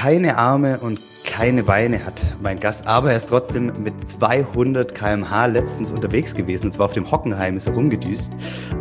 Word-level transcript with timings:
keine 0.00 0.38
Arme 0.38 0.78
und 0.78 0.98
keine 1.26 1.62
Beine 1.62 2.06
hat 2.06 2.22
mein 2.40 2.58
Gast, 2.58 2.86
aber 2.86 3.10
er 3.10 3.18
ist 3.18 3.28
trotzdem 3.28 3.70
mit 3.82 4.08
200 4.08 4.94
km/h 4.94 5.44
letztens 5.44 5.92
unterwegs 5.92 6.34
gewesen. 6.34 6.68
Und 6.68 6.72
zwar 6.72 6.86
auf 6.86 6.94
dem 6.94 7.10
Hockenheim 7.10 7.58
ist 7.58 7.66
er 7.66 7.74
rumgedüst. 7.74 8.32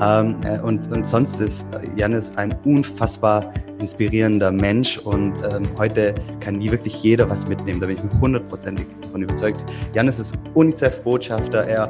Ähm, 0.02 0.38
äh, 0.46 0.60
und, 0.60 0.90
und 0.90 1.06
sonst 1.06 1.42
ist 1.42 1.68
Janis 1.98 2.38
ein 2.38 2.58
unfassbar 2.64 3.54
inspirierender 3.80 4.52
Mensch 4.52 4.98
und 4.98 5.36
ähm, 5.44 5.64
heute 5.78 6.14
kann 6.40 6.58
nie 6.58 6.70
wirklich 6.72 7.02
jeder 7.02 7.30
was 7.30 7.48
mitnehmen. 7.48 7.80
Da 7.80 7.88
bin 7.88 7.98
ich 7.98 8.04
mir 8.04 8.22
hundertprozentig 8.22 8.86
davon 9.02 9.24
überzeugt. 9.24 9.64
Janis 9.94 10.20
ist 10.20 10.36
UNICEF-Botschafter, 10.54 11.64
er 11.64 11.90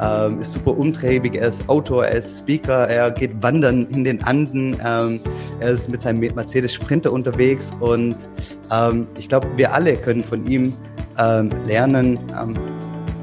ähm, 0.00 0.40
ist 0.40 0.52
super 0.52 0.76
umtriebig, 0.76 1.36
er 1.36 1.48
ist 1.48 1.68
Autor, 1.68 2.06
er 2.06 2.18
ist 2.18 2.40
Speaker, 2.40 2.88
er 2.88 3.10
geht 3.10 3.42
wandern 3.42 3.86
in 3.90 4.04
den 4.04 4.22
Anden, 4.24 4.76
ähm, 4.84 5.20
er 5.60 5.70
ist 5.70 5.88
mit 5.88 6.00
seinem 6.00 6.20
Mercedes 6.20 6.74
Sprinter 6.74 7.12
unterwegs. 7.12 7.72
Und 7.80 8.16
ähm, 8.72 9.06
ich 9.18 9.28
glaube, 9.28 9.46
wir 9.56 9.72
alle 9.72 9.96
können 9.96 10.22
von 10.22 10.46
ihm 10.46 10.72
ähm, 11.18 11.50
lernen, 11.66 12.18
ähm, 12.40 12.54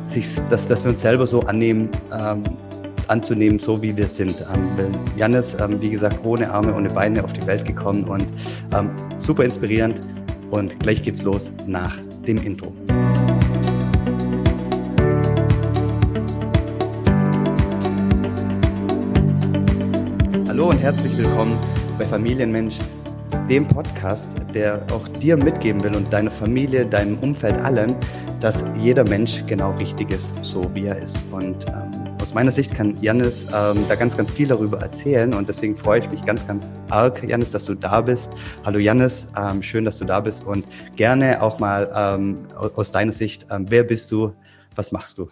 sich, 0.03 0.37
dass, 0.49 0.67
dass 0.67 0.83
wir 0.83 0.91
uns 0.91 1.01
selber 1.01 1.27
so 1.27 1.41
annehmen, 1.41 1.89
anzunehmen, 3.07 3.59
so 3.59 3.81
wie 3.81 3.95
wir 3.95 4.07
sind. 4.07 4.35
Ähm, 4.53 4.95
Jannis, 5.15 5.55
ähm, 5.59 5.81
wie 5.81 5.89
gesagt, 5.89 6.25
ohne 6.25 6.49
Arme, 6.51 6.73
ohne 6.75 6.89
Beine 6.89 7.23
auf 7.23 7.33
die 7.33 7.45
Welt 7.47 7.65
gekommen 7.65 8.03
und 8.05 8.25
ähm, 8.73 8.89
super 9.17 9.43
inspirierend. 9.43 9.99
Und 10.51 10.79
gleich 10.79 11.01
geht's 11.01 11.23
los 11.23 11.51
nach 11.65 11.97
dem 12.25 12.37
Intro. 12.37 12.73
Hallo 20.47 20.69
und 20.69 20.79
herzlich 20.79 21.17
willkommen 21.17 21.57
bei 21.99 22.05
Familienmensch, 22.05 22.79
dem 23.49 23.67
Podcast, 23.67 24.31
der 24.53 24.81
auch 24.91 25.07
dir 25.07 25.37
mitgeben 25.37 25.83
will 25.83 25.95
und 25.95 26.11
deiner 26.11 26.31
Familie, 26.31 26.85
deinem 26.85 27.17
Umfeld, 27.19 27.61
allen, 27.61 27.95
dass 28.39 28.63
jeder 28.79 29.03
Mensch 29.03 29.43
genau 29.45 29.71
richtig 29.77 30.11
ist, 30.11 30.33
so 30.43 30.69
wie 30.73 30.85
er 30.85 30.97
ist. 30.97 31.17
Und 31.31 31.65
ähm, 31.67 31.96
aus 32.27 32.33
meiner 32.33 32.51
Sicht 32.51 32.75
kann 32.75 32.93
Janis 33.01 33.49
ähm, 33.55 33.85
da 33.87 33.95
ganz, 33.95 34.17
ganz 34.17 34.29
viel 34.29 34.49
darüber 34.49 34.81
erzählen 34.81 35.33
und 35.33 35.47
deswegen 35.47 35.77
freue 35.77 36.01
ich 36.01 36.11
mich 36.11 36.25
ganz, 36.25 36.45
ganz 36.45 36.73
arg, 36.89 37.23
Janis, 37.23 37.51
dass 37.51 37.63
du 37.63 37.73
da 37.73 38.01
bist. 38.01 38.33
Hallo 38.65 38.79
Janis, 38.79 39.31
ähm, 39.41 39.63
schön, 39.63 39.85
dass 39.85 39.97
du 39.99 40.03
da 40.03 40.19
bist 40.19 40.45
und 40.45 40.65
gerne 40.97 41.41
auch 41.41 41.59
mal 41.59 41.89
ähm, 41.95 42.35
aus 42.75 42.91
deiner 42.91 43.13
Sicht, 43.13 43.47
ähm, 43.49 43.67
wer 43.69 43.83
bist 43.83 44.11
du, 44.11 44.33
was 44.75 44.91
machst 44.91 45.17
du? 45.17 45.29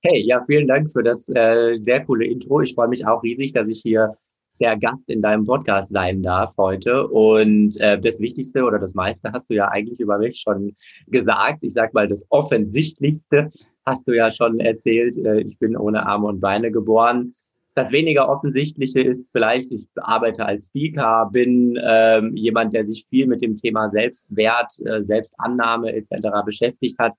Hey, 0.00 0.22
ja, 0.22 0.42
vielen 0.46 0.66
Dank 0.66 0.90
für 0.90 1.02
das 1.02 1.28
äh, 1.34 1.74
sehr 1.74 2.02
coole 2.06 2.24
Intro. 2.24 2.62
Ich 2.62 2.74
freue 2.74 2.88
mich 2.88 3.06
auch 3.06 3.22
riesig, 3.22 3.52
dass 3.52 3.68
ich 3.68 3.82
hier 3.82 4.16
der 4.58 4.78
Gast 4.78 5.10
in 5.10 5.20
deinem 5.20 5.44
Podcast 5.44 5.92
sein 5.92 6.22
darf 6.22 6.56
heute. 6.56 7.08
Und 7.08 7.78
äh, 7.78 8.00
das 8.00 8.20
Wichtigste 8.20 8.62
oder 8.64 8.78
das 8.78 8.94
meiste 8.94 9.32
hast 9.32 9.50
du 9.50 9.54
ja 9.54 9.68
eigentlich 9.68 10.00
über 10.00 10.16
mich 10.16 10.40
schon 10.40 10.76
gesagt. 11.08 11.62
Ich 11.62 11.74
sag 11.74 11.92
mal, 11.92 12.08
das 12.08 12.24
Offensichtlichste 12.30 13.50
hast 13.86 14.06
du 14.06 14.12
ja 14.12 14.30
schon 14.32 14.60
erzählt. 14.60 15.16
Äh, 15.16 15.40
ich 15.40 15.58
bin 15.58 15.76
ohne 15.76 16.06
Arme 16.06 16.26
und 16.26 16.40
Beine 16.40 16.70
geboren. 16.70 17.34
Das 17.74 17.92
weniger 17.92 18.28
Offensichtliche 18.28 19.00
ist 19.00 19.28
vielleicht, 19.32 19.70
ich 19.70 19.86
arbeite 19.96 20.44
als 20.44 20.66
Speaker, 20.66 21.30
bin 21.32 21.78
ähm, 21.82 22.36
jemand, 22.36 22.74
der 22.74 22.84
sich 22.84 23.06
viel 23.08 23.26
mit 23.26 23.42
dem 23.42 23.56
Thema 23.56 23.88
Selbstwert, 23.90 24.72
äh, 24.84 25.02
Selbstannahme 25.02 25.94
etc. 25.94 26.28
beschäftigt 26.44 26.98
hat, 26.98 27.14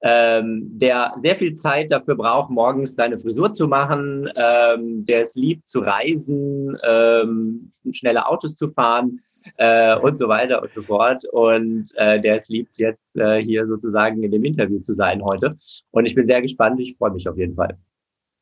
ähm, 0.00 0.78
der 0.78 1.14
sehr 1.18 1.34
viel 1.34 1.56
Zeit 1.56 1.90
dafür 1.90 2.14
braucht, 2.14 2.50
morgens 2.50 2.94
seine 2.94 3.18
Frisur 3.18 3.52
zu 3.52 3.66
machen, 3.66 4.30
ähm, 4.36 5.04
der 5.04 5.22
es 5.22 5.34
liebt 5.34 5.68
zu 5.68 5.80
reisen, 5.80 6.78
ähm, 6.84 7.70
schnelle 7.90 8.26
Autos 8.28 8.56
zu 8.56 8.70
fahren, 8.70 9.20
äh, 9.56 9.96
und 9.96 10.18
so 10.18 10.28
weiter 10.28 10.62
und 10.62 10.72
so 10.72 10.82
fort. 10.82 11.24
Und 11.32 11.92
äh, 11.96 12.20
der 12.20 12.36
es 12.36 12.48
liebt, 12.48 12.78
jetzt 12.78 13.16
äh, 13.16 13.42
hier 13.42 13.66
sozusagen 13.66 14.22
in 14.22 14.30
dem 14.30 14.44
Interview 14.44 14.80
zu 14.80 14.94
sein 14.94 15.22
heute. 15.22 15.56
Und 15.90 16.06
ich 16.06 16.14
bin 16.14 16.26
sehr 16.26 16.42
gespannt. 16.42 16.80
Ich 16.80 16.96
freue 16.96 17.12
mich 17.12 17.28
auf 17.28 17.36
jeden 17.36 17.54
Fall. 17.54 17.78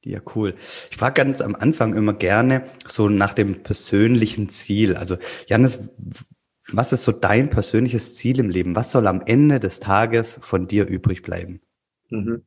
Ja, 0.04 0.20
cool. 0.36 0.54
Ich 0.90 0.96
frage 0.96 1.14
ganz 1.14 1.40
am 1.40 1.56
Anfang 1.56 1.94
immer 1.94 2.12
gerne 2.12 2.62
so 2.86 3.08
nach 3.08 3.34
dem 3.34 3.64
persönlichen 3.64 4.48
Ziel. 4.48 4.94
Also, 4.94 5.16
Janis, 5.48 5.88
was 6.72 6.92
ist 6.92 7.04
so 7.04 7.12
dein 7.12 7.50
persönliches 7.50 8.14
Ziel 8.14 8.38
im 8.38 8.50
Leben? 8.50 8.76
Was 8.76 8.92
soll 8.92 9.06
am 9.06 9.22
Ende 9.26 9.58
des 9.58 9.80
Tages 9.80 10.38
von 10.42 10.68
dir 10.68 10.86
übrig 10.86 11.22
bleiben? 11.22 11.60
Mhm. 12.10 12.42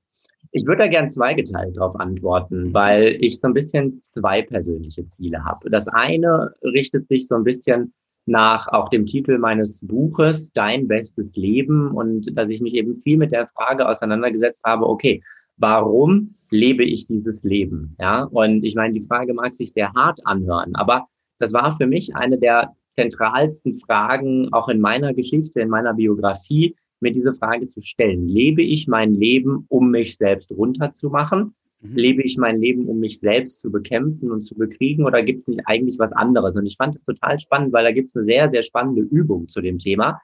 Ich 0.51 0.65
würde 0.65 0.83
da 0.83 0.87
gern 0.87 1.09
zweigeteilt 1.09 1.77
darauf 1.77 1.99
antworten, 1.99 2.73
weil 2.73 3.17
ich 3.19 3.39
so 3.39 3.47
ein 3.47 3.53
bisschen 3.53 4.01
zwei 4.03 4.41
persönliche 4.41 5.05
Ziele 5.05 5.43
habe. 5.45 5.69
Das 5.69 5.87
eine 5.87 6.55
richtet 6.63 7.07
sich 7.07 7.27
so 7.27 7.35
ein 7.35 7.43
bisschen 7.43 7.93
nach 8.29 8.67
auch 8.67 8.89
dem 8.89 9.05
Titel 9.05 9.37
meines 9.37 9.85
Buches 9.85 10.53
Dein 10.53 10.87
bestes 10.87 11.35
Leben 11.35 11.91
und 11.91 12.37
dass 12.37 12.49
ich 12.49 12.61
mich 12.61 12.75
eben 12.75 12.97
viel 12.97 13.17
mit 13.17 13.31
der 13.31 13.47
Frage 13.47 13.87
auseinandergesetzt 13.87 14.63
habe, 14.65 14.87
okay, 14.87 15.21
warum 15.57 16.35
lebe 16.49 16.83
ich 16.83 17.07
dieses 17.07 17.43
Leben? 17.43 17.95
Ja, 17.99 18.23
und 18.23 18.63
ich 18.63 18.75
meine, 18.75 18.93
die 18.93 19.05
Frage 19.05 19.33
mag 19.33 19.55
sich 19.55 19.73
sehr 19.73 19.91
hart 19.93 20.25
anhören, 20.25 20.75
aber 20.75 21.07
das 21.39 21.53
war 21.53 21.75
für 21.75 21.87
mich 21.87 22.15
eine 22.15 22.37
der 22.37 22.73
zentralsten 22.95 23.75
Fragen 23.75 24.51
auch 24.53 24.69
in 24.69 24.81
meiner 24.81 25.13
Geschichte, 25.13 25.61
in 25.61 25.69
meiner 25.69 25.93
Biografie, 25.93 26.75
mir 26.99 27.13
diese 27.13 27.33
Frage 27.33 27.67
zu 27.67 27.81
stellen. 27.81 28.27
Lebe 28.27 28.61
ich 28.61 28.87
mein 28.87 29.13
Leben, 29.13 29.65
um 29.69 29.91
mich 29.91 30.17
selbst 30.17 30.51
runterzumachen? 30.51 31.55
Mhm. 31.81 31.95
Lebe 31.95 32.21
ich 32.23 32.37
mein 32.37 32.59
Leben, 32.59 32.87
um 32.87 32.99
mich 32.99 33.19
selbst 33.19 33.59
zu 33.59 33.71
bekämpfen 33.71 34.31
und 34.31 34.41
zu 34.41 34.55
bekriegen 34.55 35.05
oder 35.05 35.23
gibt 35.23 35.41
es 35.41 35.47
nicht 35.47 35.61
eigentlich 35.65 35.97
was 35.97 36.11
anderes? 36.11 36.55
Und 36.55 36.65
ich 36.65 36.75
fand 36.77 36.95
es 36.95 37.03
total 37.03 37.39
spannend, 37.39 37.73
weil 37.73 37.83
da 37.83 37.91
gibt 37.91 38.09
es 38.09 38.15
eine 38.15 38.25
sehr, 38.25 38.49
sehr 38.49 38.63
spannende 38.63 39.01
Übung 39.01 39.47
zu 39.47 39.61
dem 39.61 39.77
Thema, 39.77 40.19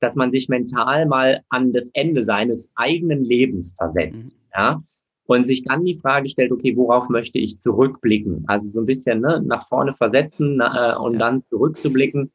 dass 0.00 0.16
man 0.16 0.30
sich 0.30 0.48
mental 0.48 1.06
mal 1.06 1.42
an 1.48 1.72
das 1.72 1.90
Ende 1.94 2.24
seines 2.24 2.68
eigenen 2.74 3.24
Lebens 3.24 3.74
versetzt. 3.76 4.24
Mhm. 4.24 4.32
Ja? 4.54 4.82
Und 5.26 5.46
sich 5.46 5.64
dann 5.64 5.84
die 5.84 5.98
Frage 5.98 6.28
stellt, 6.28 6.52
okay, 6.52 6.76
worauf 6.76 7.08
möchte 7.08 7.38
ich 7.38 7.60
zurückblicken? 7.60 8.44
Also 8.46 8.70
so 8.70 8.80
ein 8.80 8.86
bisschen 8.86 9.20
ne, 9.20 9.42
nach 9.44 9.66
vorne 9.68 9.92
versetzen 9.92 10.60
äh, 10.60 10.94
und 10.96 11.14
ja. 11.14 11.18
dann 11.18 11.42
zurückzublicken. 11.48 12.30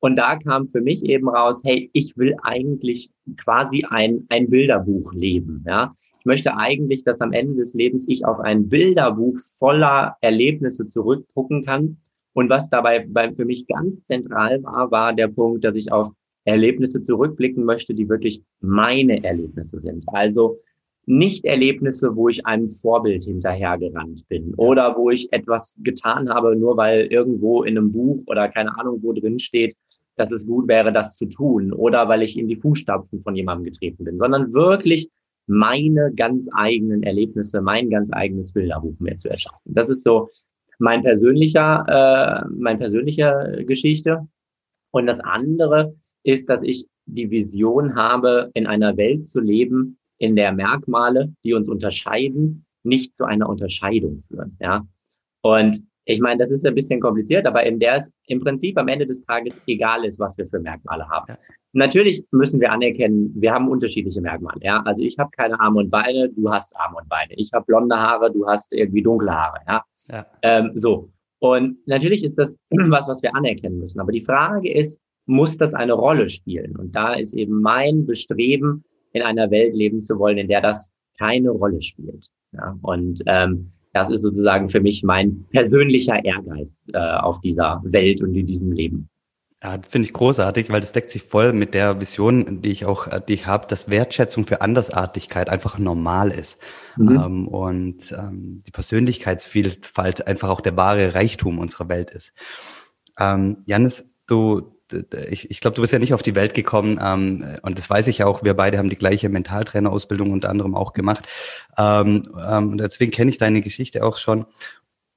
Und 0.00 0.16
da 0.16 0.36
kam 0.36 0.68
für 0.68 0.82
mich 0.82 1.04
eben 1.04 1.28
raus, 1.28 1.62
hey, 1.64 1.90
ich 1.94 2.16
will 2.16 2.36
eigentlich 2.42 3.10
quasi 3.42 3.84
ein, 3.88 4.26
ein 4.28 4.50
Bilderbuch 4.50 5.12
leben. 5.14 5.64
Ja? 5.66 5.94
Möchte 6.26 6.56
eigentlich, 6.56 7.04
dass 7.04 7.20
am 7.20 7.32
Ende 7.32 7.54
des 7.54 7.74
Lebens 7.74 8.04
ich 8.08 8.24
auf 8.24 8.40
ein 8.40 8.68
Bilderbuch 8.68 9.38
voller 9.58 10.16
Erlebnisse 10.20 10.86
zurückgucken 10.86 11.64
kann. 11.64 11.98
Und 12.34 12.50
was 12.50 12.68
dabei 12.68 13.06
bei, 13.08 13.32
für 13.32 13.46
mich 13.46 13.66
ganz 13.66 14.04
zentral 14.04 14.62
war, 14.62 14.90
war 14.90 15.14
der 15.14 15.28
Punkt, 15.28 15.64
dass 15.64 15.74
ich 15.74 15.90
auf 15.90 16.10
Erlebnisse 16.44 17.02
zurückblicken 17.02 17.64
möchte, 17.64 17.94
die 17.94 18.08
wirklich 18.08 18.42
meine 18.60 19.24
Erlebnisse 19.24 19.80
sind. 19.80 20.04
Also 20.08 20.58
nicht 21.06 21.44
Erlebnisse, 21.44 22.16
wo 22.16 22.28
ich 22.28 22.44
einem 22.46 22.68
Vorbild 22.68 23.22
hinterhergerannt 23.22 24.28
bin 24.28 24.54
oder 24.56 24.96
wo 24.96 25.10
ich 25.10 25.32
etwas 25.32 25.76
getan 25.82 26.28
habe, 26.28 26.56
nur 26.56 26.76
weil 26.76 27.06
irgendwo 27.06 27.62
in 27.62 27.78
einem 27.78 27.92
Buch 27.92 28.22
oder 28.26 28.48
keine 28.48 28.76
Ahnung 28.78 28.98
wo 29.02 29.12
drin 29.12 29.38
steht, 29.38 29.76
dass 30.16 30.30
es 30.32 30.46
gut 30.46 30.66
wäre, 30.66 30.92
das 30.92 31.16
zu 31.16 31.26
tun 31.26 31.72
oder 31.72 32.08
weil 32.08 32.22
ich 32.22 32.36
in 32.36 32.48
die 32.48 32.56
Fußstapfen 32.56 33.22
von 33.22 33.36
jemandem 33.36 33.64
getreten 33.64 34.04
bin, 34.04 34.18
sondern 34.18 34.52
wirklich 34.52 35.08
meine 35.46 36.12
ganz 36.14 36.48
eigenen 36.52 37.02
Erlebnisse, 37.02 37.60
mein 37.60 37.90
ganz 37.90 38.12
eigenes 38.12 38.52
Bilderbuch 38.52 38.98
mehr 38.98 39.16
zu 39.16 39.28
erschaffen. 39.28 39.60
Das 39.64 39.88
ist 39.88 40.04
so 40.04 40.30
mein 40.78 41.02
persönlicher, 41.02 42.44
äh, 42.44 42.48
mein 42.50 42.78
persönlicher 42.78 43.62
Geschichte. 43.64 44.26
Und 44.90 45.06
das 45.06 45.20
andere 45.20 45.94
ist, 46.22 46.48
dass 46.48 46.62
ich 46.62 46.86
die 47.06 47.30
Vision 47.30 47.94
habe, 47.94 48.50
in 48.54 48.66
einer 48.66 48.96
Welt 48.96 49.28
zu 49.28 49.40
leben, 49.40 49.98
in 50.18 50.34
der 50.34 50.52
Merkmale, 50.52 51.32
die 51.44 51.54
uns 51.54 51.68
unterscheiden, 51.68 52.66
nicht 52.82 53.14
zu 53.14 53.24
einer 53.24 53.48
Unterscheidung 53.48 54.22
führen. 54.22 54.56
Ja. 54.60 54.86
Und 55.42 55.82
ich 56.06 56.20
meine, 56.20 56.38
das 56.38 56.50
ist 56.52 56.64
ein 56.64 56.74
bisschen 56.74 57.00
kompliziert, 57.00 57.46
aber 57.46 57.64
in 57.64 57.80
der 57.80 57.96
es 57.96 58.10
im 58.28 58.40
Prinzip 58.40 58.78
am 58.78 58.86
Ende 58.88 59.06
des 59.06 59.24
Tages 59.24 59.60
egal 59.66 60.04
ist, 60.04 60.20
was 60.20 60.38
wir 60.38 60.46
für 60.46 60.60
Merkmale 60.60 61.08
haben. 61.08 61.26
Ja. 61.28 61.38
Natürlich 61.72 62.24
müssen 62.30 62.60
wir 62.60 62.70
anerkennen, 62.70 63.32
wir 63.34 63.52
haben 63.52 63.68
unterschiedliche 63.68 64.20
Merkmale. 64.20 64.60
Ja, 64.62 64.82
also 64.84 65.02
ich 65.02 65.18
habe 65.18 65.30
keine 65.36 65.58
Arme 65.60 65.80
und 65.80 65.90
Beine, 65.90 66.30
du 66.30 66.50
hast 66.50 66.74
Arme 66.76 66.98
und 67.02 67.08
Beine. 67.08 67.34
Ich 67.34 67.50
habe 67.52 67.66
blonde 67.66 67.96
Haare, 67.96 68.32
du 68.32 68.46
hast 68.46 68.72
irgendwie 68.72 69.02
dunkle 69.02 69.32
Haare. 69.32 69.58
Ja, 69.66 69.84
ja. 70.08 70.26
Ähm, 70.42 70.70
so. 70.76 71.10
Und 71.40 71.76
natürlich 71.86 72.24
ist 72.24 72.38
das 72.38 72.56
was, 72.70 73.08
was 73.08 73.22
wir 73.22 73.34
anerkennen 73.34 73.80
müssen. 73.80 74.00
Aber 74.00 74.12
die 74.12 74.22
Frage 74.22 74.72
ist, 74.72 75.00
muss 75.26 75.56
das 75.58 75.74
eine 75.74 75.94
Rolle 75.94 76.28
spielen? 76.28 76.76
Und 76.76 76.94
da 76.94 77.14
ist 77.14 77.34
eben 77.34 77.60
mein 77.60 78.06
Bestreben, 78.06 78.84
in 79.12 79.22
einer 79.22 79.50
Welt 79.50 79.74
leben 79.74 80.04
zu 80.04 80.18
wollen, 80.18 80.38
in 80.38 80.48
der 80.48 80.60
das 80.60 80.90
keine 81.18 81.50
Rolle 81.50 81.82
spielt. 81.82 82.28
Ja, 82.52 82.78
und 82.82 83.22
ähm, 83.26 83.72
das 83.96 84.10
ist 84.10 84.22
sozusagen 84.22 84.68
für 84.68 84.80
mich 84.80 85.02
mein 85.02 85.46
persönlicher 85.50 86.22
Ehrgeiz 86.22 86.86
äh, 86.92 86.98
auf 86.98 87.40
dieser 87.40 87.80
Welt 87.84 88.22
und 88.22 88.34
in 88.34 88.46
diesem 88.46 88.72
Leben. 88.72 89.08
Ja, 89.62 89.78
finde 89.88 90.06
ich 90.06 90.12
großartig, 90.12 90.68
weil 90.68 90.80
das 90.80 90.92
deckt 90.92 91.08
sich 91.08 91.22
voll 91.22 91.54
mit 91.54 91.72
der 91.72 91.98
Vision, 91.98 92.60
die 92.60 92.70
ich 92.70 92.84
auch, 92.84 93.08
die 93.26 93.32
ich 93.32 93.46
habe, 93.46 93.66
dass 93.66 93.88
Wertschätzung 93.88 94.44
für 94.44 94.60
Andersartigkeit 94.60 95.48
einfach 95.48 95.78
normal 95.78 96.30
ist 96.30 96.60
mhm. 96.98 97.16
ähm, 97.16 97.48
und 97.48 98.12
ähm, 98.12 98.62
die 98.66 98.70
Persönlichkeitsvielfalt 98.70 100.26
einfach 100.26 100.50
auch 100.50 100.60
der 100.60 100.76
wahre 100.76 101.14
Reichtum 101.14 101.58
unserer 101.58 101.88
Welt 101.88 102.10
ist. 102.10 102.34
Ähm, 103.18 103.62
Janis, 103.64 104.10
du 104.26 104.75
ich, 105.30 105.50
ich 105.50 105.60
glaube, 105.60 105.74
du 105.74 105.80
bist 105.80 105.92
ja 105.92 105.98
nicht 105.98 106.14
auf 106.14 106.22
die 106.22 106.34
Welt 106.34 106.54
gekommen 106.54 107.00
ähm, 107.02 107.44
und 107.62 107.78
das 107.78 107.88
weiß 107.90 108.06
ich 108.08 108.24
auch. 108.24 108.44
Wir 108.44 108.54
beide 108.54 108.78
haben 108.78 108.90
die 108.90 108.96
gleiche 108.96 109.28
Mentaltrainerausbildung 109.28 110.30
unter 110.30 110.50
anderem 110.50 110.74
auch 110.74 110.92
gemacht. 110.92 111.26
Ähm, 111.76 112.22
ähm, 112.48 112.78
deswegen 112.78 113.10
kenne 113.10 113.30
ich 113.30 113.38
deine 113.38 113.62
Geschichte 113.62 114.04
auch 114.04 114.16
schon. 114.16 114.46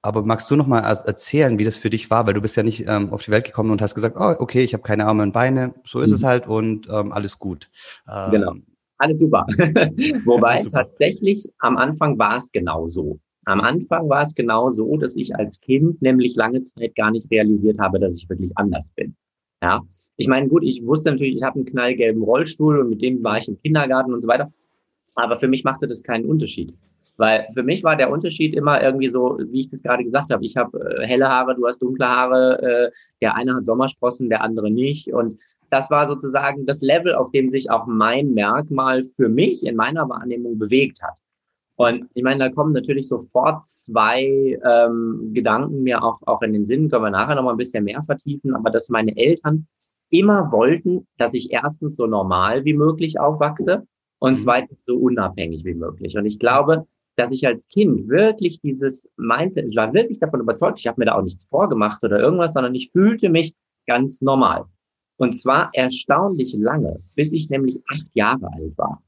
Aber 0.02 0.24
magst 0.24 0.50
du 0.50 0.56
noch 0.56 0.68
mal 0.68 0.80
erzählen, 0.80 1.60
wie 1.60 1.66
das 1.66 1.76
für 1.76 1.90
dich 1.90 2.10
war? 2.10 2.26
Weil 2.26 2.34
du 2.34 2.42
bist 2.42 2.56
ja 2.56 2.64
nicht 2.64 2.88
ähm, 2.88 3.12
auf 3.12 3.24
die 3.24 3.32
Welt 3.32 3.44
gekommen 3.44 3.72
und 3.72 3.82
hast 3.82 3.96
gesagt, 3.96 4.16
oh, 4.18 4.36
okay, 4.40 4.64
ich 4.64 4.74
habe 4.74 4.84
keine 4.84 5.06
Arme 5.06 5.24
und 5.24 5.34
Beine, 5.34 5.74
so 5.84 6.00
ist 6.00 6.10
mhm. 6.10 6.16
es 6.16 6.24
halt 6.24 6.48
und 6.48 6.88
ähm, 6.90 7.12
alles 7.12 7.38
gut. 7.38 7.70
Ähm, 8.10 8.32
genau, 8.32 8.54
alles 8.98 9.20
super. 9.20 9.46
Wobei 10.26 10.52
alles 10.52 10.64
super. 10.64 10.84
tatsächlich 10.84 11.50
am 11.60 11.76
Anfang 11.76 12.18
war 12.18 12.38
es 12.38 12.50
genau 12.52 12.88
so. 12.88 13.20
Am 13.46 13.60
Anfang 13.60 14.08
war 14.08 14.22
es 14.22 14.36
genau 14.36 14.70
so, 14.70 14.96
dass 14.96 15.16
ich 15.16 15.36
als 15.36 15.60
Kind 15.60 16.02
nämlich 16.02 16.36
lange 16.36 16.64
Zeit 16.64 16.96
gar 16.96 17.12
nicht 17.12 17.30
realisiert 17.30 17.80
habe, 17.80 18.00
dass 18.00 18.16
ich 18.16 18.30
wirklich 18.30 18.52
anders 18.58 18.88
bin. 18.96 19.16
Ja, 19.62 19.82
ich 20.16 20.28
meine, 20.28 20.48
gut, 20.48 20.64
ich 20.64 20.86
wusste 20.86 21.12
natürlich, 21.12 21.36
ich 21.36 21.44
habe 21.44 21.56
einen 21.56 21.66
knallgelben 21.66 22.24
Rollstuhl 22.24 22.80
und 22.80 22.90
mit 22.90 23.02
dem 23.02 23.24
war 23.24 23.38
ich 23.38 23.48
im 23.48 23.60
Kindergarten 23.62 24.14
und 24.14 24.22
so 24.22 24.28
weiter. 24.28 24.52
Aber 25.16 25.38
für 25.38 25.48
mich 25.50 25.64
machte 25.64 25.88
das 25.88 26.02
keinen 26.04 26.26
Unterschied. 26.26 26.74
Weil 27.18 27.48
für 27.54 27.64
mich 27.64 27.84
war 27.84 27.98
der 27.98 28.12
Unterschied 28.12 28.56
immer 28.56 28.82
irgendwie 28.82 29.10
so, 29.10 29.38
wie 29.52 29.60
ich 29.60 29.70
das 29.70 29.84
gerade 29.84 30.06
gesagt 30.06 30.32
habe. 30.32 30.46
Ich 30.46 30.56
habe 30.56 30.80
äh, 30.80 31.06
helle 31.06 31.28
Haare, 31.28 31.54
du 31.56 31.68
hast 31.68 31.82
dunkle 31.82 32.08
Haare, 32.08 32.62
äh, 32.62 32.92
der 33.22 33.36
eine 33.36 33.56
hat 33.56 33.66
Sommersprossen, 33.66 34.30
der 34.30 34.42
andere 34.42 34.72
nicht. 34.72 35.12
Und 35.12 35.38
das 35.70 35.92
war 35.92 36.08
sozusagen 36.08 36.66
das 36.66 36.80
Level, 36.82 37.14
auf 37.14 37.32
dem 37.32 37.50
sich 37.50 37.70
auch 37.70 37.88
mein 37.88 38.34
Merkmal 38.34 39.04
für 39.04 39.28
mich 39.28 39.66
in 39.66 39.76
meiner 39.76 40.08
Wahrnehmung 40.08 40.58
bewegt 40.58 41.02
hat. 41.02 41.18
Und 41.80 42.10
ich 42.14 42.24
meine, 42.24 42.40
da 42.40 42.50
kommen 42.50 42.74
natürlich 42.74 43.08
sofort 43.08 43.66
zwei 43.66 44.60
ähm, 44.66 45.32
Gedanken 45.34 45.82
mir 45.82 46.04
auch, 46.04 46.20
auch 46.24 46.42
in 46.42 46.52
den 46.52 46.66
Sinn, 46.66 46.90
können 46.90 47.06
wir 47.06 47.10
nachher 47.10 47.36
nochmal 47.36 47.54
ein 47.54 47.58
bisschen 47.58 47.86
mehr 47.86 48.04
vertiefen, 48.04 48.54
aber 48.54 48.70
dass 48.70 48.90
meine 48.90 49.16
Eltern 49.16 49.66
immer 50.10 50.52
wollten, 50.52 51.08
dass 51.18 51.34
ich 51.34 51.54
erstens 51.54 51.96
so 51.96 52.06
normal 52.06 52.66
wie 52.66 52.74
möglich 52.74 53.18
aufwachse 53.18 53.88
und 54.20 54.34
mhm. 54.34 54.38
zweitens 54.40 54.78
so 54.86 54.98
unabhängig 54.98 55.64
wie 55.64 55.74
möglich. 55.74 56.18
Und 56.18 56.26
ich 56.26 56.38
glaube, 56.38 56.86
dass 57.16 57.32
ich 57.32 57.48
als 57.48 57.70
Kind 57.70 58.10
wirklich 58.10 58.60
dieses 58.60 59.08
Mindset, 59.16 59.70
ich 59.70 59.78
war 59.78 59.94
wirklich 59.94 60.20
davon 60.20 60.42
überzeugt, 60.42 60.80
ich 60.80 60.88
habe 60.88 61.00
mir 61.00 61.06
da 61.06 61.16
auch 61.16 61.24
nichts 61.24 61.46
vorgemacht 61.46 62.04
oder 62.04 62.20
irgendwas, 62.20 62.52
sondern 62.52 62.76
ich 62.76 62.92
fühlte 62.92 63.30
mich 63.30 63.56
ganz 63.88 64.20
normal. 64.20 64.66
Und 65.16 65.40
zwar 65.40 65.70
erstaunlich 65.72 66.54
lange, 66.58 67.00
bis 67.16 67.32
ich 67.32 67.50
nämlich 67.50 67.80
acht 67.90 68.08
Jahre 68.16 68.52
alt 68.52 68.78
war. 68.78 69.02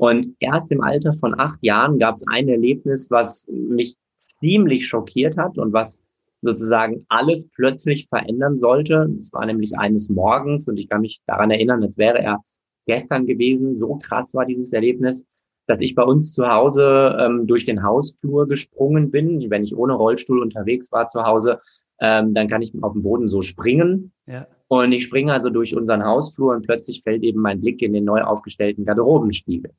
Und 0.00 0.34
erst 0.40 0.72
im 0.72 0.80
Alter 0.80 1.12
von 1.12 1.38
acht 1.38 1.58
Jahren 1.62 1.98
gab 1.98 2.14
es 2.14 2.26
ein 2.26 2.48
Erlebnis, 2.48 3.10
was 3.10 3.46
mich 3.48 3.96
ziemlich 4.16 4.86
schockiert 4.86 5.36
hat 5.36 5.58
und 5.58 5.74
was 5.74 5.98
sozusagen 6.40 7.04
alles 7.10 7.46
plötzlich 7.54 8.08
verändern 8.08 8.56
sollte. 8.56 9.14
Es 9.18 9.30
war 9.34 9.44
nämlich 9.44 9.76
eines 9.76 10.08
Morgens 10.08 10.66
und 10.68 10.78
ich 10.78 10.88
kann 10.88 11.02
mich 11.02 11.20
daran 11.26 11.50
erinnern, 11.50 11.82
als 11.82 11.98
wäre 11.98 12.18
er 12.18 12.38
gestern 12.86 13.26
gewesen. 13.26 13.76
So 13.76 13.96
krass 13.96 14.32
war 14.32 14.46
dieses 14.46 14.72
Erlebnis 14.72 15.26
dass 15.66 15.80
ich 15.80 15.94
bei 15.94 16.02
uns 16.02 16.32
zu 16.32 16.48
Hause 16.48 17.16
ähm, 17.20 17.46
durch 17.46 17.64
den 17.64 17.84
Hausflur 17.84 18.48
gesprungen 18.48 19.12
bin. 19.12 19.48
Wenn 19.50 19.62
ich 19.62 19.76
ohne 19.76 19.92
Rollstuhl 19.92 20.40
unterwegs 20.40 20.90
war 20.90 21.06
zu 21.06 21.22
Hause, 21.22 21.60
ähm, 22.00 22.34
dann 22.34 22.48
kann 22.48 22.60
ich 22.60 22.72
auf 22.82 22.92
dem 22.92 23.02
Boden 23.02 23.28
so 23.28 23.40
springen. 23.40 24.10
Ja. 24.26 24.48
Und 24.66 24.90
ich 24.90 25.04
springe 25.04 25.32
also 25.32 25.48
durch 25.48 25.76
unseren 25.76 26.04
Hausflur 26.04 26.54
und 26.54 26.66
plötzlich 26.66 27.02
fällt 27.02 27.22
eben 27.22 27.40
mein 27.40 27.60
Blick 27.60 27.82
in 27.82 27.92
den 27.92 28.04
neu 28.04 28.22
aufgestellten 28.22 28.84
Garderobenspiegel. 28.84 29.70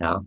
Ja. 0.00 0.24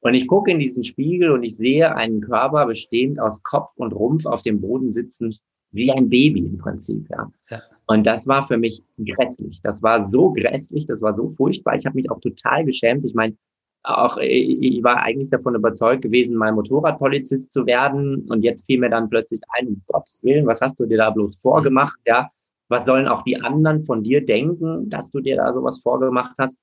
Und 0.00 0.14
ich 0.14 0.28
gucke 0.28 0.50
in 0.50 0.58
diesen 0.58 0.84
Spiegel 0.84 1.30
und 1.30 1.42
ich 1.42 1.56
sehe 1.56 1.94
einen 1.94 2.20
Körper 2.20 2.66
bestehend 2.66 3.18
aus 3.18 3.42
Kopf 3.42 3.72
und 3.76 3.92
Rumpf 3.92 4.26
auf 4.26 4.42
dem 4.42 4.60
Boden 4.60 4.92
sitzend, 4.92 5.40
wie 5.72 5.90
ein 5.90 6.08
Baby 6.08 6.40
im 6.40 6.58
Prinzip. 6.58 7.08
Ja. 7.10 7.30
ja. 7.50 7.62
Und 7.86 8.04
das 8.04 8.26
war 8.26 8.46
für 8.46 8.56
mich 8.56 8.82
grässlich. 8.98 9.60
Das 9.62 9.82
war 9.82 10.08
so 10.10 10.32
grässlich, 10.32 10.86
das 10.86 11.00
war 11.00 11.14
so 11.14 11.30
furchtbar. 11.30 11.76
Ich 11.76 11.86
habe 11.86 11.96
mich 11.96 12.10
auch 12.10 12.20
total 12.20 12.64
geschämt. 12.64 13.04
Ich 13.04 13.14
meine, 13.14 13.36
auch 13.82 14.18
ich 14.18 14.82
war 14.82 15.02
eigentlich 15.02 15.30
davon 15.30 15.54
überzeugt 15.54 16.02
gewesen, 16.02 16.36
mal 16.36 16.52
Motorradpolizist 16.52 17.52
zu 17.52 17.66
werden. 17.66 18.26
Und 18.28 18.42
jetzt 18.42 18.66
fiel 18.66 18.80
mir 18.80 18.90
dann 18.90 19.08
plötzlich 19.08 19.40
ein, 19.50 19.68
um 19.68 19.82
Gottes 19.86 20.22
Willen, 20.22 20.46
was 20.46 20.60
hast 20.60 20.78
du 20.80 20.86
dir 20.86 20.98
da 20.98 21.10
bloß 21.10 21.36
vorgemacht? 21.36 21.98
Ja, 22.06 22.30
was 22.68 22.84
sollen 22.84 23.06
auch 23.06 23.22
die 23.22 23.40
anderen 23.40 23.84
von 23.84 24.02
dir 24.02 24.24
denken, 24.24 24.90
dass 24.90 25.10
du 25.10 25.20
dir 25.20 25.36
da 25.36 25.52
sowas 25.52 25.80
vorgemacht 25.80 26.34
hast? 26.38 26.56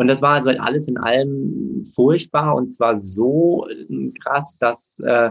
Und 0.00 0.08
das 0.08 0.22
war 0.22 0.36
also 0.36 0.48
alles 0.48 0.88
in 0.88 0.96
allem 0.96 1.84
furchtbar 1.94 2.54
und 2.56 2.72
zwar 2.72 2.96
so 2.96 3.66
krass, 4.22 4.56
dass 4.58 4.94
äh, 5.04 5.30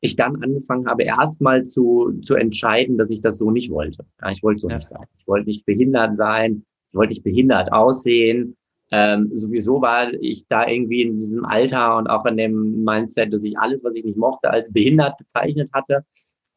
ich 0.00 0.16
dann 0.16 0.42
angefangen 0.42 0.88
habe, 0.88 1.04
erstmal 1.04 1.64
zu, 1.66 2.18
zu 2.20 2.34
entscheiden, 2.34 2.98
dass 2.98 3.10
ich 3.10 3.20
das 3.20 3.38
so 3.38 3.52
nicht 3.52 3.70
wollte. 3.70 4.04
Ja, 4.20 4.32
ich 4.32 4.42
wollte 4.42 4.62
so 4.62 4.68
ja. 4.68 4.78
nicht 4.78 4.88
sein. 4.88 5.04
Ich 5.16 5.28
wollte 5.28 5.46
nicht 5.46 5.64
behindert 5.64 6.16
sein. 6.16 6.64
Ich 6.90 6.96
wollte 6.96 7.10
nicht 7.10 7.22
behindert 7.22 7.72
aussehen. 7.72 8.56
Ähm, 8.90 9.30
sowieso 9.32 9.80
war 9.80 10.12
ich 10.14 10.44
da 10.48 10.66
irgendwie 10.66 11.02
in 11.02 11.14
diesem 11.14 11.44
Alter 11.44 11.96
und 11.96 12.08
auch 12.08 12.26
in 12.26 12.36
dem 12.36 12.82
Mindset, 12.82 13.32
dass 13.32 13.44
ich 13.44 13.56
alles, 13.60 13.84
was 13.84 13.94
ich 13.94 14.04
nicht 14.04 14.18
mochte, 14.18 14.50
als 14.50 14.72
behindert 14.72 15.18
bezeichnet 15.18 15.70
hatte, 15.72 16.04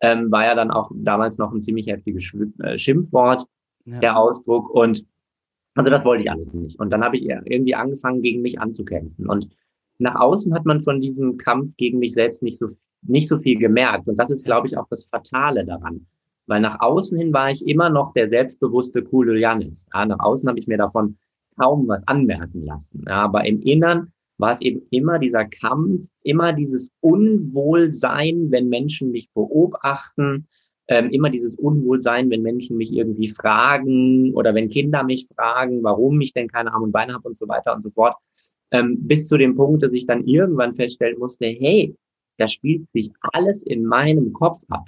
ähm, 0.02 0.32
war 0.32 0.44
ja 0.44 0.56
dann 0.56 0.72
auch 0.72 0.90
damals 0.96 1.38
noch 1.38 1.54
ein 1.54 1.62
ziemlich 1.62 1.86
heftiges 1.86 2.34
äh, 2.64 2.80
Schimpfwort, 2.80 3.46
ja. 3.86 4.00
der 4.00 4.18
Ausdruck. 4.18 4.72
Und 4.72 5.06
also 5.76 5.90
das 5.90 6.06
wollte 6.06 6.24
ich 6.24 6.32
alles 6.32 6.54
nicht. 6.54 6.80
Und 6.80 6.92
dann 6.92 7.04
habe 7.04 7.18
ich 7.18 7.26
irgendwie 7.26 7.76
angefangen, 7.76 8.22
gegen 8.22 8.42
mich 8.42 8.60
anzukämpfen. 8.60 9.28
Und 9.28 9.50
nach 9.98 10.16
außen 10.16 10.54
hat 10.54 10.66
man 10.66 10.84
von 10.84 11.02
diesem 11.02 11.38
Kampf 11.38 11.76
gegen 11.78 12.00
mich 12.00 12.14
selbst 12.14 12.44
nicht 12.44 12.58
so, 12.58 12.70
nicht 13.02 13.28
so 13.28 13.40
viel 13.40 13.58
gemerkt. 13.58 14.08
Und 14.08 14.18
das 14.18 14.32
ist, 14.32 14.46
glaube 14.46 14.68
ich, 14.68 14.78
auch 14.78 14.88
das 14.90 15.06
Fatale 15.06 15.66
daran. 15.66 16.06
Weil 16.46 16.62
nach 16.62 16.80
außen 16.82 17.18
hin 17.18 17.34
war 17.34 17.52
ich 17.52 17.66
immer 17.66 17.90
noch 17.90 18.14
der 18.14 18.30
selbstbewusste, 18.30 19.04
coole 19.04 19.40
Janis. 19.40 19.88
Ja, 19.94 20.06
nach 20.06 20.20
außen 20.20 20.48
habe 20.48 20.60
ich 20.60 20.68
mir 20.68 20.78
davon 20.78 21.18
kaum 21.58 21.88
was 21.88 22.06
anmerken 22.08 22.66
lassen. 22.66 23.06
Ja, 23.08 23.24
aber 23.24 23.46
im 23.46 23.62
Innern 23.62 24.12
war 24.38 24.52
es 24.52 24.62
eben 24.62 24.82
immer 24.90 25.20
dieser 25.20 25.46
Kampf, 25.46 26.02
immer 26.24 26.54
dieses 26.54 26.92
Unwohlsein, 27.00 28.52
wenn 28.52 28.68
Menschen 28.70 29.12
mich 29.12 29.32
beobachten, 29.34 30.48
ähm, 30.88 31.10
immer 31.12 31.30
dieses 31.30 31.56
Unwohlsein, 31.56 32.30
wenn 32.30 32.42
Menschen 32.42 32.78
mich 32.78 32.92
irgendwie 32.92 33.30
fragen 33.30 34.34
oder 34.34 34.54
wenn 34.54 34.70
Kinder 34.70 35.04
mich 35.04 35.28
fragen, 35.34 35.84
warum 35.84 36.20
ich 36.22 36.34
denn 36.34 36.48
keine 36.48 36.74
Arme 36.74 36.86
und 36.86 36.92
Beine 36.92 37.14
habe 37.14 37.28
und 37.28 37.38
so 37.38 37.48
weiter 37.48 37.74
und 37.74 37.84
so 37.84 37.90
fort. 37.92 38.16
Ähm, 38.72 38.98
bis 39.00 39.28
zu 39.28 39.38
dem 39.38 39.56
Punkt, 39.56 39.84
dass 39.84 39.94
ich 39.94 40.06
dann 40.06 40.26
irgendwann 40.26 40.76
feststellen 40.76 41.20
musste, 41.20 41.46
hey, 41.46 41.96
da 42.38 42.50
spielt 42.50 42.90
sich 42.92 43.12
alles 43.22 43.64
in 43.64 43.86
meinem 43.86 44.34
Kopf 44.34 44.62
ab. 44.70 44.88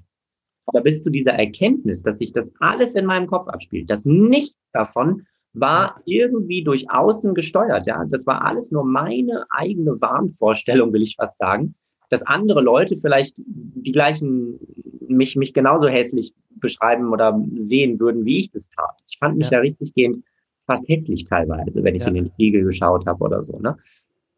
Aber 0.65 0.81
bis 0.81 1.03
zu 1.03 1.12
dieser 1.12 1.33
Erkenntnis, 1.33 2.01
dass 2.01 2.18
sich 2.18 2.33
das 2.33 2.50
alles 2.59 2.95
in 2.95 3.06
meinem 3.06 3.27
Kopf 3.27 3.48
abspielt, 3.48 3.89
dass 3.89 4.03
nichts 4.03 4.57
davon 4.74 5.27
war 5.53 6.01
irgendwie 6.06 6.63
durch 6.63 6.89
außen 6.89 7.33
gesteuert. 7.33 7.88
Ja, 7.88 8.03
das 8.06 8.25
war 8.25 8.43
alles 8.43 8.72
nur 8.72 8.84
meine 8.84 9.46
eigene 9.50 10.01
Wahnvorstellung, 10.01 10.91
will 10.91 11.03
ich 11.03 11.15
fast 11.15 11.38
sagen, 11.38 11.75
dass 12.09 12.21
andere 12.24 12.62
Leute 12.62 12.95
vielleicht 12.95 13.35
die 13.38 13.91
gleichen 13.91 14.59
mich 15.07 15.35
mich 15.35 15.53
genauso 15.53 15.88
hässlich 15.88 16.33
beschreiben 16.50 17.12
oder 17.12 17.39
sehen 17.55 18.00
würden, 18.00 18.25
wie 18.25 18.39
ich 18.39 18.51
das 18.51 18.69
tat. 18.69 18.97
Ich 19.07 19.17
fand 19.19 19.38
mich 19.38 19.50
ja, 19.50 19.57
ja 19.57 19.59
richtig 19.59 19.93
gehend 19.93 20.24
fast 20.65 20.88
hässlich 20.88 21.25
teilweise, 21.25 21.83
wenn 21.83 21.95
ich 21.95 22.03
ja. 22.03 22.09
in 22.09 22.15
den 22.15 22.27
Spiegel 22.27 22.63
geschaut 22.63 23.05
habe 23.05 23.24
oder 23.24 23.43
so. 23.43 23.59
Ne? 23.59 23.77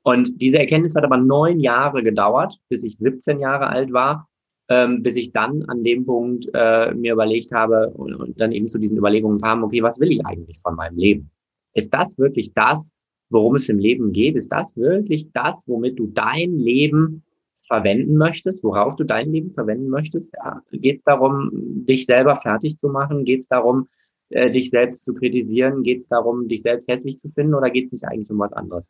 Und 0.04 0.42
diese 0.42 0.60
Erkenntnis 0.60 0.96
hat 0.96 1.04
aber 1.04 1.18
neun 1.18 1.60
Jahre 1.60 2.04
gedauert, 2.04 2.58
bis 2.70 2.84
ich 2.84 2.98
17 2.98 3.40
Jahre 3.40 3.68
alt 3.68 3.94
war 3.94 4.28
ähm, 4.70 5.04
bis 5.04 5.16
ich 5.16 5.32
dann 5.32 5.64
an 5.64 5.84
dem 5.84 6.06
Punkt 6.06 6.50
äh, 6.54 6.94
mir 6.94 7.14
überlegt 7.14 7.52
habe 7.52 7.90
und, 7.92 8.14
und 8.16 8.40
dann 8.40 8.52
eben 8.52 8.68
zu 8.68 8.78
diesen 8.78 8.98
Überlegungen 8.98 9.40
kam, 9.40 9.64
okay, 9.64 9.82
was 9.82 10.00
will 10.00 10.12
ich 10.12 10.26
eigentlich 10.26 10.60
von 10.60 10.76
meinem 10.76 10.98
Leben? 10.98 11.32
Ist 11.74 11.94
das 11.94 12.18
wirklich 12.18 12.54
das, 12.54 12.92
worum 13.30 13.56
es 13.56 13.70
im 13.70 13.80
Leben 13.80 14.12
geht? 14.12 14.36
Ist 14.36 14.52
das 14.52 14.76
wirklich 14.76 15.32
das, 15.32 15.64
womit 15.68 16.00
du 16.00 16.08
dein 16.08 16.58
Leben 16.58 17.24
verwenden 17.68 18.18
möchtest, 18.18 18.64
worauf 18.64 18.96
du 18.96 19.04
dein 19.04 19.32
Leben 19.32 19.52
verwenden 19.52 19.90
möchtest? 19.90 20.34
Ja, 20.36 20.62
geht 20.72 21.00
es 21.00 21.04
darum, 21.04 21.50
dich 21.54 22.06
selber 22.06 22.38
fertig 22.38 22.78
zu 22.78 22.88
machen? 22.90 23.26
Geht 23.26 23.42
es 23.42 23.48
darum, 23.48 23.88
äh, 24.30 24.50
dich 24.50 24.70
selbst 24.70 25.04
zu 25.04 25.14
kritisieren? 25.14 25.84
Geht 25.84 26.02
es 26.02 26.08
darum, 26.08 26.48
dich 26.48 26.62
selbst 26.62 26.88
hässlich 26.88 27.20
zu 27.20 27.30
finden 27.30 27.54
oder 27.54 27.70
geht 27.70 27.88
es 27.88 27.92
nicht 27.92 28.06
eigentlich 28.06 28.30
um 28.30 28.40
was 28.40 28.54
anderes? 28.54 28.90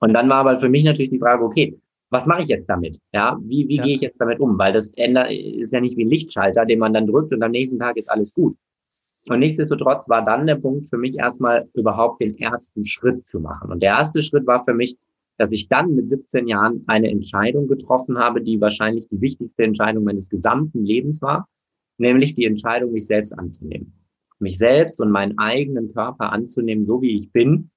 Und 0.00 0.12
dann 0.14 0.28
war 0.28 0.46
aber 0.46 0.60
für 0.60 0.68
mich 0.68 0.84
natürlich 0.84 1.10
die 1.10 1.18
Frage, 1.18 1.44
okay, 1.44 1.78
was 2.10 2.26
mache 2.26 2.42
ich 2.42 2.48
jetzt 2.48 2.68
damit? 2.68 2.98
Ja, 3.12 3.38
wie, 3.42 3.66
wie 3.68 3.76
ja. 3.76 3.84
gehe 3.84 3.94
ich 3.94 4.00
jetzt 4.00 4.20
damit 4.20 4.40
um? 4.40 4.58
Weil 4.58 4.72
das 4.72 4.92
ändert, 4.92 5.30
ist 5.32 5.72
ja 5.72 5.80
nicht 5.80 5.96
wie 5.96 6.04
ein 6.04 6.10
Lichtschalter, 6.10 6.64
den 6.64 6.78
man 6.78 6.94
dann 6.94 7.06
drückt 7.06 7.32
und 7.32 7.42
am 7.42 7.50
nächsten 7.50 7.78
Tag 7.78 7.96
ist 7.96 8.10
alles 8.10 8.32
gut. 8.32 8.56
Und 9.28 9.38
nichtsdestotrotz 9.38 10.08
war 10.08 10.24
dann 10.24 10.46
der 10.46 10.56
Punkt 10.56 10.86
für 10.88 10.98
mich 10.98 11.16
erstmal 11.16 11.68
überhaupt 11.72 12.20
den 12.20 12.38
ersten 12.38 12.84
Schritt 12.84 13.26
zu 13.26 13.40
machen. 13.40 13.72
Und 13.72 13.82
der 13.82 13.92
erste 13.96 14.22
Schritt 14.22 14.46
war 14.46 14.64
für 14.64 14.74
mich, 14.74 14.98
dass 15.38 15.52
ich 15.52 15.68
dann 15.68 15.94
mit 15.94 16.08
17 16.08 16.48
Jahren 16.48 16.84
eine 16.86 17.10
Entscheidung 17.10 17.68
getroffen 17.68 18.18
habe, 18.18 18.42
die 18.42 18.60
wahrscheinlich 18.60 19.08
die 19.08 19.20
wichtigste 19.20 19.64
Entscheidung 19.64 20.04
meines 20.04 20.28
gesamten 20.28 20.84
Lebens 20.84 21.20
war, 21.22 21.48
nämlich 21.98 22.34
die 22.34 22.44
Entscheidung, 22.44 22.92
mich 22.92 23.06
selbst 23.06 23.32
anzunehmen. 23.32 23.92
Mich 24.38 24.58
selbst 24.58 25.00
und 25.00 25.10
meinen 25.10 25.38
eigenen 25.38 25.92
Körper 25.92 26.32
anzunehmen, 26.32 26.84
so 26.84 27.00
wie 27.02 27.16
ich 27.16 27.32
bin 27.32 27.70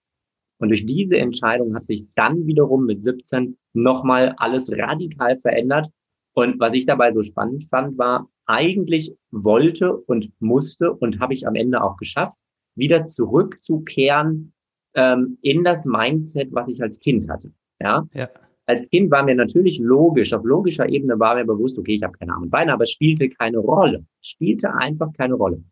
und 0.59 0.69
durch 0.69 0.85
diese 0.85 1.17
Entscheidung 1.17 1.75
hat 1.75 1.87
sich 1.87 2.07
dann 2.15 2.47
wiederum 2.47 2.85
mit 2.85 3.03
17 3.03 3.57
nochmal 3.73 4.33
alles 4.37 4.71
radikal 4.71 5.37
verändert. 5.39 5.87
Und 6.33 6.59
was 6.59 6.73
ich 6.73 6.85
dabei 6.85 7.13
so 7.13 7.21
spannend 7.23 7.67
fand, 7.69 7.97
war, 7.97 8.27
eigentlich 8.45 9.15
wollte 9.31 9.95
und 9.95 10.31
musste 10.39 10.93
und 10.93 11.19
habe 11.19 11.33
ich 11.33 11.47
am 11.47 11.55
Ende 11.55 11.83
auch 11.83 11.97
geschafft, 11.97 12.33
wieder 12.75 13.05
zurückzukehren 13.05 14.53
ähm, 14.97 15.37
in 15.41 15.63
das 15.63 15.85
Mindset, 15.85 16.49
was 16.51 16.67
ich 16.67 16.81
als 16.81 16.99
Kind 16.99 17.29
hatte. 17.29 17.51
Ja? 17.79 18.05
ja. 18.13 18.27
Als 18.65 18.89
Kind 18.89 19.09
war 19.11 19.23
mir 19.23 19.35
natürlich 19.35 19.79
logisch, 19.79 20.33
auf 20.33 20.43
logischer 20.43 20.89
Ebene 20.89 21.17
war 21.19 21.35
mir 21.35 21.45
bewusst, 21.45 21.77
okay, 21.77 21.95
ich 21.95 22.03
habe 22.03 22.17
keine 22.17 22.33
Arme 22.33 22.45
und 22.45 22.49
Beine, 22.49 22.73
aber 22.73 22.83
es 22.83 22.91
spielte 22.91 23.29
keine 23.29 23.59
Rolle. 23.59 24.05
Spielte 24.21 24.73
einfach 24.73 25.13
keine 25.13 25.35
Rolle. 25.35 25.63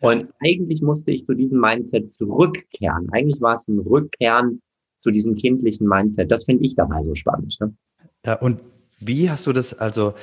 Und 0.00 0.28
eigentlich 0.40 0.80
musste 0.80 1.10
ich 1.10 1.26
zu 1.26 1.34
diesem 1.34 1.60
Mindset 1.60 2.10
zurückkehren. 2.10 3.08
Eigentlich 3.12 3.42
war 3.42 3.54
es 3.54 3.68
ein 3.68 3.78
Rückkehren 3.78 4.62
zu 4.98 5.10
diesem 5.10 5.34
kindlichen 5.36 5.86
Mindset. 5.86 6.32
Das 6.32 6.44
finde 6.44 6.64
ich 6.64 6.74
dabei 6.74 7.04
so 7.04 7.14
spannend. 7.14 7.56
Ne? 7.60 7.74
Ja, 8.24 8.34
und 8.36 8.60
wie 8.98 9.30
hast 9.30 9.46
du 9.46 9.52
das, 9.52 9.78
also 9.78 10.14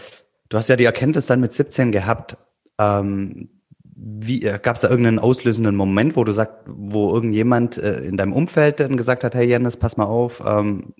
du 0.49 0.57
hast 0.57 0.67
ja 0.67 0.75
die 0.75 0.85
Erkenntnis 0.85 1.27
dann 1.27 1.41
mit 1.41 1.53
17 1.53 1.91
gehabt. 1.91 2.37
Ähm, 2.79 3.49
wie 3.97 4.43
äh, 4.43 4.59
gab 4.59 4.75
es 4.75 4.83
da 4.83 4.89
irgendeinen 4.89 5.19
auslösenden 5.19 5.75
Moment, 5.75 6.15
wo 6.15 6.23
du 6.23 6.31
sagst, 6.31 6.55
wo 6.67 7.13
irgendjemand 7.13 7.77
äh, 7.77 8.01
in 8.01 8.15
deinem 8.15 8.33
Umfeld 8.33 8.79
dann 8.79 8.95
gesagt 8.95 9.23
hat, 9.23 9.33
hey 9.33 9.47
Janis, 9.47 9.75
pass 9.75 9.97
mal 9.97 10.05
auf, 10.05 10.43
ähm, 10.45 10.93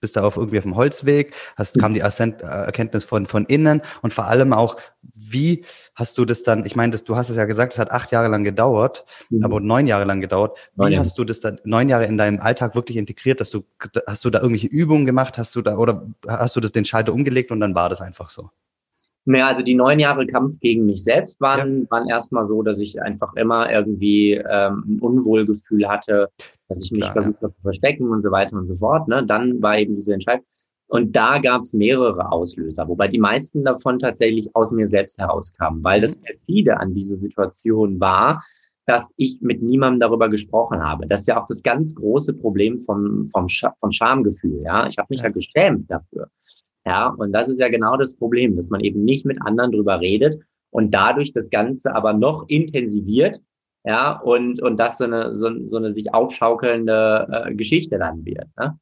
bist 0.00 0.16
da 0.16 0.22
auf 0.22 0.36
irgendwie 0.36 0.58
auf 0.58 0.64
dem 0.64 0.76
Holzweg, 0.76 1.34
hast, 1.56 1.78
kam 1.78 1.94
die 1.94 2.00
Erkenntnis 2.00 3.04
von, 3.04 3.26
von 3.26 3.44
innen 3.46 3.82
und 4.02 4.12
vor 4.12 4.26
allem 4.26 4.52
auch, 4.52 4.76
wie 5.14 5.64
hast 5.94 6.18
du 6.18 6.24
das 6.24 6.42
dann, 6.42 6.66
ich 6.66 6.76
meine, 6.76 6.96
du 6.96 7.16
hast 7.16 7.30
es 7.30 7.36
ja 7.36 7.44
gesagt, 7.44 7.72
es 7.72 7.78
hat 7.78 7.90
acht 7.90 8.10
Jahre 8.10 8.28
lang 8.28 8.44
gedauert, 8.44 9.04
mhm. 9.30 9.44
aber 9.44 9.60
neun 9.60 9.86
Jahre 9.86 10.04
lang 10.04 10.20
gedauert. 10.20 10.58
Wie 10.74 10.82
neun 10.82 10.98
hast 10.98 11.16
du 11.18 11.24
das 11.24 11.40
dann 11.40 11.60
neun 11.64 11.88
Jahre 11.88 12.06
in 12.06 12.18
deinem 12.18 12.40
Alltag 12.40 12.74
wirklich 12.74 12.98
integriert, 12.98 13.40
dass 13.40 13.50
du, 13.50 13.64
hast 14.06 14.24
du 14.24 14.30
da 14.30 14.40
irgendwelche 14.40 14.66
Übungen 14.66 15.06
gemacht, 15.06 15.38
hast 15.38 15.54
du 15.54 15.62
da, 15.62 15.76
oder 15.76 16.06
hast 16.26 16.56
du 16.56 16.60
das 16.60 16.72
den 16.72 16.84
Schalter 16.84 17.12
umgelegt 17.12 17.52
und 17.52 17.60
dann 17.60 17.74
war 17.74 17.88
das 17.88 18.00
einfach 18.00 18.28
so? 18.28 18.50
Naja, 19.24 19.48
also 19.48 19.62
die 19.62 19.74
neun 19.74 20.00
Jahre 20.00 20.26
Kampf 20.26 20.58
gegen 20.58 20.84
mich 20.84 21.04
selbst 21.04 21.40
waren, 21.40 21.82
ja. 21.82 21.90
waren 21.90 22.08
erstmal 22.08 22.46
so, 22.46 22.62
dass 22.62 22.80
ich 22.80 23.00
einfach 23.00 23.34
immer 23.34 23.70
irgendwie 23.70 24.32
ähm, 24.32 24.84
ein 24.86 24.98
Unwohlgefühl 25.00 25.88
hatte, 25.88 26.28
dass 26.68 26.82
ich 26.82 26.90
mich 26.90 27.02
Klar, 27.02 27.12
versucht 27.12 27.42
habe 27.42 27.54
zu 27.54 27.62
verstecken 27.62 28.08
und 28.10 28.22
so 28.22 28.30
weiter 28.30 28.56
und 28.56 28.66
so 28.66 28.76
fort. 28.76 29.06
Ne? 29.06 29.24
Dann 29.24 29.62
war 29.62 29.78
eben 29.78 29.94
diese 29.94 30.14
Entscheidung. 30.14 30.44
Und 30.88 31.16
da 31.16 31.38
gab 31.38 31.62
es 31.62 31.72
mehrere 31.72 32.30
Auslöser, 32.32 32.86
wobei 32.86 33.08
die 33.08 33.18
meisten 33.18 33.64
davon 33.64 33.98
tatsächlich 33.98 34.54
aus 34.54 34.72
mir 34.72 34.86
selbst 34.86 35.16
herauskamen, 35.18 35.82
weil 35.82 36.00
mhm. 36.00 36.02
das 36.02 36.16
perfide 36.16 36.78
an 36.78 36.92
dieser 36.92 37.16
Situation 37.16 37.98
war, 37.98 38.42
dass 38.86 39.08
ich 39.16 39.38
mit 39.40 39.62
niemandem 39.62 40.00
darüber 40.00 40.28
gesprochen 40.28 40.82
habe. 40.82 41.06
Das 41.06 41.22
ist 41.22 41.28
ja 41.28 41.40
auch 41.40 41.46
das 41.46 41.62
ganz 41.62 41.94
große 41.94 42.34
Problem 42.34 42.82
vom, 42.82 43.30
vom, 43.32 43.48
Sch 43.48 43.64
vom 43.80 43.92
Schamgefühl. 43.92 44.62
Ja, 44.64 44.86
ich 44.86 44.98
habe 44.98 45.06
mich 45.10 45.20
ja. 45.20 45.26
ja 45.26 45.32
geschämt 45.32 45.90
dafür. 45.90 46.28
Ja, 46.84 47.08
und 47.08 47.32
das 47.32 47.48
ist 47.48 47.60
ja 47.60 47.68
genau 47.68 47.96
das 47.96 48.14
Problem, 48.14 48.56
dass 48.56 48.68
man 48.68 48.80
eben 48.80 49.04
nicht 49.04 49.24
mit 49.24 49.40
anderen 49.42 49.70
drüber 49.72 50.00
redet 50.00 50.40
und 50.70 50.92
dadurch 50.92 51.32
das 51.32 51.50
Ganze 51.50 51.94
aber 51.94 52.12
noch 52.12 52.48
intensiviert, 52.48 53.40
ja, 53.84 54.20
und, 54.20 54.62
und 54.62 54.78
das 54.78 54.98
so 54.98 55.04
eine, 55.04 55.36
so, 55.36 55.50
so 55.66 55.76
eine 55.76 55.92
sich 55.92 56.14
aufschaukelnde 56.14 57.46
äh, 57.46 57.54
Geschichte 57.54 57.98
dann 57.98 58.24
wird. 58.24 58.46
Ne? 58.58 58.78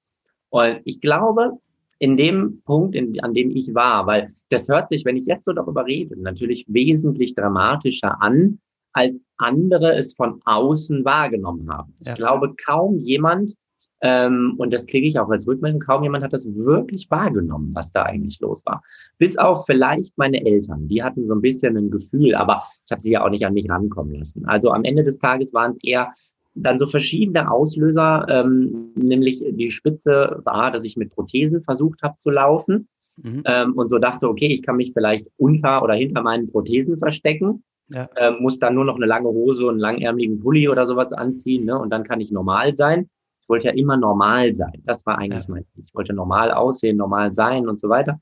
Und 0.50 0.80
ich 0.84 1.00
glaube, 1.00 1.52
in 1.98 2.16
dem 2.16 2.62
Punkt, 2.64 2.94
in, 2.94 3.18
an 3.20 3.34
dem 3.34 3.50
ich 3.50 3.74
war, 3.74 4.06
weil 4.06 4.34
das 4.50 4.68
hört 4.68 4.88
sich, 4.88 5.04
wenn 5.04 5.16
ich 5.16 5.26
jetzt 5.26 5.44
so 5.44 5.52
darüber 5.52 5.86
rede, 5.86 6.20
natürlich 6.20 6.66
wesentlich 6.68 7.34
dramatischer 7.34 8.20
an, 8.22 8.58
als 8.92 9.20
andere 9.36 9.96
es 9.96 10.14
von 10.14 10.40
außen 10.44 11.04
wahrgenommen 11.04 11.70
haben. 11.70 11.94
Ja. 12.00 12.12
Ich 12.12 12.18
glaube, 12.18 12.54
kaum 12.64 12.98
jemand 12.98 13.54
ähm, 14.02 14.54
und 14.56 14.72
das 14.72 14.86
kriege 14.86 15.06
ich 15.06 15.18
auch 15.18 15.28
als 15.28 15.46
Rückmeldung. 15.46 15.80
Kaum 15.80 16.02
jemand 16.02 16.24
hat 16.24 16.32
das 16.32 16.46
wirklich 16.54 17.10
wahrgenommen, 17.10 17.70
was 17.74 17.92
da 17.92 18.04
eigentlich 18.04 18.40
los 18.40 18.64
war. 18.64 18.82
Bis 19.18 19.36
auf 19.36 19.66
vielleicht 19.66 20.16
meine 20.16 20.44
Eltern. 20.44 20.88
Die 20.88 21.02
hatten 21.02 21.26
so 21.26 21.34
ein 21.34 21.42
bisschen 21.42 21.76
ein 21.76 21.90
Gefühl, 21.90 22.34
aber 22.34 22.64
ich 22.86 22.92
habe 22.92 23.02
sie 23.02 23.12
ja 23.12 23.24
auch 23.24 23.30
nicht 23.30 23.44
an 23.44 23.54
mich 23.54 23.68
rankommen 23.68 24.14
lassen. 24.14 24.46
Also 24.46 24.70
am 24.72 24.84
Ende 24.84 25.04
des 25.04 25.18
Tages 25.18 25.52
waren 25.52 25.72
es 25.72 25.78
eher 25.82 26.12
dann 26.54 26.78
so 26.78 26.86
verschiedene 26.86 27.50
Auslöser, 27.50 28.26
ähm, 28.28 28.92
nämlich 28.96 29.44
die 29.50 29.70
Spitze 29.70 30.40
war, 30.44 30.70
dass 30.72 30.82
ich 30.84 30.96
mit 30.96 31.10
Prothese 31.10 31.60
versucht 31.60 32.02
habe 32.02 32.16
zu 32.16 32.30
laufen 32.30 32.88
mhm. 33.22 33.42
ähm, 33.44 33.74
und 33.74 33.88
so 33.88 33.98
dachte, 33.98 34.28
okay, 34.28 34.48
ich 34.48 34.62
kann 34.62 34.76
mich 34.76 34.92
vielleicht 34.92 35.28
unter 35.36 35.82
oder 35.82 35.94
hinter 35.94 36.22
meinen 36.22 36.50
Prothesen 36.50 36.98
verstecken. 36.98 37.62
Ja. 37.88 38.08
Ähm, 38.16 38.36
muss 38.40 38.58
dann 38.58 38.76
nur 38.76 38.84
noch 38.84 38.96
eine 38.96 39.06
lange 39.06 39.28
Hose 39.28 39.64
und 39.64 39.72
einen 39.72 39.80
langärmeligen 39.80 40.40
Pulli 40.40 40.68
oder 40.68 40.86
sowas 40.86 41.12
anziehen, 41.12 41.64
ne? 41.64 41.76
Und 41.76 41.90
dann 41.90 42.04
kann 42.04 42.20
ich 42.20 42.30
normal 42.30 42.72
sein 42.76 43.08
wollte 43.50 43.66
ja 43.66 43.74
immer 43.74 43.98
normal 43.98 44.54
sein. 44.54 44.82
Das 44.86 45.04
war 45.04 45.18
eigentlich 45.18 45.44
ja. 45.44 45.54
mein 45.54 45.66
Ziel. 45.66 45.84
Ich 45.84 45.94
wollte 45.94 46.14
normal 46.14 46.52
aussehen, 46.52 46.96
normal 46.96 47.32
sein 47.34 47.68
und 47.68 47.78
so 47.78 47.88
weiter. 47.90 48.20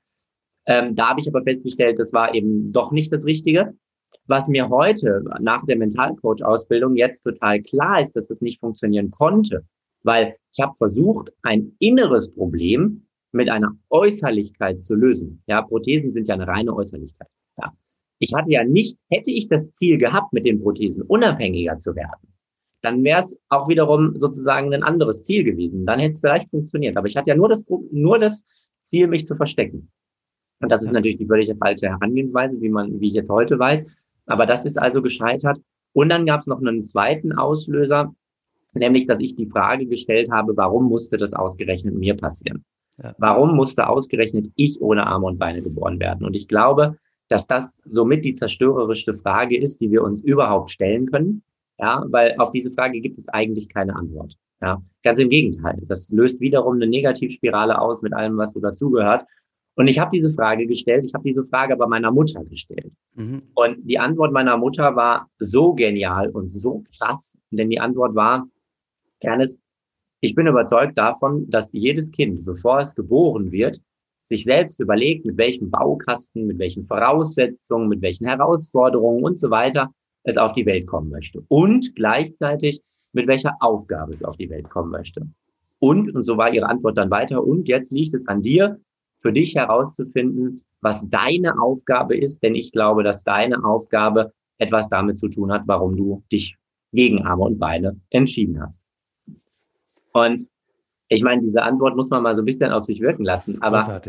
Ähm, 0.66 0.96
da 0.96 1.10
habe 1.10 1.20
ich 1.20 1.28
aber 1.28 1.42
festgestellt, 1.42 1.98
das 1.98 2.12
war 2.12 2.34
eben 2.34 2.72
doch 2.72 2.90
nicht 2.90 3.12
das 3.12 3.24
Richtige. 3.24 3.74
Was 4.26 4.48
mir 4.48 4.68
heute 4.68 5.24
nach 5.40 5.64
der 5.64 5.76
Mentalcoach-Ausbildung 5.76 6.96
jetzt 6.96 7.22
total 7.22 7.62
klar 7.62 8.00
ist, 8.00 8.16
dass 8.16 8.28
das 8.28 8.40
nicht 8.40 8.60
funktionieren 8.60 9.10
konnte, 9.10 9.64
weil 10.02 10.36
ich 10.52 10.62
habe 10.62 10.74
versucht, 10.76 11.32
ein 11.42 11.72
inneres 11.78 12.34
Problem 12.34 13.06
mit 13.32 13.48
einer 13.50 13.72
Äußerlichkeit 13.90 14.82
zu 14.82 14.94
lösen. 14.94 15.42
Ja, 15.46 15.62
Prothesen 15.62 16.12
sind 16.12 16.28
ja 16.28 16.34
eine 16.34 16.46
reine 16.46 16.74
Äußerlichkeit. 16.74 17.28
Ja. 17.58 17.72
Ich 18.18 18.34
hatte 18.34 18.50
ja 18.50 18.64
nicht, 18.64 18.98
hätte 19.10 19.30
ich 19.30 19.48
das 19.48 19.72
Ziel 19.72 19.98
gehabt, 19.98 20.32
mit 20.32 20.44
den 20.44 20.60
Prothesen 20.60 21.02
unabhängiger 21.02 21.78
zu 21.78 21.94
werden, 21.94 22.27
dann 22.82 23.02
wäre 23.02 23.20
es 23.20 23.38
auch 23.48 23.68
wiederum 23.68 24.18
sozusagen 24.18 24.72
ein 24.72 24.82
anderes 24.82 25.24
Ziel 25.24 25.44
gewesen. 25.44 25.84
Dann 25.84 25.98
hätte 25.98 26.12
es 26.12 26.20
vielleicht 26.20 26.50
funktioniert. 26.50 26.96
Aber 26.96 27.08
ich 27.08 27.16
hatte 27.16 27.30
ja 27.30 27.36
nur 27.36 27.48
das, 27.48 27.64
nur 27.90 28.18
das 28.18 28.44
Ziel, 28.86 29.06
mich 29.06 29.26
zu 29.26 29.34
verstecken. 29.34 29.90
Und 30.60 30.70
das 30.70 30.84
ist 30.84 30.92
natürlich 30.92 31.18
die 31.18 31.26
völlig 31.26 31.52
falsche 31.58 31.88
Herangehensweise, 31.88 32.60
wie 32.60 32.68
man, 32.68 33.00
wie 33.00 33.08
ich 33.08 33.14
jetzt 33.14 33.30
heute 33.30 33.58
weiß. 33.58 33.86
Aber 34.26 34.46
das 34.46 34.64
ist 34.64 34.78
also 34.78 35.02
gescheitert. 35.02 35.58
Und 35.92 36.08
dann 36.08 36.26
gab 36.26 36.40
es 36.40 36.46
noch 36.46 36.60
einen 36.60 36.84
zweiten 36.84 37.32
Auslöser, 37.32 38.14
nämlich, 38.74 39.06
dass 39.06 39.20
ich 39.20 39.36
die 39.36 39.46
Frage 39.46 39.86
gestellt 39.86 40.30
habe, 40.30 40.56
warum 40.56 40.88
musste 40.88 41.16
das 41.16 41.32
ausgerechnet 41.32 41.94
mir 41.94 42.16
passieren? 42.16 42.64
Ja. 43.02 43.14
Warum 43.18 43.54
musste 43.54 43.88
ausgerechnet 43.88 44.50
ich 44.56 44.80
ohne 44.80 45.06
Arme 45.06 45.26
und 45.26 45.38
Beine 45.38 45.62
geboren 45.62 46.00
werden? 46.00 46.26
Und 46.26 46.34
ich 46.34 46.48
glaube, 46.48 46.98
dass 47.28 47.46
das 47.46 47.82
somit 47.84 48.24
die 48.24 48.34
zerstörerischste 48.34 49.14
Frage 49.14 49.58
ist, 49.58 49.80
die 49.80 49.90
wir 49.90 50.02
uns 50.02 50.20
überhaupt 50.22 50.70
stellen 50.70 51.06
können. 51.06 51.42
Ja, 51.78 52.04
weil 52.08 52.34
auf 52.38 52.50
diese 52.50 52.70
Frage 52.72 53.00
gibt 53.00 53.18
es 53.18 53.28
eigentlich 53.28 53.68
keine 53.68 53.94
Antwort. 53.94 54.34
Ja, 54.60 54.82
ganz 55.04 55.18
im 55.20 55.28
Gegenteil. 55.28 55.80
Das 55.86 56.10
löst 56.10 56.40
wiederum 56.40 56.74
eine 56.74 56.88
Negativspirale 56.88 57.80
aus 57.80 58.02
mit 58.02 58.12
allem, 58.12 58.36
was 58.36 58.52
so 58.52 58.60
dazugehört. 58.60 59.24
Und 59.76 59.86
ich 59.86 60.00
habe 60.00 60.10
diese 60.12 60.30
Frage 60.30 60.66
gestellt, 60.66 61.04
ich 61.04 61.14
habe 61.14 61.22
diese 61.22 61.44
Frage 61.44 61.72
aber 61.72 61.86
meiner 61.86 62.10
Mutter 62.10 62.44
gestellt. 62.44 62.90
Mhm. 63.14 63.42
Und 63.54 63.88
die 63.88 64.00
Antwort 64.00 64.32
meiner 64.32 64.56
Mutter 64.56 64.96
war 64.96 65.30
so 65.38 65.72
genial 65.74 66.30
und 66.30 66.52
so 66.52 66.82
krass, 66.96 67.38
denn 67.52 67.70
die 67.70 67.78
Antwort 67.78 68.16
war, 68.16 68.48
Ernest, 69.20 69.60
ich 70.20 70.34
bin 70.34 70.48
überzeugt 70.48 70.98
davon, 70.98 71.48
dass 71.48 71.72
jedes 71.72 72.10
Kind, 72.10 72.44
bevor 72.44 72.80
es 72.80 72.96
geboren 72.96 73.52
wird, 73.52 73.80
sich 74.28 74.42
selbst 74.42 74.80
überlegt, 74.80 75.24
mit 75.24 75.36
welchem 75.36 75.70
Baukasten, 75.70 76.48
mit 76.48 76.58
welchen 76.58 76.82
Voraussetzungen, 76.82 77.88
mit 77.88 78.02
welchen 78.02 78.26
Herausforderungen 78.26 79.22
und 79.22 79.38
so 79.38 79.50
weiter 79.50 79.92
es 80.28 80.36
auf 80.36 80.52
die 80.52 80.66
Welt 80.66 80.86
kommen 80.86 81.10
möchte. 81.10 81.42
Und 81.48 81.94
gleichzeitig, 81.94 82.82
mit 83.12 83.26
welcher 83.26 83.56
Aufgabe 83.60 84.12
es 84.12 84.22
auf 84.22 84.36
die 84.36 84.50
Welt 84.50 84.68
kommen 84.68 84.90
möchte. 84.90 85.26
Und, 85.78 86.14
und 86.14 86.24
so 86.24 86.36
war 86.36 86.52
ihre 86.52 86.68
Antwort 86.68 86.98
dann 86.98 87.10
weiter, 87.10 87.44
und 87.44 87.68
jetzt 87.68 87.90
liegt 87.92 88.14
es 88.14 88.28
an 88.28 88.42
dir, 88.42 88.78
für 89.20 89.32
dich 89.32 89.54
herauszufinden, 89.54 90.64
was 90.80 91.08
deine 91.08 91.60
Aufgabe 91.60 92.16
ist, 92.16 92.42
denn 92.42 92.54
ich 92.54 92.72
glaube, 92.72 93.02
dass 93.02 93.24
deine 93.24 93.64
Aufgabe 93.64 94.32
etwas 94.58 94.88
damit 94.88 95.18
zu 95.18 95.28
tun 95.28 95.50
hat, 95.50 95.62
warum 95.66 95.96
du 95.96 96.22
dich 96.30 96.56
gegen 96.92 97.24
Arme 97.24 97.44
und 97.44 97.58
Beine 97.58 98.00
entschieden 98.10 98.60
hast. 98.60 98.82
Und 100.12 100.46
ich 101.08 101.22
meine, 101.22 101.42
diese 101.42 101.62
Antwort 101.62 101.96
muss 101.96 102.10
man 102.10 102.22
mal 102.22 102.34
so 102.34 102.42
ein 102.42 102.44
bisschen 102.44 102.70
auf 102.70 102.84
sich 102.84 103.00
wirken 103.00 103.24
lassen. 103.24 103.60
Aber 103.62 104.00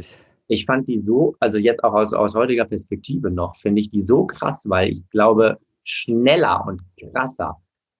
ich 0.48 0.66
fand 0.66 0.88
die 0.88 1.00
so, 1.00 1.36
also 1.40 1.58
jetzt 1.58 1.84
auch 1.84 1.94
aus, 1.94 2.14
aus 2.14 2.36
heutiger 2.36 2.66
Perspektive 2.66 3.32
noch, 3.32 3.56
finde 3.56 3.82
ich 3.82 3.90
die 3.90 4.02
so 4.02 4.26
krass, 4.26 4.66
weil 4.68 4.90
ich 4.92 5.08
glaube, 5.10 5.60
schneller 5.90 6.66
und 6.68 6.82
krasser 7.00 7.58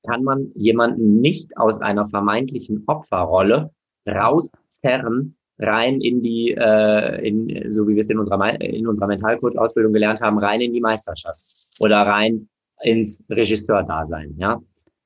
kann 0.08 0.24
man 0.24 0.52
jemanden 0.56 1.20
nicht 1.20 1.58
aus 1.58 1.82
einer 1.82 2.06
vermeintlichen 2.06 2.84
Opferrolle 2.88 3.72
rauszerren, 4.08 5.36
rein 5.58 6.00
in 6.00 6.22
die, 6.22 6.52
äh, 6.58 7.28
in, 7.28 7.72
so 7.72 7.88
wie 7.88 7.96
wir 7.96 8.02
es 8.02 8.10
in 8.10 8.18
unserer, 8.18 8.62
in 8.62 8.88
unserer 8.88 9.08
Mentalcoach-Ausbildung 9.08 9.92
gelernt 9.92 10.22
haben, 10.22 10.40
rein 10.40 10.62
in 10.62 10.72
die 10.72 10.80
Meisterschaft 10.80 11.42
oder 11.80 11.98
rein 11.98 12.48
ins 12.82 13.22
Regisseur-Dasein, 13.30 14.36
ja. 14.38 14.62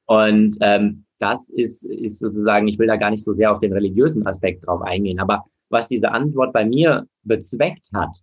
Und 0.05 0.57
ähm, 0.61 1.05
das 1.19 1.49
ist, 1.49 1.83
ist 1.83 2.19
sozusagen, 2.19 2.67
ich 2.67 2.77
will 2.77 2.87
da 2.87 2.97
gar 2.97 3.09
nicht 3.09 3.23
so 3.23 3.33
sehr 3.33 3.51
auf 3.51 3.61
den 3.61 3.73
religiösen 3.73 4.27
Aspekt 4.27 4.67
drauf 4.67 4.81
eingehen, 4.81 5.19
aber 5.19 5.43
was 5.69 5.87
diese 5.87 6.11
Antwort 6.11 6.53
bei 6.53 6.65
mir 6.65 7.07
bezweckt 7.23 7.87
hat, 7.93 8.15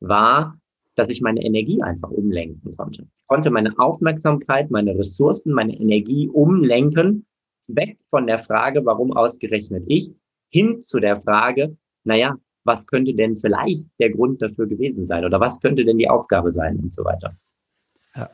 war, 0.00 0.58
dass 0.98 1.08
ich 1.08 1.20
meine 1.20 1.42
Energie 1.42 1.82
einfach 1.82 2.10
umlenken 2.10 2.76
konnte. 2.76 3.02
Ich 3.02 3.26
konnte 3.26 3.50
meine 3.50 3.78
Aufmerksamkeit, 3.78 4.70
meine 4.70 4.98
Ressourcen, 4.98 5.52
meine 5.52 5.78
Energie 5.78 6.28
umlenken, 6.28 7.26
weg 7.68 7.98
von 8.10 8.26
der 8.26 8.38
Frage, 8.38 8.84
warum 8.84 9.12
ausgerechnet 9.12 9.84
ich, 9.86 10.12
hin 10.50 10.82
zu 10.82 10.98
der 10.98 11.20
Frage, 11.20 11.76
naja, 12.04 12.36
was 12.64 12.84
könnte 12.86 13.14
denn 13.14 13.36
vielleicht 13.36 13.86
der 13.98 14.10
Grund 14.10 14.42
dafür 14.42 14.66
gewesen 14.66 15.06
sein 15.06 15.24
oder 15.24 15.40
was 15.40 15.60
könnte 15.60 15.84
denn 15.84 15.98
die 15.98 16.08
Aufgabe 16.08 16.50
sein 16.50 16.78
und 16.78 16.92
so 16.92 17.04
weiter. 17.04 17.36
Ja, 18.14 18.28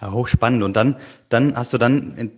ja 0.00 0.12
hochspannend. 0.12 0.62
Und 0.62 0.76
dann, 0.76 0.96
dann 1.28 1.56
hast 1.56 1.72
du 1.72 1.78
dann 1.78 2.30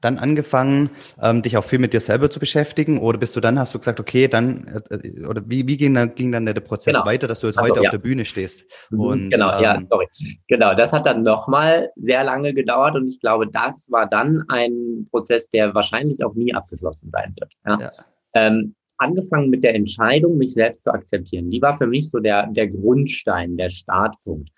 dann 0.00 0.18
angefangen, 0.18 0.90
ähm, 1.20 1.42
dich 1.42 1.56
auch 1.56 1.64
viel 1.64 1.78
mit 1.78 1.92
dir 1.92 2.00
selber 2.00 2.30
zu 2.30 2.40
beschäftigen? 2.40 2.98
Oder 2.98 3.18
bist 3.18 3.36
du 3.36 3.40
dann, 3.40 3.58
hast 3.58 3.74
du 3.74 3.78
gesagt, 3.78 4.00
okay, 4.00 4.28
dann, 4.28 4.82
äh, 4.90 5.26
oder 5.26 5.42
wie, 5.46 5.66
wie 5.66 5.76
ging, 5.76 5.94
dann, 5.94 6.14
ging 6.14 6.32
dann 6.32 6.46
der 6.46 6.54
Prozess 6.54 6.94
genau. 6.94 7.06
weiter, 7.06 7.26
dass 7.28 7.40
du 7.40 7.46
jetzt 7.46 7.58
also, 7.58 7.70
heute 7.70 7.82
ja. 7.82 7.88
auf 7.88 7.92
der 7.92 7.98
Bühne 7.98 8.24
stehst? 8.24 8.64
Mhm, 8.90 9.00
und, 9.00 9.30
genau, 9.30 9.56
ähm, 9.56 9.62
ja, 9.62 9.82
sorry. 9.88 10.08
Genau, 10.48 10.74
das 10.74 10.92
hat 10.92 11.06
dann 11.06 11.22
nochmal 11.22 11.90
sehr 11.96 12.24
lange 12.24 12.54
gedauert 12.54 12.96
und 12.96 13.08
ich 13.08 13.20
glaube, 13.20 13.46
das 13.48 13.88
war 13.90 14.06
dann 14.06 14.44
ein 14.48 15.06
Prozess, 15.10 15.50
der 15.50 15.74
wahrscheinlich 15.74 16.24
auch 16.24 16.34
nie 16.34 16.54
abgeschlossen 16.54 17.10
sein 17.12 17.34
wird. 17.38 17.52
Ja? 17.66 17.78
ja. 17.80 17.90
Ähm, 18.34 18.74
angefangen 19.00 19.50
mit 19.50 19.64
der 19.64 19.74
Entscheidung, 19.74 20.36
mich 20.36 20.52
selbst 20.52 20.84
zu 20.84 20.92
akzeptieren. 20.92 21.50
Die 21.50 21.62
war 21.62 21.76
für 21.78 21.86
mich 21.86 22.10
so 22.10 22.18
der, 22.18 22.46
der 22.48 22.68
Grundstein, 22.68 23.56
der 23.56 23.70
Startpunkt. 23.70 24.50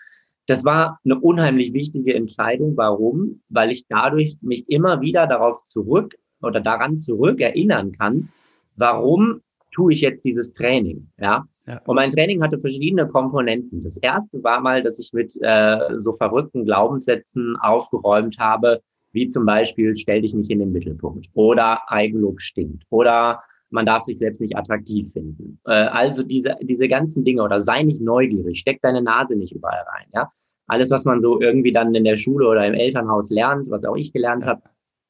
Das 0.47 0.65
war 0.65 0.99
eine 1.05 1.19
unheimlich 1.21 1.73
wichtige 1.73 2.15
Entscheidung. 2.15 2.77
Warum? 2.77 3.43
Weil 3.49 3.71
ich 3.71 3.87
dadurch 3.89 4.37
mich 4.41 4.69
immer 4.69 5.01
wieder 5.01 5.27
darauf 5.27 5.65
zurück 5.65 6.17
oder 6.43 6.61
daran 6.61 6.99
zurück 6.99 7.41
erinnern 7.41 7.93
kann, 7.93 8.29
warum 8.77 9.41
tue 9.73 9.95
ich 9.95 10.01
jetzt 10.01 10.25
dieses 10.25 10.53
Training? 10.53 11.09
Ja. 11.19 11.45
ja. 11.67 11.81
Und 11.87 11.97
mein 11.97 12.11
Training 12.11 12.43
hatte 12.43 12.59
verschiedene 12.59 13.07
Komponenten. 13.07 13.83
Das 13.83 13.97
erste 13.97 14.43
war 14.43 14.61
mal, 14.61 14.83
dass 14.83 14.99
ich 14.99 15.13
mit 15.13 15.37
äh, 15.41 15.79
so 15.99 16.13
verrückten 16.15 16.65
Glaubenssätzen 16.65 17.57
aufgeräumt 17.61 18.39
habe, 18.39 18.83
wie 19.13 19.29
zum 19.29 19.47
Beispiel, 19.47 19.95
stell 19.97 20.23
dich 20.23 20.35
nicht 20.35 20.51
in 20.51 20.59
den 20.59 20.73
Mittelpunkt 20.73 21.29
oder 21.35 21.81
Eigenlob 21.89 22.41
stinkt 22.41 22.85
oder 22.91 23.43
man 23.73 23.87
darf 23.87 24.05
sich 24.05 24.19
selbst 24.19 24.41
nicht 24.41 24.57
attraktiv 24.57 25.13
finden. 25.13 25.59
Äh, 25.67 25.73
also 25.73 26.23
diese, 26.23 26.57
diese 26.61 26.89
ganzen 26.89 27.25
Dinge 27.25 27.43
oder 27.43 27.61
sei 27.61 27.83
nicht 27.83 28.01
neugierig, 28.01 28.61
steck 28.61 28.81
deine 28.83 29.03
Nase 29.03 29.35
nicht 29.35 29.53
überall 29.53 29.85
rein. 29.95 30.07
Ja? 30.15 30.31
Alles, 30.67 30.91
was 30.91 31.05
man 31.05 31.21
so 31.21 31.41
irgendwie 31.41 31.73
dann 31.73 31.95
in 31.95 32.05
der 32.05 32.17
Schule 32.17 32.47
oder 32.47 32.67
im 32.67 32.75
Elternhaus 32.75 33.31
lernt, 33.31 33.71
was 33.71 33.85
auch 33.85 33.97
ich 33.97 34.13
gelernt 34.13 34.45
habe, 34.47 34.63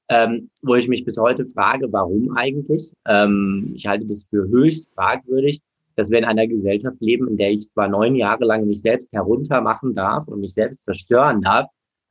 ähm, 0.09 0.51
wo 0.63 0.75
ich 0.75 0.89
mich 0.89 1.05
bis 1.05 1.19
heute 1.19 1.47
frage, 1.47 1.93
warum 1.93 2.37
eigentlich? 2.37 2.93
Ähm, 3.07 3.73
ich 3.75 3.87
halte 3.87 4.07
das 4.07 4.25
für 4.31 4.49
höchst 4.49 4.87
fragwürdig, 4.95 5.61
dass 5.97 6.11
wir 6.11 6.19
in 6.19 6.25
einer 6.25 6.47
Gesellschaft 6.47 7.01
leben, 7.01 7.29
in 7.29 7.37
der 7.37 7.51
ich 7.53 7.71
zwar 7.71 7.89
neun 7.89 8.15
Jahre 8.15 8.45
lang 8.45 8.67
mich 8.67 8.81
selbst 8.81 9.13
heruntermachen 9.13 9.95
darf 9.95 10.29
und 10.29 10.41
mich 10.41 10.55
selbst 10.55 10.85
zerstören 10.85 11.43
darf, 11.43 11.69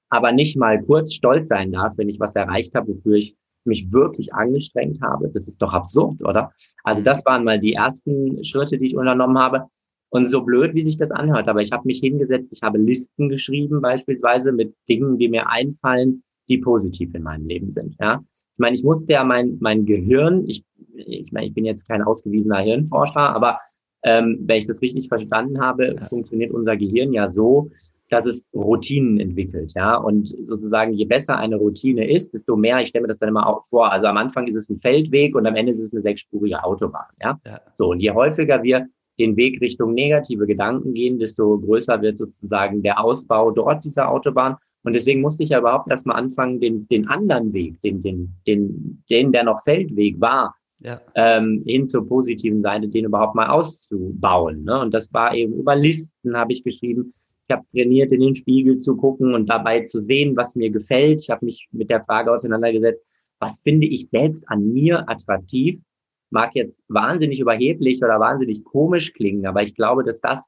aber 0.10 0.31
nicht 0.31 0.58
mal 0.58 0.81
kurz 0.84 1.13
stolz 1.13 1.48
sein 1.48 1.72
darf, 1.72 1.98
wenn 1.98 2.10
ich 2.10 2.20
was 2.20 2.36
erreicht 2.36 2.75
habe, 2.75 2.89
wofür 2.89 3.15
ich 3.15 3.36
mich 3.65 3.91
wirklich 3.91 4.34
angestrengt 4.34 5.01
habe. 5.01 5.30
Das 5.30 5.48
ist 5.48 5.62
doch 5.62 5.74
absurd, 5.74 6.22
oder? 6.24 6.51
Also 6.84 7.01
das 7.01 7.25
waren 7.25 7.44
mal 7.44 7.60
die 7.60 7.74
ersten 7.74 8.44
Schritte, 8.44 8.77
die 8.77 8.88
ich 8.88 8.98
unternommen 8.98 9.38
habe. 9.38 9.68
Und 10.10 10.30
so 10.30 10.41
blöd, 10.41 10.74
wie 10.74 10.84
sich 10.84 10.98
das 10.98 11.10
anhört, 11.10 11.48
aber 11.48 11.62
ich 11.62 11.72
habe 11.72 11.88
mich 11.88 12.00
hingesetzt, 12.00 12.51
ich 12.51 12.62
habe 12.63 12.77
Listen 12.77 13.30
geschrieben, 13.30 13.80
beispielsweise 13.82 14.51
mit 14.51 14.75
Dingen, 14.89 15.18
die 15.18 15.30
mir 15.30 15.50
einfallen, 15.50 16.24
die 16.50 16.58
positiv 16.58 17.15
in 17.15 17.24
meinem 17.24 17.48
Leben 17.48 17.72
sind. 17.72 17.96
Ja, 17.98 18.22
ich 18.36 18.58
meine, 18.58 18.75
ich 18.75 18.84
musste 18.84 19.13
ja 19.13 19.24
mein 19.24 19.58
mein 19.62 19.86
Gehirn, 19.86 20.44
ich 20.50 20.65
ich 20.94 21.32
meine, 21.32 21.48
ich 21.48 21.53
bin 21.53 21.63
jetzt 21.63 21.88
kein 21.88 22.01
ausgewiesener 22.01 22.60
Hirnforscher, 22.60 23.34
aber 23.34 23.60
ähm, 24.03 24.39
wenn 24.41 24.58
ich 24.58 24.68
das 24.68 24.82
richtig 24.82 25.08
verstanden 25.08 25.62
habe, 25.62 25.96
funktioniert 26.10 26.51
unser 26.51 26.75
Gehirn 26.75 27.13
ja 27.13 27.30
so, 27.30 27.72
dass 28.12 28.25
es 28.25 28.46
Routinen 28.53 29.22
entwickelt, 29.22 29.72
ja. 29.74 29.96
Und 29.96 30.27
sozusagen, 30.46 30.94
je 30.94 31.06
besser 31.06 31.38
eine 31.38 31.56
Routine 31.56 32.12
ist, 32.12 32.34
desto 32.34 32.58
mehr, 32.58 32.82
ich 32.82 32.89
stelle 32.89 33.03
mir 33.03 33.08
das 33.08 33.20
dann 33.20 33.30
immer 33.30 33.48
auch 33.48 33.65
vor. 33.65 33.89
Also 33.89 34.08
am 34.08 34.18
Anfang 34.18 34.48
ist 34.48 34.58
es 34.58 34.70
ein 34.70 34.82
Feldweg 34.82 35.34
und 35.34 35.48
am 35.48 35.56
Ende 35.56 35.72
ist 35.72 35.80
es 35.80 35.94
eine 35.94 36.01
sechsspurige 36.01 36.62
Autobahn, 36.62 37.08
ja. 37.22 37.39
ja. 37.46 37.62
So, 37.74 37.91
und 37.91 38.01
je 38.01 38.12
häufiger 38.12 38.62
wir 38.63 38.88
den 39.18 39.38
Weg 39.38 39.62
Richtung 39.62 39.94
negative 39.94 40.46
Gedanken 40.46 40.94
gehen, 40.94 41.20
desto 41.20 41.58
größer 41.60 42.01
wird 42.01 42.18
sozusagen 42.18 42.84
der 42.84 43.01
Ausbau 43.01 43.51
dort 43.51 43.86
dieser 43.86 44.10
Autobahn. 44.10 44.58
Und 44.84 44.94
deswegen 44.94 45.22
musste 45.22 45.44
ich 45.44 45.50
ja 45.50 45.60
überhaupt 45.60 45.89
erstmal 45.89 46.18
anfangen, 46.18 46.60
den, 46.60 46.88
den 46.89 47.08
anderen 47.08 47.53
Weg, 47.53 47.82
den, 47.82 48.01
den, 48.01 48.36
den, 48.46 49.03
den, 49.10 49.32
der 49.32 49.44
noch 49.44 49.63
Feldweg 49.63 50.20
war, 50.20 50.56
ja. 50.80 51.00
ähm, 51.15 51.63
hin 51.65 51.88
zur 51.88 52.06
positiven 52.06 52.62
Seite, 52.62 52.89
den 52.89 53.06
überhaupt 53.06 53.36
mal 53.36 53.48
auszubauen. 53.48 54.65
Ne? 54.65 54.82
Und 54.82 54.93
das 54.93 55.13
war 55.13 55.34
eben 55.34 55.54
über 55.54 55.76
Listen, 55.76 56.36
habe 56.36 56.52
ich 56.52 56.63
geschrieben, 56.63 57.13
ich 57.52 57.58
habe 57.58 57.68
trainiert, 57.74 58.14
in 58.14 58.22
den 58.22 58.36
Spiegel 58.36 58.80
zu 58.80 58.96
gucken 58.96 59.34
und 59.34 59.50
dabei 59.50 59.84
zu 59.84 60.00
sehen, 60.00 60.38
was 60.38 60.56
mir 60.56 60.70
gefällt. 60.70 61.22
Ich 61.22 61.30
habe 61.30 61.46
mich 61.46 61.68
mit 61.72 61.90
der 61.90 62.04
Frage 62.06 62.32
auseinandergesetzt, 62.32 63.04
was 63.40 63.60
finde 63.60 63.88
ich 63.88 64.08
selbst 64.10 64.48
an 64.48 64.72
mir 64.72 65.10
attraktiv? 65.10 65.82
Mag 66.30 66.56
jetzt 66.56 66.82
wahnsinnig 66.88 67.42
überheblich 67.42 68.02
oder 68.02 68.20
wahnsinnig 68.22 68.64
komisch 68.64 69.12
klingen, 69.14 69.46
aber 69.46 69.64
ich 69.64 69.76
glaube, 69.76 70.06
dass 70.06 70.22
das 70.22 70.46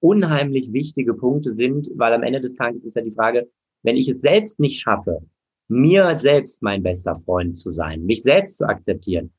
unheimlich 0.00 0.72
wichtige 0.72 1.12
Punkte 1.12 1.52
sind, 1.52 1.90
weil 1.94 2.14
am 2.14 2.22
Ende 2.22 2.40
des 2.40 2.54
Tages 2.54 2.84
ist 2.84 2.96
ja 2.96 3.02
die 3.02 3.12
Frage, 3.12 3.50
wenn 3.82 3.96
ich 3.96 4.08
es 4.08 4.22
selbst 4.22 4.58
nicht 4.58 4.80
schaffe, 4.80 5.20
mir 5.68 6.18
selbst 6.18 6.62
mein 6.62 6.82
bester 6.82 7.20
Freund 7.26 7.58
zu 7.58 7.70
sein, 7.72 8.06
mich 8.06 8.22
selbst 8.22 8.56
zu 8.56 8.64
akzeptieren, 8.64 9.30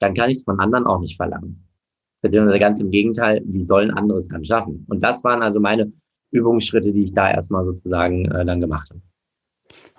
dann 0.00 0.14
kann 0.14 0.30
ich 0.30 0.38
es 0.38 0.44
von 0.44 0.58
anderen 0.58 0.86
auch 0.86 0.98
nicht 0.98 1.16
verlangen. 1.16 1.68
Beziehungsweise 2.20 2.58
ganz 2.58 2.80
im 2.80 2.90
Gegenteil, 2.90 3.42
wie 3.44 3.62
sollen 3.62 3.92
andere 3.92 4.18
es 4.18 4.28
dann 4.28 4.44
schaffen? 4.44 4.84
Und 4.88 5.02
das 5.02 5.22
waren 5.22 5.42
also 5.42 5.60
meine 5.60 5.92
Übungsschritte, 6.32 6.92
die 6.92 7.04
ich 7.04 7.14
da 7.14 7.30
erstmal 7.30 7.64
sozusagen 7.64 8.24
äh, 8.26 8.44
dann 8.44 8.60
gemacht 8.60 8.90
habe. 8.90 9.00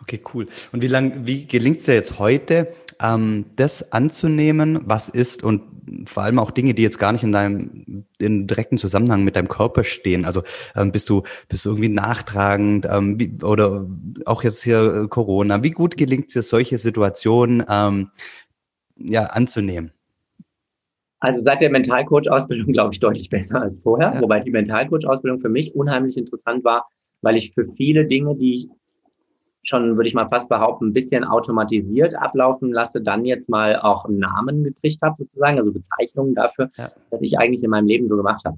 Okay, 0.01 0.21
cool. 0.33 0.47
Und 0.71 0.81
wie 0.81 0.87
lang, 0.87 1.25
wie 1.25 1.45
gelingt 1.45 1.77
es 1.77 1.85
dir 1.85 1.93
jetzt 1.93 2.19
heute, 2.19 2.73
ähm, 3.01 3.45
das 3.55 3.91
anzunehmen, 3.91 4.79
was 4.85 5.09
ist 5.09 5.43
und 5.43 5.61
vor 6.05 6.23
allem 6.23 6.39
auch 6.39 6.51
Dinge, 6.51 6.73
die 6.73 6.81
jetzt 6.81 6.99
gar 6.99 7.11
nicht 7.11 7.23
in 7.23 7.31
deinem 7.31 8.05
in 8.17 8.47
direkten 8.47 8.77
Zusammenhang 8.77 9.23
mit 9.23 9.35
deinem 9.35 9.47
Körper 9.47 9.83
stehen. 9.83 10.25
Also 10.25 10.43
ähm, 10.75 10.91
bist 10.91 11.09
du 11.09 11.23
bist 11.49 11.65
du 11.65 11.69
irgendwie 11.69 11.89
nachtragend 11.89 12.87
ähm, 12.89 13.19
wie, 13.19 13.43
oder 13.43 13.85
auch 14.25 14.43
jetzt 14.43 14.63
hier 14.63 15.03
äh, 15.03 15.07
Corona. 15.07 15.63
Wie 15.63 15.71
gut 15.71 15.97
gelingt 15.97 16.27
es 16.27 16.33
dir 16.33 16.43
solche 16.43 16.77
Situationen 16.77 17.63
ähm, 17.67 18.11
ja 18.97 19.25
anzunehmen? 19.25 19.91
Also 21.23 21.41
seit 21.41 21.61
der 21.61 21.69
Mentalcoach-Ausbildung 21.69 22.73
glaube 22.73 22.93
ich 22.93 22.99
deutlich 22.99 23.29
besser 23.29 23.61
als 23.61 23.79
vorher, 23.81 24.13
ja. 24.13 24.21
wobei 24.21 24.41
die 24.41 24.51
Mentalcoach-Ausbildung 24.51 25.39
für 25.39 25.47
mich 25.47 25.73
unheimlich 25.73 26.17
interessant 26.17 26.65
war, 26.65 26.85
weil 27.21 27.37
ich 27.37 27.53
für 27.53 27.65
viele 27.77 28.05
Dinge, 28.05 28.35
die 28.35 28.55
ich 28.55 28.69
schon, 29.63 29.95
würde 29.95 30.09
ich 30.09 30.13
mal 30.13 30.27
fast 30.27 30.49
behaupten, 30.49 30.87
ein 30.87 30.93
bisschen 30.93 31.23
automatisiert 31.23 32.13
ablaufen 32.13 32.73
lasse, 32.73 33.01
dann 33.01 33.23
jetzt 33.23 33.47
mal 33.47 33.79
auch 33.79 34.03
einen 34.03 34.19
Namen 34.19 34.65
gekriegt 34.65 35.01
habe, 35.01 35.15
sozusagen, 35.17 35.57
also 35.57 35.71
Bezeichnungen 35.71 36.35
dafür, 36.35 36.69
ja. 36.75 36.91
was 37.09 37.21
ich 37.21 37.39
eigentlich 37.39 37.63
in 37.63 37.69
meinem 37.69 37.87
Leben 37.87 38.09
so 38.09 38.17
gemacht 38.17 38.43
habe. 38.43 38.57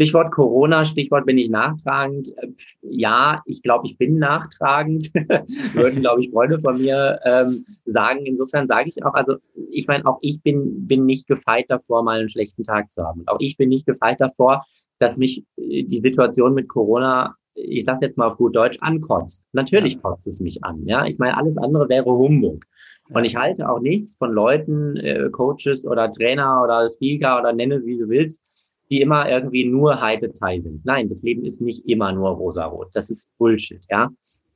Stichwort 0.00 0.32
Corona, 0.32 0.86
Stichwort 0.86 1.26
bin 1.26 1.36
ich 1.36 1.50
nachtragend. 1.50 2.32
Ja, 2.80 3.42
ich 3.44 3.62
glaube, 3.62 3.86
ich 3.86 3.98
bin 3.98 4.18
nachtragend, 4.18 5.12
würden, 5.74 6.00
glaube 6.00 6.22
ich, 6.22 6.30
Freunde 6.30 6.58
von 6.58 6.80
mir 6.80 7.20
ähm, 7.22 7.66
sagen. 7.84 8.24
Insofern 8.24 8.66
sage 8.66 8.88
ich 8.88 9.04
auch, 9.04 9.12
also 9.12 9.34
ich 9.70 9.86
meine, 9.88 10.06
auch 10.06 10.16
ich 10.22 10.42
bin, 10.42 10.86
bin 10.86 11.04
nicht 11.04 11.26
gefeit 11.26 11.66
davor, 11.68 12.02
mal 12.02 12.18
einen 12.18 12.30
schlechten 12.30 12.64
Tag 12.64 12.90
zu 12.90 13.02
haben. 13.02 13.24
Auch 13.26 13.36
ich 13.40 13.58
bin 13.58 13.68
nicht 13.68 13.84
gefeit 13.84 14.18
davor, 14.22 14.64
dass 15.00 15.18
mich 15.18 15.44
äh, 15.58 15.82
die 15.82 16.00
Situation 16.00 16.54
mit 16.54 16.70
Corona, 16.70 17.34
ich 17.52 17.84
sage 17.84 18.06
jetzt 18.06 18.16
mal 18.16 18.28
auf 18.28 18.38
gut 18.38 18.56
Deutsch, 18.56 18.78
ankotzt. 18.80 19.44
Natürlich 19.52 20.00
kotzt 20.00 20.26
es 20.26 20.40
mich 20.40 20.64
an. 20.64 20.86
Ja, 20.86 21.04
ich 21.04 21.18
meine, 21.18 21.36
alles 21.36 21.58
andere 21.58 21.90
wäre 21.90 22.06
Humbug. 22.06 22.64
Und 23.12 23.24
ich 23.24 23.36
halte 23.36 23.68
auch 23.68 23.80
nichts 23.80 24.16
von 24.16 24.32
Leuten, 24.32 24.96
äh, 24.96 25.28
Coaches 25.30 25.84
oder 25.84 26.10
Trainer 26.10 26.62
oder 26.64 26.88
Speaker 26.88 27.38
oder 27.38 27.52
nenne, 27.52 27.84
wie 27.84 27.98
du 27.98 28.08
willst, 28.08 28.40
die 28.90 29.00
immer 29.00 29.28
irgendwie 29.28 29.64
nur 29.64 30.00
High 30.00 30.20
Detail 30.20 30.60
sind. 30.60 30.84
Nein, 30.84 31.08
das 31.08 31.22
Leben 31.22 31.44
ist 31.44 31.60
nicht 31.60 31.86
immer 31.88 32.12
nur 32.12 32.30
rosarot. 32.30 32.88
Das 32.92 33.10
ist 33.10 33.28
Bullshit, 33.38 33.82
ja. 33.88 34.10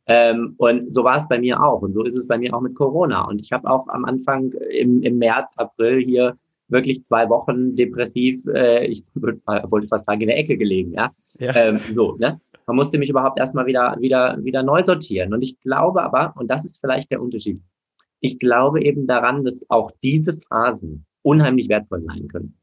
Ähm, 0.07 0.55
und 0.59 0.93
so 0.93 1.05
war 1.05 1.17
es 1.17 1.29
bei 1.29 1.39
mir 1.39 1.63
auch. 1.63 1.83
Und 1.83 1.95
so 1.95 2.03
ist 2.03 2.17
es 2.17 2.27
bei 2.27 2.37
mir 2.37 2.55
auch 2.55 2.61
mit 2.61 2.75
Corona. 2.75 3.23
Und 3.27 3.41
ich 3.41 3.53
habe 3.53 3.71
auch 3.71 3.89
am 3.89 4.05
Anfang 4.05 4.53
im, 4.53 5.03
im 5.03 5.19
März, 5.19 5.53
April 5.57 6.05
hier 6.05 6.37
wirklich 6.69 7.05
zwei 7.05 7.29
Wochen 7.29 7.77
depressiv, 7.77 8.45
äh, 8.47 8.87
ich 8.87 9.03
wollte 9.15 9.89
fast 9.89 10.07
sagen, 10.07 10.23
in 10.23 10.29
der 10.29 10.39
Ecke 10.39 10.57
gelegen, 10.57 10.93
ja. 10.93 11.13
ja. 11.39 11.55
Ähm, 11.55 11.79
so, 11.93 12.17
ne? 12.17 12.41
Man 12.67 12.77
musste 12.77 12.99
mich 12.99 13.11
überhaupt 13.11 13.39
erstmal 13.39 13.67
wieder, 13.67 13.97
wieder, 14.01 14.43
wieder 14.43 14.63
neu 14.63 14.83
sortieren. 14.85 15.35
Und 15.35 15.43
ich 15.43 15.61
glaube 15.61 16.03
aber, 16.03 16.35
und 16.37 16.51
das 16.51 16.65
ist 16.65 16.79
vielleicht 16.81 17.11
der 17.11 17.21
Unterschied, 17.21 17.61
ich 18.21 18.39
glaube 18.39 18.83
eben 18.83 19.07
daran, 19.07 19.45
dass 19.45 19.61
auch 19.69 19.91
diese 20.03 20.39
Phasen 20.49 21.05
unheimlich 21.23 21.69
wertvoll 21.69 22.03
sein 22.03 22.27
können. 22.29 22.55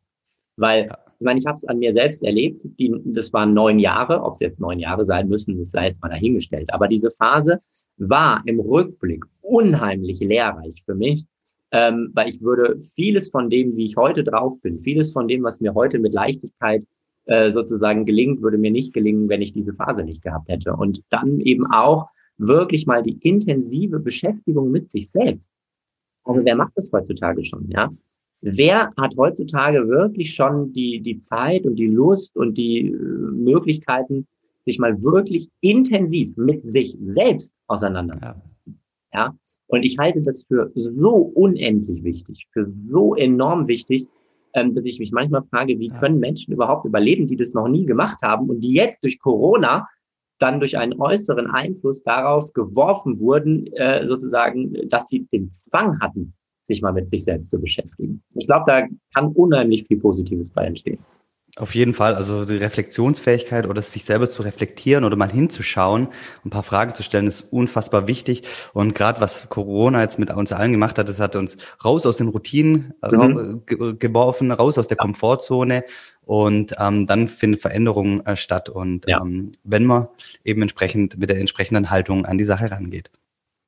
Weil 0.61 0.87
ja. 0.87 0.97
Ich 1.21 1.25
meine, 1.25 1.37
ich 1.37 1.45
habe 1.45 1.59
es 1.59 1.65
an 1.65 1.77
mir 1.77 1.93
selbst 1.93 2.23
erlebt. 2.23 2.63
Die, 2.79 2.91
das 3.05 3.31
waren 3.31 3.53
neun 3.53 3.77
Jahre. 3.77 4.23
Ob 4.23 4.33
es 4.33 4.39
jetzt 4.39 4.59
neun 4.59 4.79
Jahre 4.79 5.05
sein 5.05 5.29
müssen, 5.29 5.55
das 5.59 5.69
sei 5.69 5.85
jetzt 5.85 6.01
mal 6.01 6.09
dahingestellt. 6.09 6.73
Aber 6.73 6.87
diese 6.87 7.11
Phase 7.11 7.61
war 7.97 8.41
im 8.47 8.59
Rückblick 8.59 9.23
unheimlich 9.41 10.19
lehrreich 10.19 10.81
für 10.83 10.95
mich, 10.95 11.27
ähm, 11.69 12.09
weil 12.15 12.27
ich 12.27 12.41
würde 12.41 12.81
vieles 12.95 13.29
von 13.29 13.51
dem, 13.51 13.75
wie 13.75 13.85
ich 13.85 13.97
heute 13.97 14.23
drauf 14.23 14.59
bin, 14.61 14.79
vieles 14.79 15.11
von 15.11 15.27
dem, 15.27 15.43
was 15.43 15.61
mir 15.61 15.75
heute 15.75 15.99
mit 15.99 16.11
Leichtigkeit 16.11 16.83
äh, 17.25 17.51
sozusagen 17.51 18.07
gelingt, 18.07 18.41
würde 18.41 18.57
mir 18.57 18.71
nicht 18.71 18.91
gelingen, 18.91 19.29
wenn 19.29 19.43
ich 19.43 19.53
diese 19.53 19.75
Phase 19.75 20.03
nicht 20.03 20.23
gehabt 20.23 20.49
hätte. 20.49 20.75
Und 20.75 21.03
dann 21.11 21.39
eben 21.41 21.67
auch 21.67 22.07
wirklich 22.39 22.87
mal 22.87 23.03
die 23.03 23.19
intensive 23.21 23.99
Beschäftigung 23.99 24.71
mit 24.71 24.89
sich 24.89 25.11
selbst. 25.11 25.53
Also 26.23 26.43
wer 26.43 26.55
macht 26.55 26.71
das 26.75 26.91
heutzutage 26.91 27.45
schon, 27.45 27.69
ja? 27.69 27.91
Wer 28.41 28.91
hat 28.97 29.15
heutzutage 29.17 29.87
wirklich 29.87 30.33
schon 30.33 30.73
die, 30.73 30.99
die 30.99 31.19
Zeit 31.19 31.65
und 31.65 31.75
die 31.75 31.87
Lust 31.87 32.35
und 32.35 32.55
die 32.55 32.87
äh, 32.87 32.91
Möglichkeiten, 32.91 34.27
sich 34.63 34.79
mal 34.79 35.01
wirklich 35.01 35.49
intensiv 35.61 36.35
mit 36.37 36.63
sich 36.71 36.97
selbst 36.99 37.53
auseinanderzusetzen? 37.67 38.79
Ja. 39.13 39.25
ja. 39.25 39.35
Und 39.67 39.83
ich 39.83 39.97
halte 39.97 40.21
das 40.21 40.43
für 40.43 40.71
so 40.75 41.13
unendlich 41.15 42.03
wichtig, 42.03 42.47
für 42.51 42.71
so 42.89 43.15
enorm 43.15 43.67
wichtig, 43.67 44.05
ähm, 44.53 44.73
dass 44.73 44.85
ich 44.85 44.99
mich 44.99 45.11
manchmal 45.11 45.43
frage, 45.43 45.79
wie 45.79 45.87
können 45.87 46.19
Menschen 46.19 46.53
überhaupt 46.53 46.85
überleben, 46.85 47.27
die 47.27 47.37
das 47.37 47.53
noch 47.53 47.67
nie 47.67 47.85
gemacht 47.85 48.21
haben 48.21 48.49
und 48.49 48.61
die 48.61 48.73
jetzt 48.73 49.03
durch 49.03 49.19
Corona 49.19 49.87
dann 50.39 50.59
durch 50.59 50.77
einen 50.77 50.99
äußeren 50.99 51.47
Einfluss 51.47 52.01
darauf 52.03 52.51
geworfen 52.53 53.19
wurden, 53.19 53.67
äh, 53.73 54.07
sozusagen, 54.07 54.89
dass 54.89 55.07
sie 55.07 55.27
den 55.31 55.51
Zwang 55.51 55.99
hatten, 55.99 56.33
sich 56.71 56.81
mal 56.81 56.93
mit 56.93 57.09
sich 57.09 57.23
selbst 57.23 57.49
zu 57.49 57.59
beschäftigen. 57.59 58.21
Ich 58.35 58.47
glaube, 58.47 58.63
da 58.67 58.87
kann 59.13 59.31
unheimlich 59.33 59.85
viel 59.85 59.97
Positives 59.97 60.49
bei 60.49 60.65
entstehen. 60.65 60.99
Auf 61.57 61.75
jeden 61.75 61.93
Fall, 61.93 62.15
also 62.15 62.45
die 62.45 62.55
Reflexionsfähigkeit 62.55 63.67
oder 63.67 63.81
sich 63.81 64.05
selber 64.05 64.29
zu 64.29 64.41
reflektieren 64.41 65.03
oder 65.03 65.17
mal 65.17 65.29
hinzuschauen, 65.29 66.07
ein 66.45 66.49
paar 66.49 66.63
Fragen 66.63 66.95
zu 66.95 67.03
stellen, 67.03 67.27
ist 67.27 67.41
unfassbar 67.51 68.07
wichtig. 68.07 68.43
Und 68.73 68.95
gerade 68.95 69.19
was 69.19 69.49
Corona 69.49 70.01
jetzt 70.01 70.17
mit 70.17 70.31
uns 70.31 70.53
allen 70.53 70.71
gemacht 70.71 70.97
hat, 70.97 71.09
das 71.09 71.19
hat 71.19 71.35
uns 71.35 71.57
raus 71.83 72.05
aus 72.05 72.17
den 72.17 72.29
Routinen 72.29 72.93
mhm. 73.01 73.63
ge 73.65 73.95
geworfen, 73.99 74.51
raus 74.51 74.77
aus 74.77 74.87
der 74.87 74.97
ja. 74.97 75.03
Komfortzone 75.03 75.83
und 76.23 76.73
ähm, 76.79 77.05
dann 77.05 77.27
findet 77.27 77.61
Veränderung 77.61 78.25
äh, 78.25 78.37
statt. 78.37 78.69
Und 78.69 79.05
ja. 79.07 79.19
ähm, 79.21 79.51
wenn 79.65 79.85
man 79.85 80.07
eben 80.45 80.61
entsprechend 80.61 81.17
mit 81.17 81.29
der 81.29 81.39
entsprechenden 81.39 81.89
Haltung 81.89 82.25
an 82.25 82.37
die 82.37 82.45
Sache 82.45 82.71
rangeht. 82.71 83.11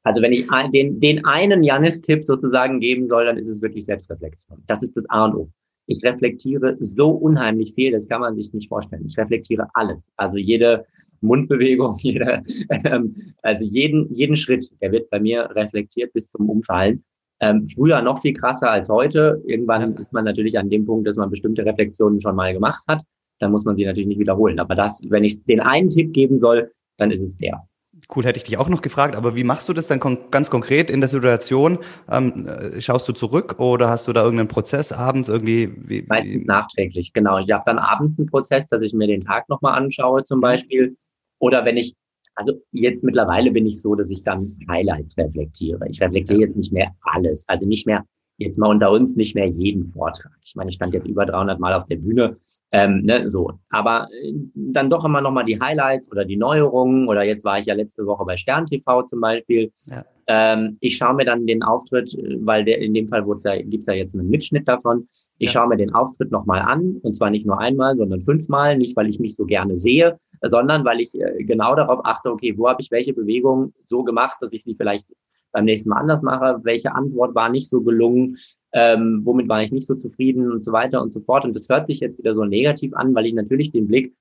Also 0.03 0.21
wenn 0.21 0.33
ich 0.33 0.47
den, 0.73 0.99
den 0.99 1.25
einen 1.25 1.63
Janis-Tipp 1.63 2.25
sozusagen 2.25 2.79
geben 2.79 3.07
soll, 3.07 3.25
dann 3.25 3.37
ist 3.37 3.47
es 3.47 3.61
wirklich 3.61 3.85
Selbstreflexion. 3.85 4.63
Das 4.67 4.81
ist 4.81 4.95
das 4.97 5.09
A 5.09 5.25
und 5.25 5.35
O. 5.35 5.49
Ich 5.85 6.03
reflektiere 6.03 6.77
so 6.79 7.09
unheimlich 7.09 7.73
viel, 7.73 7.91
das 7.91 8.07
kann 8.07 8.21
man 8.21 8.35
sich 8.35 8.53
nicht 8.53 8.69
vorstellen. 8.69 9.05
Ich 9.05 9.17
reflektiere 9.17 9.67
alles. 9.73 10.11
Also 10.17 10.37
jede 10.37 10.85
Mundbewegung, 11.21 11.97
jede, 12.01 12.43
ähm, 12.69 13.15
also 13.41 13.65
jeden, 13.65 14.13
jeden 14.13 14.35
Schritt, 14.35 14.69
der 14.81 14.91
wird 14.91 15.09
bei 15.09 15.19
mir 15.19 15.49
reflektiert 15.55 16.13
bis 16.13 16.29
zum 16.31 16.49
Umfallen. 16.49 17.03
Ähm, 17.39 17.67
früher 17.67 18.01
noch 18.01 18.21
viel 18.21 18.33
krasser 18.33 18.69
als 18.69 18.87
heute. 18.89 19.41
Irgendwann 19.45 19.95
ist 19.95 20.13
man 20.13 20.25
natürlich 20.25 20.57
an 20.57 20.69
dem 20.69 20.85
Punkt, 20.85 21.07
dass 21.07 21.15
man 21.15 21.29
bestimmte 21.29 21.65
Reflexionen 21.65 22.21
schon 22.21 22.35
mal 22.35 22.53
gemacht 22.53 22.83
hat. 22.87 23.01
Dann 23.39 23.51
muss 23.51 23.65
man 23.65 23.75
sie 23.75 23.85
natürlich 23.85 24.07
nicht 24.07 24.19
wiederholen. 24.19 24.59
Aber 24.59 24.75
das, 24.75 25.01
wenn 25.09 25.23
ich 25.23 25.43
den 25.43 25.59
einen 25.59 25.89
Tipp 25.89 26.13
geben 26.13 26.37
soll, 26.37 26.71
dann 26.97 27.11
ist 27.11 27.21
es 27.21 27.35
der. 27.37 27.67
Cool, 28.13 28.25
hätte 28.25 28.37
ich 28.37 28.43
dich 28.43 28.57
auch 28.57 28.69
noch 28.69 28.81
gefragt, 28.81 29.15
aber 29.15 29.35
wie 29.35 29.43
machst 29.43 29.69
du 29.69 29.73
das 29.73 29.87
dann 29.87 29.99
kon 29.99 30.17
ganz 30.29 30.49
konkret 30.49 30.89
in 30.89 30.99
der 30.99 31.07
Situation? 31.07 31.79
Ähm, 32.09 32.47
äh, 32.47 32.81
schaust 32.81 33.07
du 33.07 33.13
zurück 33.13 33.59
oder 33.59 33.89
hast 33.89 34.07
du 34.07 34.13
da 34.13 34.23
irgendeinen 34.23 34.49
Prozess 34.49 34.91
abends 34.91 35.29
irgendwie? 35.29 35.73
Wie, 35.77 36.03
Meistens 36.07 36.45
nachträglich, 36.45 37.13
genau. 37.13 37.39
Ich 37.39 37.51
habe 37.51 37.63
dann 37.65 37.79
abends 37.79 38.19
einen 38.19 38.27
Prozess, 38.27 38.67
dass 38.67 38.83
ich 38.83 38.93
mir 38.93 39.07
den 39.07 39.21
Tag 39.21 39.47
nochmal 39.49 39.77
anschaue 39.81 40.23
zum 40.23 40.39
mhm. 40.39 40.41
Beispiel. 40.41 40.97
Oder 41.39 41.65
wenn 41.65 41.77
ich, 41.77 41.95
also 42.35 42.53
jetzt 42.71 43.03
mittlerweile 43.03 43.51
bin 43.51 43.65
ich 43.65 43.81
so, 43.81 43.95
dass 43.95 44.09
ich 44.09 44.23
dann 44.23 44.57
Highlights 44.69 45.17
reflektiere. 45.17 45.87
Ich 45.89 46.01
reflektiere 46.01 46.41
jetzt 46.41 46.55
nicht 46.55 46.73
mehr 46.73 46.91
alles, 47.01 47.45
also 47.47 47.65
nicht 47.65 47.87
mehr 47.87 48.05
jetzt 48.43 48.57
mal 48.57 48.69
unter 48.69 48.91
uns 48.91 49.15
nicht 49.15 49.35
mehr 49.35 49.47
jeden 49.47 49.91
Vortrag. 49.91 50.31
Ich 50.43 50.55
meine, 50.55 50.69
ich 50.69 50.75
stand 50.75 50.93
jetzt 50.93 51.07
über 51.07 51.25
300 51.25 51.59
Mal 51.59 51.73
auf 51.73 51.85
der 51.85 51.97
Bühne, 51.97 52.37
ähm, 52.71 53.01
ne, 53.03 53.29
so. 53.29 53.51
Aber 53.69 54.07
äh, 54.21 54.33
dann 54.53 54.89
doch 54.89 55.05
immer 55.05 55.21
noch 55.21 55.31
mal 55.31 55.43
die 55.43 55.59
Highlights 55.59 56.11
oder 56.11 56.25
die 56.25 56.37
Neuerungen 56.37 57.07
oder 57.07 57.23
jetzt 57.23 57.45
war 57.45 57.59
ich 57.59 57.65
ja 57.65 57.73
letzte 57.73 58.05
Woche 58.05 58.25
bei 58.25 58.37
Stern 58.37 58.65
TV 58.65 59.03
zum 59.03 59.21
Beispiel. 59.21 59.71
Ja. 59.85 60.05
Ähm, 60.27 60.77
ich 60.79 60.97
schaue 60.97 61.15
mir 61.15 61.25
dann 61.25 61.45
den 61.45 61.63
Auftritt, 61.63 62.15
weil 62.41 62.63
der 62.63 62.79
in 62.79 62.93
dem 62.93 63.09
Fall 63.09 63.25
ja, 63.43 63.61
gibt's 63.61 63.87
ja 63.87 63.93
jetzt 63.93 64.15
einen 64.15 64.29
Mitschnitt 64.29 64.67
davon. 64.67 65.07
Ich 65.37 65.47
ja. 65.47 65.53
schaue 65.53 65.69
mir 65.69 65.77
den 65.77 65.93
Auftritt 65.93 66.31
nochmal 66.31 66.61
an 66.61 66.97
und 67.01 67.15
zwar 67.15 67.29
nicht 67.29 67.45
nur 67.45 67.59
einmal, 67.59 67.97
sondern 67.97 68.21
fünfmal. 68.21 68.77
Nicht, 68.77 68.95
weil 68.95 69.09
ich 69.09 69.19
mich 69.19 69.35
so 69.35 69.45
gerne 69.45 69.77
sehe, 69.77 70.17
sondern 70.41 70.85
weil 70.85 71.01
ich 71.01 71.13
äh, 71.15 71.43
genau 71.43 71.75
darauf 71.75 72.05
achte, 72.05 72.31
okay, 72.31 72.57
wo 72.57 72.69
habe 72.69 72.81
ich 72.81 72.91
welche 72.91 73.13
Bewegung 73.13 73.73
so 73.83 74.03
gemacht, 74.03 74.37
dass 74.41 74.53
ich 74.53 74.63
sie 74.63 74.75
vielleicht 74.75 75.05
beim 75.53 75.65
nächsten 75.65 75.89
Mal 75.89 75.99
anders 75.99 76.21
mache, 76.21 76.59
welche 76.63 76.93
Antwort 76.93 77.33
war 77.35 77.49
nicht 77.49 77.69
so 77.69 77.81
gelungen, 77.81 78.37
ähm, 78.73 79.21
womit 79.23 79.47
war 79.47 79.63
ich 79.63 79.71
nicht 79.71 79.87
so 79.87 79.95
zufrieden 79.95 80.51
und 80.51 80.65
so 80.65 80.73
weiter 80.73 81.01
und 81.01 81.13
so 81.13 81.21
fort. 81.21 81.45
Und 81.45 81.55
das 81.55 81.69
hört 81.69 81.87
sich 81.87 82.01
jetzt 82.01 82.17
wieder 82.17 82.33
so 82.33 82.43
negativ 82.43 82.93
an, 82.93 83.15
weil 83.15 83.27
ich 83.27 83.33
natürlich 83.33 83.71
den 83.71 83.87
Blick 83.87 84.13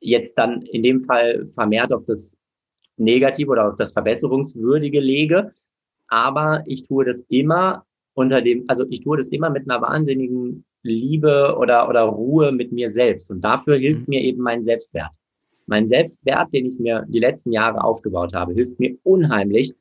jetzt 0.00 0.38
dann 0.38 0.62
in 0.62 0.82
dem 0.82 1.04
Fall 1.04 1.48
vermehrt 1.54 1.92
auf 1.92 2.04
das 2.04 2.36
Negative 2.98 3.50
oder 3.50 3.68
auf 3.68 3.76
das 3.76 3.92
Verbesserungswürdige 3.92 5.00
lege. 5.00 5.52
Aber 6.08 6.62
ich 6.66 6.84
tue 6.84 7.04
das 7.04 7.20
immer 7.28 7.84
unter 8.14 8.40
dem, 8.40 8.64
also 8.68 8.84
ich 8.90 9.02
tue 9.02 9.16
das 9.16 9.28
immer 9.28 9.50
mit 9.50 9.68
einer 9.68 9.80
wahnsinnigen 9.82 10.64
Liebe 10.82 11.56
oder, 11.58 11.88
oder 11.88 12.02
Ruhe 12.02 12.52
mit 12.52 12.70
mir 12.70 12.90
selbst. 12.90 13.30
Und 13.30 13.40
dafür 13.40 13.76
hilft 13.76 14.00
mhm. 14.02 14.06
mir 14.08 14.20
eben 14.20 14.42
mein 14.42 14.62
Selbstwert. 14.62 15.10
Mein 15.66 15.88
Selbstwert, 15.88 16.52
den 16.52 16.66
ich 16.66 16.78
mir 16.78 17.04
die 17.08 17.18
letzten 17.18 17.50
Jahre 17.50 17.82
aufgebaut 17.82 18.34
habe, 18.34 18.52
hilft 18.52 18.78
mir 18.78 18.96
unheimlich, 19.02 19.74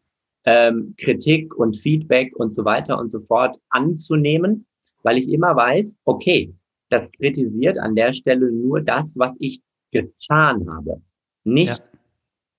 ähm, 0.45 0.93
Kritik 0.97 1.55
und 1.55 1.77
Feedback 1.77 2.35
und 2.35 2.53
so 2.53 2.65
weiter 2.65 2.99
und 2.99 3.11
so 3.11 3.19
fort 3.21 3.57
anzunehmen, 3.69 4.65
weil 5.03 5.17
ich 5.17 5.29
immer 5.31 5.55
weiß, 5.55 5.95
okay, 6.05 6.53
das 6.89 7.11
kritisiert 7.13 7.77
an 7.77 7.95
der 7.95 8.13
Stelle 8.13 8.51
nur 8.51 8.81
das, 8.81 9.11
was 9.15 9.33
ich 9.39 9.61
getan 9.91 10.69
habe, 10.69 11.01
nicht 11.43 11.79
ja. 11.79 11.85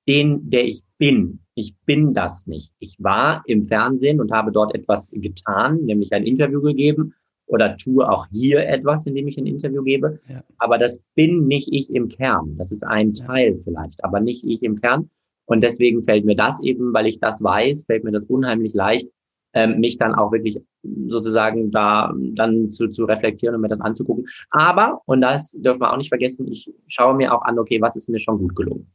den, 0.08 0.50
der 0.50 0.64
ich 0.64 0.82
bin. 0.98 1.40
Ich 1.54 1.74
bin 1.86 2.12
das 2.12 2.46
nicht. 2.46 2.72
Ich 2.78 2.96
war 2.98 3.42
im 3.46 3.64
Fernsehen 3.64 4.20
und 4.20 4.32
habe 4.32 4.52
dort 4.52 4.74
etwas 4.74 5.08
getan, 5.10 5.84
nämlich 5.84 6.12
ein 6.12 6.24
Interview 6.24 6.60
gegeben 6.60 7.14
oder 7.46 7.76
tue 7.76 8.08
auch 8.08 8.26
hier 8.30 8.66
etwas, 8.68 9.06
indem 9.06 9.28
ich 9.28 9.38
ein 9.38 9.46
Interview 9.46 9.82
gebe. 9.82 10.20
Ja. 10.28 10.42
Aber 10.58 10.78
das 10.78 10.98
bin 11.14 11.46
nicht 11.46 11.68
ich 11.72 11.94
im 11.94 12.08
Kern. 12.08 12.56
Das 12.58 12.72
ist 12.72 12.84
ein 12.84 13.14
Teil 13.14 13.60
vielleicht, 13.64 14.02
aber 14.04 14.20
nicht 14.20 14.44
ich 14.44 14.62
im 14.62 14.80
Kern. 14.80 15.10
Und 15.46 15.62
deswegen 15.62 16.04
fällt 16.04 16.24
mir 16.24 16.36
das 16.36 16.60
eben, 16.62 16.92
weil 16.92 17.06
ich 17.06 17.20
das 17.20 17.42
weiß, 17.42 17.84
fällt 17.84 18.04
mir 18.04 18.12
das 18.12 18.24
unheimlich 18.24 18.74
leicht, 18.74 19.08
ähm, 19.54 19.80
mich 19.80 19.96
dann 19.96 20.14
auch 20.14 20.32
wirklich 20.32 20.60
sozusagen 21.06 21.70
da 21.70 22.12
dann 22.34 22.72
zu, 22.72 22.88
zu 22.88 23.04
reflektieren 23.04 23.54
und 23.54 23.62
mir 23.62 23.68
das 23.68 23.80
anzugucken. 23.80 24.26
Aber, 24.50 25.00
und 25.06 25.20
das 25.20 25.52
dürfen 25.52 25.80
wir 25.80 25.92
auch 25.92 25.96
nicht 25.96 26.10
vergessen, 26.10 26.46
ich 26.50 26.70
schaue 26.88 27.14
mir 27.14 27.32
auch 27.32 27.42
an, 27.42 27.58
okay, 27.58 27.80
was 27.80 27.96
ist 27.96 28.08
mir 28.08 28.20
schon 28.20 28.38
gut 28.38 28.54
gelungen. 28.54 28.90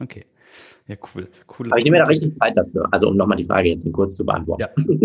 Okay. 0.00 0.24
Ja, 0.86 0.96
cool. 1.14 1.28
cool. 1.58 1.68
Aber 1.68 1.78
ich 1.78 1.84
nehme 1.84 1.96
mir 1.96 2.02
da 2.02 2.08
richtig 2.08 2.36
Zeit 2.38 2.56
dafür. 2.56 2.86
Also, 2.90 3.08
um 3.08 3.16
nochmal 3.16 3.36
die 3.36 3.44
Frage 3.44 3.68
jetzt 3.68 3.90
kurz 3.92 4.16
zu 4.16 4.24
beantworten. 4.24 4.62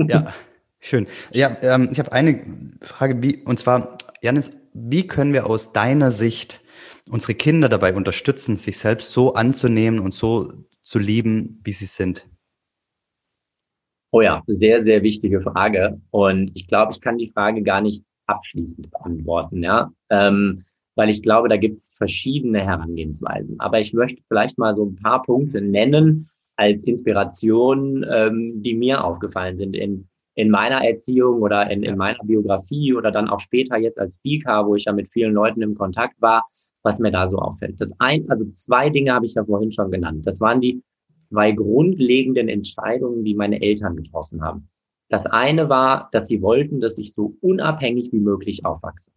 Ja, 0.10 0.22
ja. 0.22 0.34
schön. 0.80 1.08
Ja, 1.32 1.56
ähm, 1.62 1.89
ich 1.92 2.00
habe 2.00 2.12
eine 2.12 2.42
Frage, 2.82 3.22
wie, 3.24 3.44
und 3.44 3.60
zwar, 3.60 3.98
Janis, 4.22 4.60
wie 4.74 5.08
können 5.08 5.34
wir 5.34 5.48
aus 5.48 5.72
deiner 5.72 6.12
Sicht 6.12 6.62
unsere 7.10 7.34
Kinder 7.34 7.69
dabei 7.69 7.93
unterstützen, 7.93 8.56
sich 8.58 8.78
selbst 8.78 9.12
so 9.12 9.34
anzunehmen 9.34 10.00
und 10.00 10.13
so 10.13 10.54
zu 10.84 11.00
lieben, 11.00 11.60
wie 11.63 11.72
sie 11.72 11.86
sind? 11.86 12.28
Oh 14.12 14.22
ja, 14.22 14.41
sehr, 14.48 14.84
sehr 14.84 15.04
wichtige 15.04 15.41
Frage. 15.41 16.02
Und 16.12 16.52
ich 16.56 16.67
glaube, 16.67 16.93
ich 16.93 17.02
kann 17.02 17.17
die 17.17 17.30
Frage 17.30 17.62
gar 17.62 17.82
nicht 17.82 18.04
abschließend 18.26 18.89
beantworten, 18.91 19.63
ja. 19.63 19.91
Ähm, 20.10 20.63
weil 20.95 21.10
ich 21.10 21.22
glaube, 21.22 21.48
da 21.48 21.58
gibt 21.58 21.78
es 21.78 21.93
verschiedene 21.95 22.62
Herangehensweisen. 22.62 23.60
Aber 23.60 23.80
ich 23.80 23.93
möchte 23.93 24.22
vielleicht 24.28 24.58
mal 24.58 24.76
so 24.76 24.86
ein 24.86 24.95
paar 24.95 25.24
Punkte 25.24 25.62
nennen 25.62 26.30
als 26.56 26.84
Inspiration, 26.84 28.06
ähm, 28.12 28.62
die 28.63 28.74
mir 28.74 29.04
aufgefallen 29.04 29.58
sind 29.58 29.76
in, 29.76 30.10
in 30.36 30.50
meiner 30.50 30.84
Erziehung 30.84 31.41
oder 31.41 31.69
in, 31.69 31.84
in 31.84 31.95
meiner 31.95 32.24
Biografie 32.24 32.93
oder 32.93 33.12
dann 33.12 33.30
auch 33.30 33.39
später 33.39 33.78
jetzt 33.78 34.00
als 34.00 34.15
Speaker, 34.15 34.65
wo 34.65 34.76
ich 34.76 34.86
ja 34.86 34.91
mit 34.91 35.10
vielen 35.10 35.34
Leuten 35.34 35.62
im 35.62 35.76
Kontakt 35.76 36.19
war 36.22 36.43
was 36.84 37.00
mir 37.00 37.12
da 37.12 37.28
so 37.28 37.38
auffällt. 37.38 37.80
Das 37.80 37.92
ein, 38.00 38.30
also 38.30 38.46
zwei 38.52 38.89
Dinge 38.89 39.13
habe 39.13 39.26
ich 39.26 39.34
ja 39.34 39.44
vorhin 39.44 39.72
schon 39.72 39.92
genannt. 39.92 40.26
Das 40.26 40.39
waren 40.39 40.62
die 40.62 40.82
zwei 41.30 41.52
grundlegenden 41.52 42.50
Entscheidungen, 42.50 43.24
die 43.24 43.36
meine 43.36 43.62
Eltern 43.62 43.96
getroffen 43.96 44.42
haben. 44.42 44.70
Das 45.10 45.26
eine 45.26 45.70
war, 45.70 46.10
dass 46.12 46.28
sie 46.28 46.42
wollten, 46.42 46.80
dass 46.80 46.98
ich 46.98 47.13
so 47.13 47.36
unabhängig 47.42 48.12
wie 48.12 48.20
möglich 48.20 48.65
aufwachse. 48.65 49.12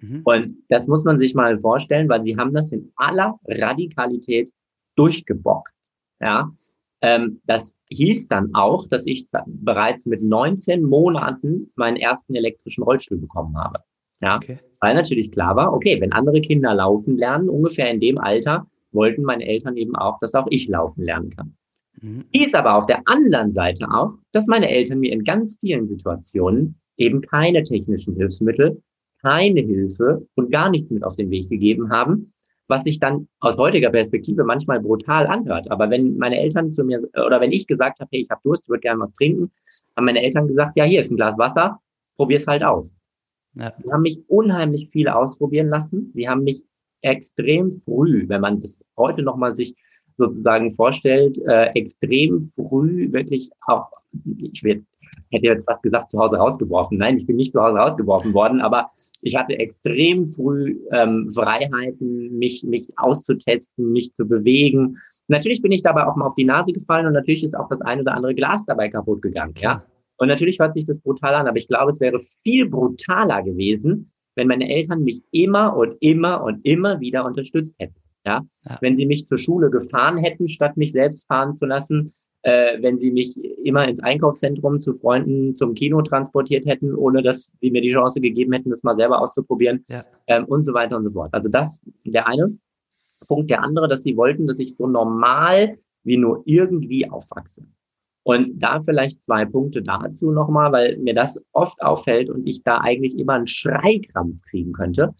Mhm. 0.00 0.22
Und 0.24 0.56
das 0.68 0.88
muss 0.88 1.04
man 1.04 1.18
sich 1.18 1.34
mal 1.34 1.58
vorstellen, 1.60 2.08
weil 2.08 2.24
sie 2.24 2.36
haben 2.36 2.52
das 2.52 2.72
in 2.72 2.92
aller 2.96 3.38
Radikalität 3.46 4.52
durchgebockt. 4.96 5.72
Ja, 6.20 6.52
ähm, 7.00 7.40
das 7.44 7.76
hieß 7.90 8.28
dann 8.28 8.54
auch, 8.54 8.88
dass 8.88 9.06
ich 9.06 9.28
bereits 9.46 10.06
mit 10.06 10.22
19 10.22 10.82
Monaten 10.82 11.70
meinen 11.76 11.96
ersten 11.96 12.34
elektrischen 12.34 12.82
Rollstuhl 12.82 13.18
bekommen 13.18 13.56
habe. 13.56 13.80
Ja, 14.20 14.36
okay. 14.36 14.58
weil 14.80 14.94
natürlich 14.94 15.30
klar 15.30 15.56
war, 15.56 15.72
okay, 15.72 16.00
wenn 16.00 16.12
andere 16.12 16.40
Kinder 16.40 16.74
laufen 16.74 17.16
lernen, 17.16 17.48
ungefähr 17.48 17.90
in 17.90 18.00
dem 18.00 18.18
Alter, 18.18 18.66
wollten 18.92 19.22
meine 19.22 19.46
Eltern 19.46 19.76
eben 19.76 19.94
auch, 19.94 20.18
dass 20.20 20.34
auch 20.34 20.46
ich 20.50 20.68
laufen 20.68 21.02
lernen 21.02 21.30
kann. 21.30 21.54
Mhm. 22.00 22.24
Hieß 22.32 22.54
aber 22.54 22.76
auf 22.76 22.86
der 22.86 23.02
anderen 23.06 23.52
Seite 23.52 23.86
auch, 23.90 24.14
dass 24.32 24.46
meine 24.46 24.68
Eltern 24.68 25.00
mir 25.00 25.12
in 25.12 25.24
ganz 25.24 25.58
vielen 25.60 25.86
Situationen 25.88 26.80
eben 26.96 27.20
keine 27.20 27.62
technischen 27.62 28.16
Hilfsmittel, 28.16 28.82
keine 29.22 29.60
Hilfe 29.60 30.26
und 30.34 30.50
gar 30.50 30.70
nichts 30.70 30.90
mit 30.90 31.04
auf 31.04 31.16
den 31.16 31.30
Weg 31.30 31.48
gegeben 31.48 31.90
haben, 31.90 32.32
was 32.68 32.84
sich 32.84 32.98
dann 32.98 33.28
aus 33.40 33.56
heutiger 33.56 33.90
Perspektive 33.90 34.44
manchmal 34.44 34.80
brutal 34.80 35.26
anhört. 35.26 35.70
Aber 35.70 35.90
wenn 35.90 36.16
meine 36.16 36.38
Eltern 36.38 36.72
zu 36.72 36.84
mir 36.84 37.00
oder 37.14 37.40
wenn 37.40 37.52
ich 37.52 37.66
gesagt 37.66 38.00
habe, 38.00 38.08
hey, 38.12 38.22
ich 38.22 38.30
habe 38.30 38.40
Durst, 38.44 38.62
ich 38.64 38.68
würde 38.68 38.80
gerne 38.80 39.00
was 39.00 39.12
trinken, 39.14 39.50
haben 39.96 40.04
meine 40.04 40.22
Eltern 40.22 40.48
gesagt, 40.48 40.76
ja, 40.76 40.84
hier 40.84 41.00
ist 41.00 41.10
ein 41.10 41.16
Glas 41.16 41.38
Wasser, 41.38 41.80
probier's 42.16 42.46
halt 42.46 42.64
aus. 42.64 42.94
Ja. 43.56 43.72
Sie 43.82 43.90
haben 43.90 44.02
mich 44.02 44.20
unheimlich 44.28 44.88
viel 44.90 45.08
ausprobieren 45.08 45.68
lassen. 45.68 46.10
Sie 46.14 46.28
haben 46.28 46.44
mich 46.44 46.62
extrem 47.02 47.72
früh, 47.72 48.28
wenn 48.28 48.40
man 48.40 48.60
das 48.60 48.84
heute 48.96 49.22
nochmal 49.22 49.52
sich 49.52 49.74
sozusagen 50.16 50.74
vorstellt, 50.74 51.38
äh, 51.46 51.66
extrem 51.74 52.40
früh 52.40 53.12
wirklich 53.12 53.50
auch 53.66 53.90
ich 54.52 54.62
will 54.62 54.76
jetzt, 54.76 54.86
hätte 55.30 55.46
jetzt 55.46 55.66
was 55.66 55.82
gesagt, 55.82 56.10
zu 56.10 56.18
Hause 56.18 56.36
rausgeworfen. 56.36 56.98
Nein, 56.98 57.16
ich 57.16 57.26
bin 57.26 57.36
nicht 57.36 57.52
zu 57.52 57.60
Hause 57.60 57.78
rausgeworfen 57.78 58.32
worden, 58.34 58.60
aber 58.60 58.90
ich 59.22 59.36
hatte 59.36 59.58
extrem 59.58 60.24
früh 60.24 60.80
ähm, 60.92 61.30
Freiheiten, 61.34 62.38
mich, 62.38 62.62
mich 62.64 62.88
auszutesten, 62.96 63.92
mich 63.92 64.14
zu 64.14 64.26
bewegen. 64.26 64.98
Natürlich 65.28 65.62
bin 65.62 65.72
ich 65.72 65.82
dabei 65.82 66.06
auch 66.06 66.16
mal 66.16 66.26
auf 66.26 66.36
die 66.36 66.44
Nase 66.44 66.72
gefallen 66.72 67.06
und 67.06 67.12
natürlich 67.12 67.44
ist 67.44 67.56
auch 67.56 67.68
das 67.68 67.80
eine 67.80 68.02
oder 68.02 68.14
andere 68.14 68.34
Glas 68.34 68.64
dabei 68.64 68.88
kaputt 68.88 69.22
gegangen. 69.22 69.54
Ja. 69.58 69.82
Und 70.18 70.28
natürlich 70.28 70.58
hört 70.58 70.74
sich 70.74 70.86
das 70.86 71.00
brutal 71.00 71.34
an, 71.34 71.46
aber 71.46 71.58
ich 71.58 71.68
glaube, 71.68 71.92
es 71.92 72.00
wäre 72.00 72.20
viel 72.42 72.68
brutaler 72.68 73.42
gewesen, 73.42 74.10
wenn 74.34 74.48
meine 74.48 74.68
Eltern 74.68 75.02
mich 75.02 75.22
immer 75.30 75.76
und 75.76 75.96
immer 76.00 76.42
und 76.42 76.64
immer 76.64 77.00
wieder 77.00 77.24
unterstützt 77.24 77.74
hätten. 77.78 77.96
Ja? 78.24 78.42
ja. 78.64 78.78
Wenn 78.80 78.96
sie 78.96 79.06
mich 79.06 79.26
zur 79.26 79.38
Schule 79.38 79.70
gefahren 79.70 80.18
hätten, 80.18 80.48
statt 80.48 80.76
mich 80.76 80.92
selbst 80.92 81.26
fahren 81.26 81.54
zu 81.54 81.66
lassen, 81.66 82.14
äh, 82.42 82.80
wenn 82.80 82.98
sie 82.98 83.10
mich 83.10 83.42
immer 83.64 83.88
ins 83.88 84.00
Einkaufszentrum 84.00 84.80
zu 84.80 84.94
Freunden 84.94 85.54
zum 85.54 85.74
Kino 85.74 86.02
transportiert 86.02 86.66
hätten, 86.66 86.94
ohne 86.94 87.22
dass 87.22 87.56
sie 87.60 87.70
mir 87.70 87.82
die 87.82 87.92
Chance 87.92 88.20
gegeben 88.20 88.52
hätten, 88.52 88.70
das 88.70 88.82
mal 88.82 88.96
selber 88.96 89.20
auszuprobieren 89.20 89.84
ja. 89.88 90.04
ähm, 90.28 90.44
und 90.44 90.64
so 90.64 90.72
weiter 90.72 90.96
und 90.96 91.04
so 91.04 91.10
fort. 91.10 91.32
Also 91.32 91.48
das 91.48 91.80
der 92.04 92.26
eine 92.26 92.56
Punkt. 93.26 93.50
Der 93.50 93.62
andere, 93.62 93.88
dass 93.88 94.02
sie 94.02 94.16
wollten, 94.16 94.46
dass 94.46 94.58
ich 94.58 94.76
so 94.76 94.86
normal 94.86 95.78
wie 96.04 96.16
nur 96.16 96.42
irgendwie 96.44 97.08
aufwachse. 97.08 97.66
Und 98.26 98.58
da 98.58 98.80
vielleicht 98.80 99.22
zwei 99.22 99.44
Punkte 99.44 99.82
dazu 99.82 100.32
nochmal, 100.32 100.72
weil 100.72 100.96
mir 100.96 101.14
das 101.14 101.40
oft 101.52 101.80
auffällt 101.80 102.28
und 102.28 102.44
ich 102.44 102.64
da 102.64 102.78
eigentlich 102.78 103.16
immer 103.16 103.34
einen 103.34 103.46
Schreikrampf 103.46 104.42
kriegen 104.50 104.72
könnte. 104.72 105.14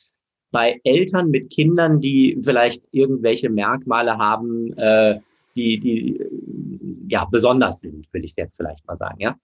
Bei 0.50 0.80
Eltern 0.82 1.30
mit 1.30 1.50
Kindern, 1.50 2.00
die 2.00 2.36
vielleicht 2.42 2.82
irgendwelche 2.90 3.48
Merkmale 3.48 4.18
haben, 4.18 4.76
äh, 4.76 5.20
die, 5.54 5.78
die 5.78 6.20
ja 7.08 7.26
besonders 7.26 7.78
sind, 7.78 8.12
will 8.12 8.24
ich 8.24 8.32
es 8.32 8.38
jetzt 8.38 8.56
vielleicht 8.56 8.84
mal 8.88 8.96
sagen. 8.96 9.20
Ja, 9.20 9.36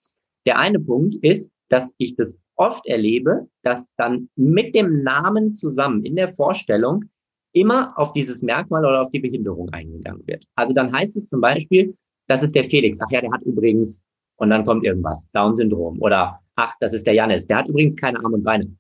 der 0.45 0.59
eine 0.59 0.81
Punkt 0.81 1.15
ist, 1.23 1.49
dass 1.69 1.93
ich 1.99 2.17
das 2.17 2.37
oft 2.57 2.85
erlebe, 2.89 3.47
dass 3.63 3.85
dann 3.97 4.29
mit 4.35 4.75
dem 4.75 5.05
Namen 5.05 5.55
zusammen 5.55 6.05
in 6.05 6.17
der 6.17 6.33
Vorstellung 6.33 7.05
immer 7.53 7.97
auf 7.97 8.13
dieses 8.13 8.43
Merkmal 8.43 8.85
oder 8.85 9.03
auf 9.03 9.11
die 9.13 9.21
Behinderung 9.21 9.69
eingegangen 9.71 10.27
wird. 10.27 10.47
Also 10.57 10.75
dann 10.75 10.93
heißt 10.93 11.17
es 11.17 11.29
zum 11.29 11.41
Beispiel, 11.41 11.95
das 12.33 12.43
ist 12.43 12.55
der 12.55 12.65
Felix. 12.65 12.99
Ach 13.01 13.11
ja, 13.11 13.21
der 13.21 13.31
hat 13.31 13.43
übrigens, 13.43 14.03
und 14.37 14.51
dann 14.51 14.65
kommt 14.65 14.85
irgendwas, 14.85 15.21
Down-Syndrom. 15.33 16.01
Oder, 16.01 16.41
ach, 16.57 16.75
das 16.81 16.95
ist 16.95 17.07
der 17.07 17.15
Janis, 17.15 17.47
der 17.47 17.59
hat 17.59 17.69
übrigens 17.69 17.95
keine 17.97 18.19
Arme 18.19 18.37
und 18.37 18.43
Beine. 18.43 18.75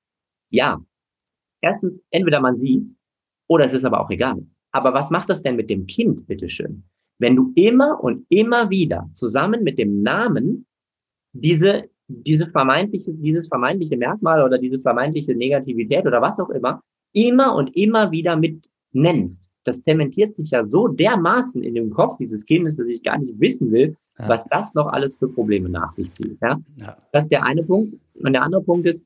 Ja, 0.50 0.80
erstens, 1.60 2.00
entweder 2.10 2.40
man 2.40 2.56
sieht, 2.56 2.84
oder 3.48 3.66
es 3.66 3.74
ist 3.74 3.84
aber 3.84 4.00
auch 4.00 4.10
egal. 4.10 4.42
Aber 4.72 4.94
was 4.94 5.10
macht 5.10 5.28
das 5.28 5.42
denn 5.42 5.56
mit 5.56 5.68
dem 5.68 5.86
Kind, 5.86 6.26
bitteschön? 6.26 6.84
Wenn 7.18 7.36
du 7.36 7.52
immer 7.54 8.02
und 8.02 8.24
immer 8.30 8.70
wieder 8.70 9.08
zusammen 9.12 9.62
mit 9.62 9.78
dem 9.78 10.02
Namen 10.02 10.66
diese, 11.34 11.90
diese 12.08 12.46
vermeintliche, 12.46 13.12
dieses 13.12 13.48
vermeintliche 13.48 13.98
Merkmal 13.98 14.42
oder 14.42 14.58
diese 14.58 14.80
vermeintliche 14.80 15.34
Negativität 15.34 16.06
oder 16.06 16.22
was 16.22 16.40
auch 16.40 16.50
immer, 16.50 16.82
immer 17.12 17.54
und 17.54 17.76
immer 17.76 18.10
wieder 18.10 18.34
mit 18.36 18.66
nennst, 18.92 19.42
das 19.64 19.82
zementiert 19.82 20.34
sich 20.34 20.50
ja 20.50 20.64
so 20.66 20.88
dermaßen 20.88 21.62
in 21.62 21.74
dem 21.74 21.90
Kopf 21.90 22.18
dieses 22.18 22.44
Kindes, 22.44 22.76
dass 22.76 22.86
ich 22.86 23.02
gar 23.02 23.18
nicht 23.18 23.38
wissen 23.38 23.70
will, 23.70 23.96
ja. 24.18 24.28
was 24.28 24.44
das 24.46 24.74
noch 24.74 24.86
alles 24.88 25.16
für 25.16 25.28
Probleme 25.28 25.68
nach 25.68 25.92
sich 25.92 26.10
zieht. 26.12 26.38
Ja? 26.40 26.60
ja? 26.78 26.96
Das 27.12 27.24
ist 27.24 27.32
der 27.32 27.44
eine 27.44 27.62
Punkt. 27.62 27.94
Und 28.14 28.32
der 28.32 28.42
andere 28.42 28.62
Punkt 28.62 28.86
ist, 28.86 29.04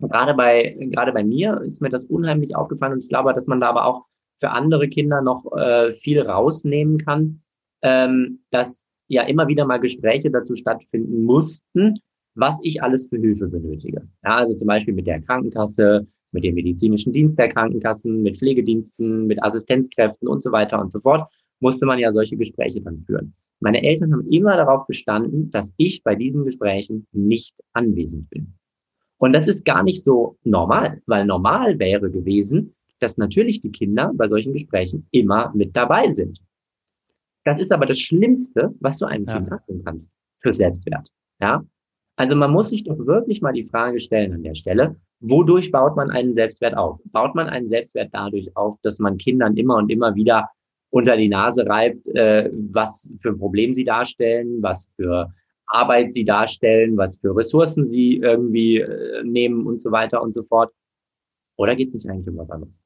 gerade 0.00 0.34
bei, 0.34 0.76
gerade 0.90 1.12
bei 1.12 1.24
mir 1.24 1.60
ist 1.62 1.80
mir 1.80 1.90
das 1.90 2.04
unheimlich 2.04 2.54
aufgefallen 2.54 2.94
und 2.94 3.00
ich 3.00 3.08
glaube, 3.08 3.34
dass 3.34 3.46
man 3.46 3.60
da 3.60 3.70
aber 3.70 3.86
auch 3.86 4.04
für 4.40 4.50
andere 4.50 4.88
Kinder 4.88 5.20
noch 5.20 5.50
äh, 5.56 5.92
viel 5.92 6.20
rausnehmen 6.20 6.98
kann, 6.98 7.40
ähm, 7.82 8.40
dass 8.50 8.84
ja 9.08 9.22
immer 9.22 9.48
wieder 9.48 9.64
mal 9.64 9.80
Gespräche 9.80 10.30
dazu 10.30 10.54
stattfinden 10.54 11.24
mussten, 11.24 11.94
was 12.34 12.56
ich 12.62 12.82
alles 12.82 13.08
für 13.08 13.18
Hilfe 13.18 13.48
benötige. 13.48 14.06
Ja, 14.22 14.36
also 14.36 14.54
zum 14.54 14.68
Beispiel 14.68 14.94
mit 14.94 15.06
der 15.06 15.20
Krankenkasse, 15.22 16.06
mit 16.32 16.44
dem 16.44 16.54
medizinischen 16.54 17.12
Dienst 17.12 17.38
der 17.38 17.48
Krankenkassen, 17.48 18.22
mit 18.22 18.38
Pflegediensten, 18.38 19.26
mit 19.26 19.42
Assistenzkräften 19.42 20.28
und 20.28 20.42
so 20.42 20.52
weiter 20.52 20.80
und 20.80 20.90
so 20.92 21.00
fort, 21.00 21.30
musste 21.60 21.86
man 21.86 21.98
ja 21.98 22.12
solche 22.12 22.36
Gespräche 22.36 22.80
dann 22.80 23.02
führen. 23.04 23.34
Meine 23.60 23.82
Eltern 23.82 24.12
haben 24.12 24.30
immer 24.30 24.56
darauf 24.56 24.86
bestanden, 24.86 25.50
dass 25.50 25.72
ich 25.76 26.02
bei 26.04 26.14
diesen 26.14 26.44
Gesprächen 26.44 27.06
nicht 27.12 27.56
anwesend 27.72 28.30
bin. 28.30 28.54
Und 29.18 29.32
das 29.32 29.48
ist 29.48 29.64
gar 29.64 29.82
nicht 29.82 30.04
so 30.04 30.38
normal, 30.44 31.02
weil 31.06 31.26
normal 31.26 31.78
wäre 31.78 32.10
gewesen, 32.10 32.74
dass 33.00 33.18
natürlich 33.18 33.60
die 33.60 33.72
Kinder 33.72 34.12
bei 34.14 34.28
solchen 34.28 34.52
Gesprächen 34.52 35.08
immer 35.10 35.52
mit 35.54 35.76
dabei 35.76 36.10
sind. 36.10 36.40
Das 37.44 37.60
ist 37.60 37.72
aber 37.72 37.86
das 37.86 37.98
Schlimmste, 37.98 38.74
was 38.80 38.98
du 38.98 39.06
einem 39.06 39.24
ja. 39.26 39.36
Kind 39.36 39.50
machen 39.50 39.82
kannst 39.84 40.10
für 40.40 40.52
Selbstwert. 40.52 41.08
Ja, 41.40 41.64
also 42.18 42.34
man 42.34 42.50
muss 42.50 42.70
sich 42.70 42.82
doch 42.82 42.98
wirklich 42.98 43.42
mal 43.42 43.52
die 43.52 43.64
Frage 43.64 44.00
stellen 44.00 44.32
an 44.32 44.42
der 44.42 44.56
Stelle, 44.56 44.96
wodurch 45.20 45.70
baut 45.70 45.94
man 45.94 46.10
einen 46.10 46.34
Selbstwert 46.34 46.76
auf? 46.76 46.98
Baut 47.12 47.36
man 47.36 47.48
einen 47.48 47.68
Selbstwert 47.68 48.08
dadurch 48.12 48.56
auf, 48.56 48.76
dass 48.82 48.98
man 48.98 49.18
Kindern 49.18 49.56
immer 49.56 49.76
und 49.76 49.88
immer 49.88 50.16
wieder 50.16 50.48
unter 50.90 51.16
die 51.16 51.28
Nase 51.28 51.64
reibt, 51.64 52.08
äh, 52.08 52.50
was 52.72 53.08
für 53.20 53.28
ein 53.28 53.38
Problem 53.38 53.72
sie 53.72 53.84
darstellen, 53.84 54.60
was 54.60 54.90
für 54.96 55.32
Arbeit 55.66 56.12
sie 56.12 56.24
darstellen, 56.24 56.96
was 56.96 57.18
für 57.18 57.36
Ressourcen 57.36 57.86
sie 57.86 58.16
irgendwie 58.16 58.78
äh, 58.78 59.22
nehmen 59.22 59.64
und 59.64 59.80
so 59.80 59.92
weiter 59.92 60.20
und 60.20 60.34
so 60.34 60.42
fort? 60.42 60.72
Oder 61.56 61.76
geht 61.76 61.88
es 61.88 61.94
nicht 61.94 62.10
eigentlich 62.10 62.28
um 62.28 62.38
was 62.38 62.50
anderes? 62.50 62.82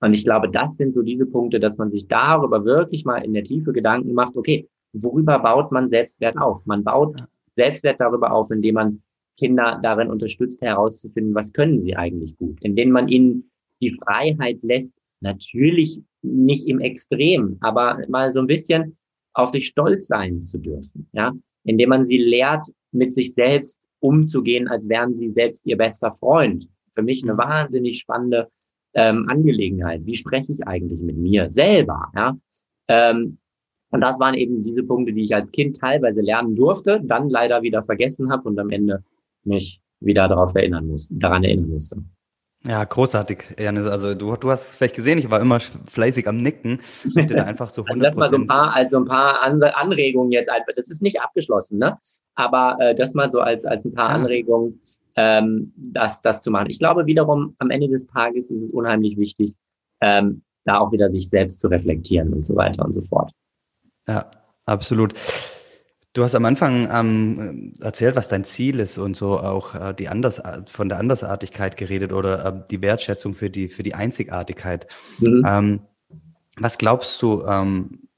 Und 0.00 0.14
ich 0.14 0.24
glaube, 0.24 0.50
das 0.50 0.76
sind 0.76 0.94
so 0.94 1.02
diese 1.02 1.26
Punkte, 1.26 1.60
dass 1.60 1.78
man 1.78 1.92
sich 1.92 2.08
darüber 2.08 2.64
wirklich 2.64 3.04
mal 3.04 3.18
in 3.18 3.34
der 3.34 3.44
Tiefe 3.44 3.72
Gedanken 3.72 4.14
macht, 4.14 4.36
okay, 4.36 4.68
worüber 4.92 5.38
baut 5.38 5.70
man 5.70 5.88
Selbstwert 5.88 6.36
auf? 6.38 6.66
Man 6.66 6.82
baut 6.82 7.22
Selbstwert 7.56 8.00
darüber 8.00 8.32
auf, 8.32 8.50
indem 8.50 8.74
man 8.74 9.02
Kinder 9.36 9.80
darin 9.82 10.10
unterstützt, 10.10 10.60
herauszufinden, 10.60 11.34
was 11.34 11.52
können 11.52 11.80
sie 11.80 11.96
eigentlich 11.96 12.36
gut, 12.36 12.58
indem 12.62 12.90
man 12.90 13.08
ihnen 13.08 13.50
die 13.80 13.90
Freiheit 13.90 14.62
lässt, 14.62 14.90
natürlich 15.20 16.00
nicht 16.22 16.66
im 16.66 16.80
Extrem, 16.80 17.56
aber 17.60 18.00
mal 18.08 18.30
so 18.32 18.40
ein 18.40 18.46
bisschen 18.46 18.96
auf 19.32 19.50
sich 19.50 19.66
stolz 19.66 20.06
sein 20.06 20.42
zu 20.42 20.58
dürfen, 20.58 21.08
ja, 21.12 21.32
indem 21.64 21.88
man 21.88 22.04
sie 22.04 22.18
lehrt, 22.18 22.68
mit 22.92 23.14
sich 23.14 23.34
selbst 23.34 23.80
umzugehen, 24.00 24.68
als 24.68 24.88
wären 24.88 25.16
sie 25.16 25.30
selbst 25.30 25.66
ihr 25.66 25.76
bester 25.76 26.14
Freund. 26.20 26.68
Für 26.94 27.02
mich 27.02 27.24
eine 27.24 27.36
wahnsinnig 27.36 27.98
spannende 27.98 28.48
ähm, 28.94 29.28
Angelegenheit. 29.28 30.06
Wie 30.06 30.14
spreche 30.14 30.52
ich 30.52 30.66
eigentlich 30.66 31.02
mit 31.02 31.16
mir 31.16 31.50
selber? 31.50 32.12
Ja? 32.14 32.38
Ähm, 32.86 33.38
und 33.94 34.00
das 34.00 34.18
waren 34.18 34.34
eben 34.34 34.60
diese 34.60 34.82
Punkte, 34.82 35.12
die 35.12 35.22
ich 35.22 35.34
als 35.36 35.52
Kind 35.52 35.78
teilweise 35.78 36.20
lernen 36.20 36.56
durfte, 36.56 37.00
dann 37.04 37.30
leider 37.30 37.62
wieder 37.62 37.80
vergessen 37.84 38.28
habe 38.28 38.48
und 38.48 38.58
am 38.58 38.70
Ende 38.70 39.04
mich 39.44 39.80
wieder 40.00 40.26
darauf 40.26 40.52
erinnern 40.56 40.88
musste, 40.88 41.14
daran 41.14 41.44
erinnern 41.44 41.68
musste. 41.68 41.98
Ja, 42.66 42.82
großartig, 42.82 43.44
Janis. 43.56 43.86
Also 43.86 44.16
du, 44.16 44.34
du 44.34 44.50
hast 44.50 44.70
es 44.70 44.76
vielleicht 44.76 44.96
gesehen, 44.96 45.18
ich 45.18 45.30
war 45.30 45.40
immer 45.40 45.60
fleißig 45.60 46.26
am 46.26 46.38
Nicken. 46.38 46.80
Ich 47.04 47.14
möchte 47.14 47.34
da 47.34 47.44
einfach 47.44 47.70
so 47.70 47.82
100%. 47.82 47.96
Lass 48.02 48.16
mal 48.16 48.28
so 48.28 48.34
ein 48.34 48.48
paar, 48.48 48.74
also 48.74 48.96
ein 48.96 49.04
paar 49.04 49.42
Anregungen 49.42 50.32
jetzt 50.32 50.50
einfach. 50.50 50.72
Das 50.74 50.90
ist 50.90 51.00
nicht 51.00 51.20
abgeschlossen, 51.20 51.78
ne? 51.78 51.96
Aber 52.34 52.76
äh, 52.80 52.96
das 52.96 53.14
mal 53.14 53.30
so 53.30 53.38
als, 53.38 53.64
als 53.64 53.84
ein 53.84 53.94
paar 53.94 54.10
ah. 54.10 54.14
Anregungen, 54.14 54.80
ähm, 55.14 55.72
das, 55.76 56.20
das 56.20 56.42
zu 56.42 56.50
machen. 56.50 56.68
Ich 56.68 56.80
glaube 56.80 57.06
wiederum, 57.06 57.54
am 57.58 57.70
Ende 57.70 57.86
des 57.86 58.08
Tages 58.08 58.50
ist 58.50 58.64
es 58.64 58.70
unheimlich 58.70 59.18
wichtig, 59.18 59.54
ähm, 60.00 60.42
da 60.64 60.78
auch 60.78 60.90
wieder 60.90 61.12
sich 61.12 61.28
selbst 61.28 61.60
zu 61.60 61.68
reflektieren 61.68 62.32
und 62.32 62.44
so 62.44 62.56
weiter 62.56 62.84
und 62.84 62.92
so 62.92 63.02
fort. 63.02 63.30
Ja, 64.06 64.30
absolut. 64.66 65.14
Du 66.14 66.22
hast 66.22 66.36
am 66.36 66.44
Anfang 66.44 66.88
ähm, 66.92 67.72
erzählt, 67.80 68.14
was 68.14 68.28
dein 68.28 68.44
Ziel 68.44 68.78
ist 68.78 68.98
und 68.98 69.16
so 69.16 69.40
auch 69.40 69.74
äh, 69.74 69.94
die 69.94 70.08
Anders 70.08 70.40
von 70.66 70.88
der 70.88 70.98
Andersartigkeit 70.98 71.76
geredet 71.76 72.12
oder 72.12 72.44
äh, 72.44 72.62
die 72.70 72.82
Wertschätzung 72.82 73.34
für 73.34 73.50
die 73.50 73.68
für 73.68 73.82
die 73.82 73.94
Einzigartigkeit. 73.94 74.86
Mhm. 75.18 75.42
Ähm, 75.44 75.80
was 76.56 76.78
glaubst 76.78 77.20
du? 77.20 77.44
Ähm, 77.44 78.08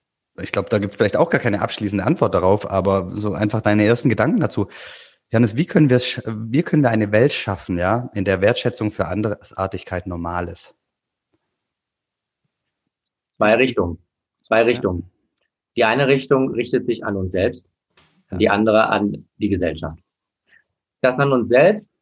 ich 0.42 0.52
glaube, 0.52 0.68
da 0.68 0.78
gibt 0.78 0.92
es 0.92 0.98
vielleicht 0.98 1.16
auch 1.16 1.30
gar 1.30 1.40
keine 1.40 1.62
abschließende 1.62 2.04
Antwort 2.04 2.34
darauf, 2.34 2.70
aber 2.70 3.12
so 3.14 3.32
einfach 3.32 3.62
deine 3.62 3.86
ersten 3.86 4.10
Gedanken 4.10 4.40
dazu. 4.40 4.68
Janis, 5.30 5.56
wie 5.56 5.64
können 5.64 5.88
wir 5.88 5.98
wie 5.98 6.62
können 6.62 6.82
wir 6.82 6.90
eine 6.90 7.12
Welt 7.12 7.32
schaffen, 7.32 7.78
ja, 7.78 8.10
in 8.12 8.26
der 8.26 8.42
Wertschätzung 8.42 8.90
für 8.90 9.06
Andersartigkeit 9.06 10.06
normal 10.06 10.48
ist? 10.48 10.76
Zwei 13.38 13.54
Richtungen. 13.54 13.98
Zwei 14.42 14.62
Richtungen. 14.62 15.00
Ja. 15.00 15.15
Die 15.76 15.84
eine 15.84 16.08
Richtung 16.08 16.50
richtet 16.50 16.84
sich 16.84 17.04
an 17.04 17.16
uns 17.16 17.32
selbst, 17.32 17.68
ja. 18.30 18.38
die 18.38 18.48
andere 18.48 18.88
an 18.88 19.26
die 19.36 19.48
Gesellschaft. 19.48 20.02
Das 21.02 21.18
an 21.18 21.32
uns 21.32 21.48
selbst 21.48 21.92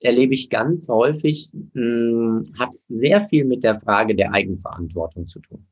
erlebe 0.00 0.34
ich 0.34 0.48
ganz 0.48 0.88
häufig, 0.88 1.50
mh, 1.52 1.74
hm, 1.74 2.52
hat 2.58 2.70
sehr 2.88 3.28
viel 3.28 3.44
mit 3.44 3.62
der 3.62 3.78
Frage 3.78 4.14
der 4.14 4.32
Eigenverantwortung 4.32 5.26
zu 5.26 5.40
tun. 5.40 5.66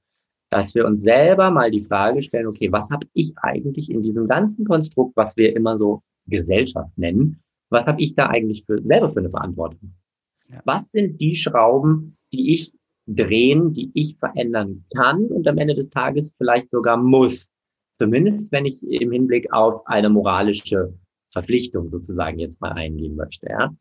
Dass 0.51 0.75
wir 0.75 0.87
uns 0.87 1.03
selber 1.03 1.51
mal 1.51 1.71
die 1.71 1.81
Frage 1.81 2.23
stellen, 2.23 2.47
okay, 2.47 2.71
was 2.71 2.91
habe 2.91 3.07
ich 3.15 3.33
eigentlich 3.39 3.91
in 3.91 4.03
diesem 4.03 4.29
ganzen 4.29 4.65
Konstrukt, 4.67 5.17
was 5.17 5.37
wir 5.37 5.55
immer 5.57 5.77
so 5.77 6.03
Gesellschaft 6.27 6.97
nennen, 6.97 7.43
was 7.71 7.87
habe 7.87 8.01
ich 8.01 8.15
da 8.15 8.27
eigentlich 8.27 8.65
für, 8.65 8.83
selber 8.83 9.11
für 9.11 9.21
eine 9.21 9.31
Verantwortung? 9.31 9.95
Ja. 10.49 10.61
Was 10.65 10.91
sind 10.93 11.21
die 11.21 11.37
Schrauben, 11.37 12.17
die 12.33 12.55
ich 12.55 12.73
drehen, 13.09 13.73
die 13.73 13.91
ich 13.95 14.17
verändern 14.19 14.85
kann 14.95 15.25
und 15.25 15.49
am 15.49 15.59
Ende 15.59 15.75
des 15.75 15.89
Tages 15.91 16.35
vielleicht 16.37 16.71
sogar 16.71 16.97
muss. 16.97 17.51
Zumindest 17.99 18.53
wenn 18.53 18.67
ich 18.67 18.83
im 18.83 19.11
Hinblick 19.11 19.53
auf 19.53 19.85
eine 19.87 20.09
moralische 20.09 20.95
Verpflichtung 21.33 21.91
sozusagen 21.91 22.39
jetzt 22.39 22.61
mal 22.61 22.73
eingehen 22.73 23.17
möchte. 23.17 23.49
Ja? 23.49 23.75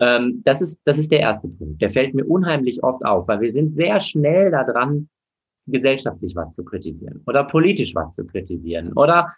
Ähm, 0.00 0.42
das, 0.44 0.60
ist, 0.60 0.80
das 0.84 0.96
ist 0.96 1.10
der 1.10 1.20
erste 1.20 1.48
Punkt. 1.48 1.82
Der 1.82 1.90
fällt 1.90 2.14
mir 2.14 2.24
unheimlich 2.24 2.82
oft 2.82 3.04
auf, 3.04 3.28
weil 3.28 3.40
wir 3.40 3.52
sind 3.52 3.74
sehr 3.74 4.00
schnell 4.00 4.50
daran, 4.50 5.08
gesellschaftlich 5.66 6.34
was 6.34 6.54
zu 6.54 6.64
kritisieren 6.64 7.22
oder 7.26 7.44
politisch 7.44 7.94
was 7.94 8.14
zu 8.14 8.24
kritisieren 8.24 8.94
oder 8.94 9.34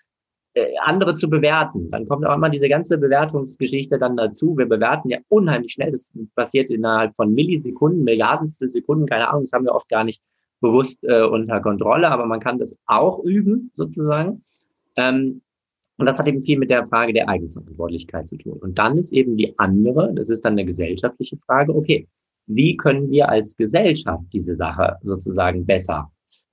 andere 0.82 1.14
zu 1.14 1.30
bewerten. 1.30 1.90
Dann 1.90 2.06
kommt 2.06 2.26
auch 2.26 2.34
immer 2.34 2.50
diese 2.50 2.68
ganze 2.68 2.98
Bewertungsgeschichte 2.98 3.98
dann 3.98 4.16
dazu. 4.16 4.56
Wir 4.56 4.66
bewerten 4.66 5.08
ja 5.08 5.18
unheimlich 5.28 5.72
schnell. 5.72 5.92
Das 5.92 6.12
passiert 6.34 6.70
innerhalb 6.70 7.14
von 7.14 7.32
Millisekunden, 7.34 8.02
Milliardenstel 8.02 8.70
Sekunden, 8.70 9.06
keine 9.06 9.28
Ahnung, 9.28 9.44
das 9.44 9.52
haben 9.52 9.64
wir 9.64 9.74
oft 9.74 9.88
gar 9.88 10.04
nicht 10.04 10.20
bewusst 10.60 10.98
äh, 11.04 11.22
unter 11.22 11.60
Kontrolle, 11.60 12.10
aber 12.10 12.26
man 12.26 12.40
kann 12.40 12.58
das 12.58 12.76
auch 12.86 13.22
üben, 13.24 13.70
sozusagen. 13.74 14.44
Ähm, 14.96 15.40
und 15.96 16.06
das 16.06 16.18
hat 16.18 16.26
eben 16.28 16.42
viel 16.42 16.58
mit 16.58 16.70
der 16.70 16.86
Frage 16.88 17.12
der 17.12 17.28
Eigenverantwortlichkeit 17.28 18.26
zu 18.26 18.36
tun. 18.36 18.58
Und 18.58 18.78
dann 18.78 18.98
ist 18.98 19.12
eben 19.12 19.36
die 19.36 19.58
andere, 19.58 20.12
das 20.14 20.30
ist 20.30 20.44
dann 20.44 20.54
eine 20.54 20.64
gesellschaftliche 20.64 21.36
Frage, 21.46 21.74
okay, 21.74 22.08
wie 22.46 22.76
können 22.76 23.10
wir 23.10 23.28
als 23.28 23.56
Gesellschaft 23.56 24.24
diese 24.32 24.56
Sache 24.56 24.96
sozusagen 25.02 25.64
besser 25.66 26.10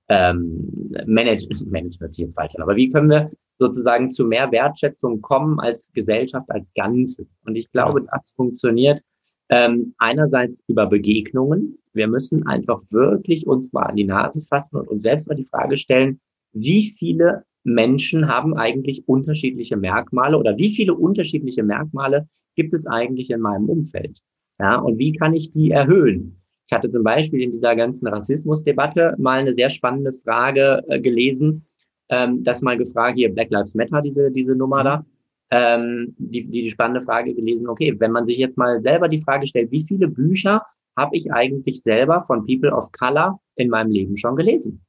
ähm, 0.08 0.92
managen, 1.06 1.48
managen 1.70 2.00
wird 2.00 2.16
jetzt 2.16 2.34
falsch, 2.34 2.54
aber 2.58 2.76
wie 2.76 2.90
können 2.90 3.10
wir 3.10 3.30
sozusagen 3.58 4.10
zu 4.10 4.24
mehr 4.24 4.50
Wertschätzung 4.52 5.20
kommen 5.20 5.60
als 5.60 5.92
Gesellschaft 5.92 6.50
als 6.50 6.72
Ganzes? 6.74 7.26
Und 7.44 7.56
ich 7.56 7.70
glaube, 7.72 8.06
das 8.10 8.30
funktioniert 8.36 9.02
ähm, 9.48 9.94
einerseits 9.98 10.62
über 10.66 10.86
Begegnungen. 10.86 11.78
Wir 11.92 12.08
müssen 12.08 12.46
einfach 12.46 12.82
wirklich 12.90 13.46
uns 13.46 13.72
mal 13.72 13.84
an 13.84 13.96
die 13.96 14.04
Nase 14.04 14.40
fassen 14.40 14.76
und 14.76 14.88
uns 14.88 15.02
selbst 15.02 15.28
mal 15.28 15.34
die 15.34 15.46
Frage 15.46 15.76
stellen, 15.76 16.20
wie 16.52 16.94
viele 16.98 17.44
Menschen 17.64 18.28
haben 18.28 18.56
eigentlich 18.56 19.06
unterschiedliche 19.08 19.76
Merkmale 19.76 20.38
oder 20.38 20.56
wie 20.56 20.74
viele 20.74 20.94
unterschiedliche 20.94 21.62
Merkmale 21.62 22.28
gibt 22.56 22.74
es 22.74 22.86
eigentlich 22.86 23.30
in 23.30 23.40
meinem 23.40 23.68
Umfeld? 23.68 24.20
Ja, 24.58 24.76
und 24.76 24.98
wie 24.98 25.12
kann 25.12 25.34
ich 25.34 25.52
die 25.52 25.70
erhöhen? 25.70 26.40
Ich 26.66 26.72
hatte 26.72 26.90
zum 26.90 27.02
Beispiel 27.02 27.40
in 27.40 27.52
dieser 27.52 27.76
ganzen 27.76 28.06
Rassismusdebatte 28.06 29.14
mal 29.18 29.40
eine 29.40 29.54
sehr 29.54 29.70
spannende 29.70 30.12
Frage 30.12 30.82
äh, 30.88 31.00
gelesen, 31.00 31.64
ähm, 32.08 32.44
das 32.44 32.62
mal 32.62 32.76
gefragt, 32.76 33.16
hier 33.16 33.32
Black 33.32 33.50
Lives 33.50 33.74
Matter, 33.74 34.02
diese, 34.02 34.30
diese 34.30 34.54
Nummer 34.54 34.84
da, 34.84 35.04
ähm, 35.50 36.14
die, 36.18 36.46
die, 36.46 36.62
die 36.62 36.70
spannende 36.70 37.02
Frage 37.02 37.34
gelesen, 37.34 37.68
okay, 37.68 37.94
wenn 37.98 38.12
man 38.12 38.26
sich 38.26 38.38
jetzt 38.38 38.58
mal 38.58 38.80
selber 38.82 39.08
die 39.08 39.20
Frage 39.20 39.46
stellt, 39.46 39.70
wie 39.70 39.82
viele 39.82 40.08
Bücher 40.08 40.62
habe 40.96 41.16
ich 41.16 41.32
eigentlich 41.32 41.82
selber 41.82 42.24
von 42.26 42.44
People 42.44 42.72
of 42.72 42.90
Color 42.92 43.40
in 43.56 43.70
meinem 43.70 43.90
Leben 43.90 44.16
schon 44.16 44.36
gelesen? 44.36 44.82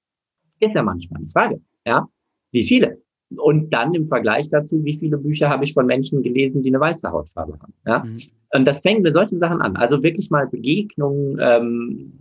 Ist 0.59 0.75
ja 0.75 0.83
manchmal 0.83 1.21
eine 1.21 1.29
Frage, 1.29 1.61
ja. 1.85 2.07
Wie 2.51 2.65
viele? 2.65 3.01
Und 3.37 3.69
dann 3.71 3.93
im 3.93 4.07
Vergleich 4.07 4.49
dazu, 4.49 4.83
wie 4.83 4.97
viele 4.97 5.17
Bücher 5.17 5.49
habe 5.49 5.63
ich 5.63 5.73
von 5.73 5.85
Menschen 5.85 6.23
gelesen, 6.23 6.63
die 6.63 6.69
eine 6.69 6.79
weiße 6.79 7.09
Hautfarbe 7.11 7.59
haben. 7.59 7.73
Ja? 7.85 7.99
Mhm. 7.99 8.17
Und 8.51 8.65
das 8.65 8.81
fängt 8.81 9.03
mit 9.03 9.13
solchen 9.13 9.37
Sachen 9.37 9.61
an. 9.61 9.75
Also 9.75 10.01
wirklich 10.01 10.31
mal 10.31 10.47
Begegnungen 10.47 11.37
ähm, 11.39 12.11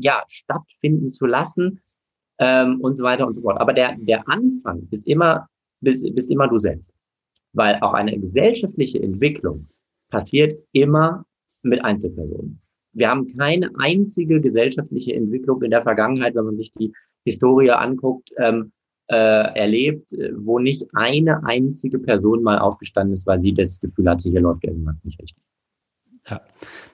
ja, 0.00 0.24
stattfinden 0.26 1.12
zu 1.12 1.26
lassen 1.26 1.80
ähm, 2.38 2.80
und 2.80 2.96
so 2.96 3.04
weiter 3.04 3.26
und 3.26 3.34
so 3.34 3.42
fort. 3.42 3.60
Aber 3.60 3.72
der, 3.72 3.96
der 3.98 4.28
Anfang 4.28 4.86
ist 4.90 5.06
immer, 5.06 5.48
bist, 5.80 6.04
bist 6.14 6.30
immer 6.30 6.48
du 6.48 6.58
selbst. 6.58 6.94
Weil 7.52 7.78
auch 7.80 7.94
eine 7.94 8.18
gesellschaftliche 8.18 9.02
Entwicklung 9.02 9.66
passiert 10.10 10.58
immer 10.72 11.24
mit 11.62 11.84
Einzelpersonen. 11.84 12.60
Wir 12.92 13.08
haben 13.08 13.26
keine 13.36 13.70
einzige 13.78 14.40
gesellschaftliche 14.40 15.14
Entwicklung 15.14 15.62
in 15.62 15.70
der 15.70 15.82
Vergangenheit, 15.82 16.34
wenn 16.34 16.44
man 16.44 16.56
sich 16.56 16.72
die 16.78 16.92
Historie 17.24 17.70
anguckt, 17.70 18.30
ähm, 18.38 18.72
äh, 19.08 19.14
erlebt, 19.14 20.12
wo 20.36 20.58
nicht 20.58 20.86
eine 20.94 21.44
einzige 21.44 21.98
Person 21.98 22.42
mal 22.42 22.58
aufgestanden 22.58 23.14
ist, 23.14 23.26
weil 23.26 23.40
sie 23.40 23.54
das 23.54 23.80
Gefühl 23.80 24.08
hatte, 24.08 24.28
hier 24.28 24.40
läuft 24.40 24.64
irgendwas 24.64 24.96
nicht 25.04 25.20
richtig. 25.20 25.42
Ja. 26.28 26.40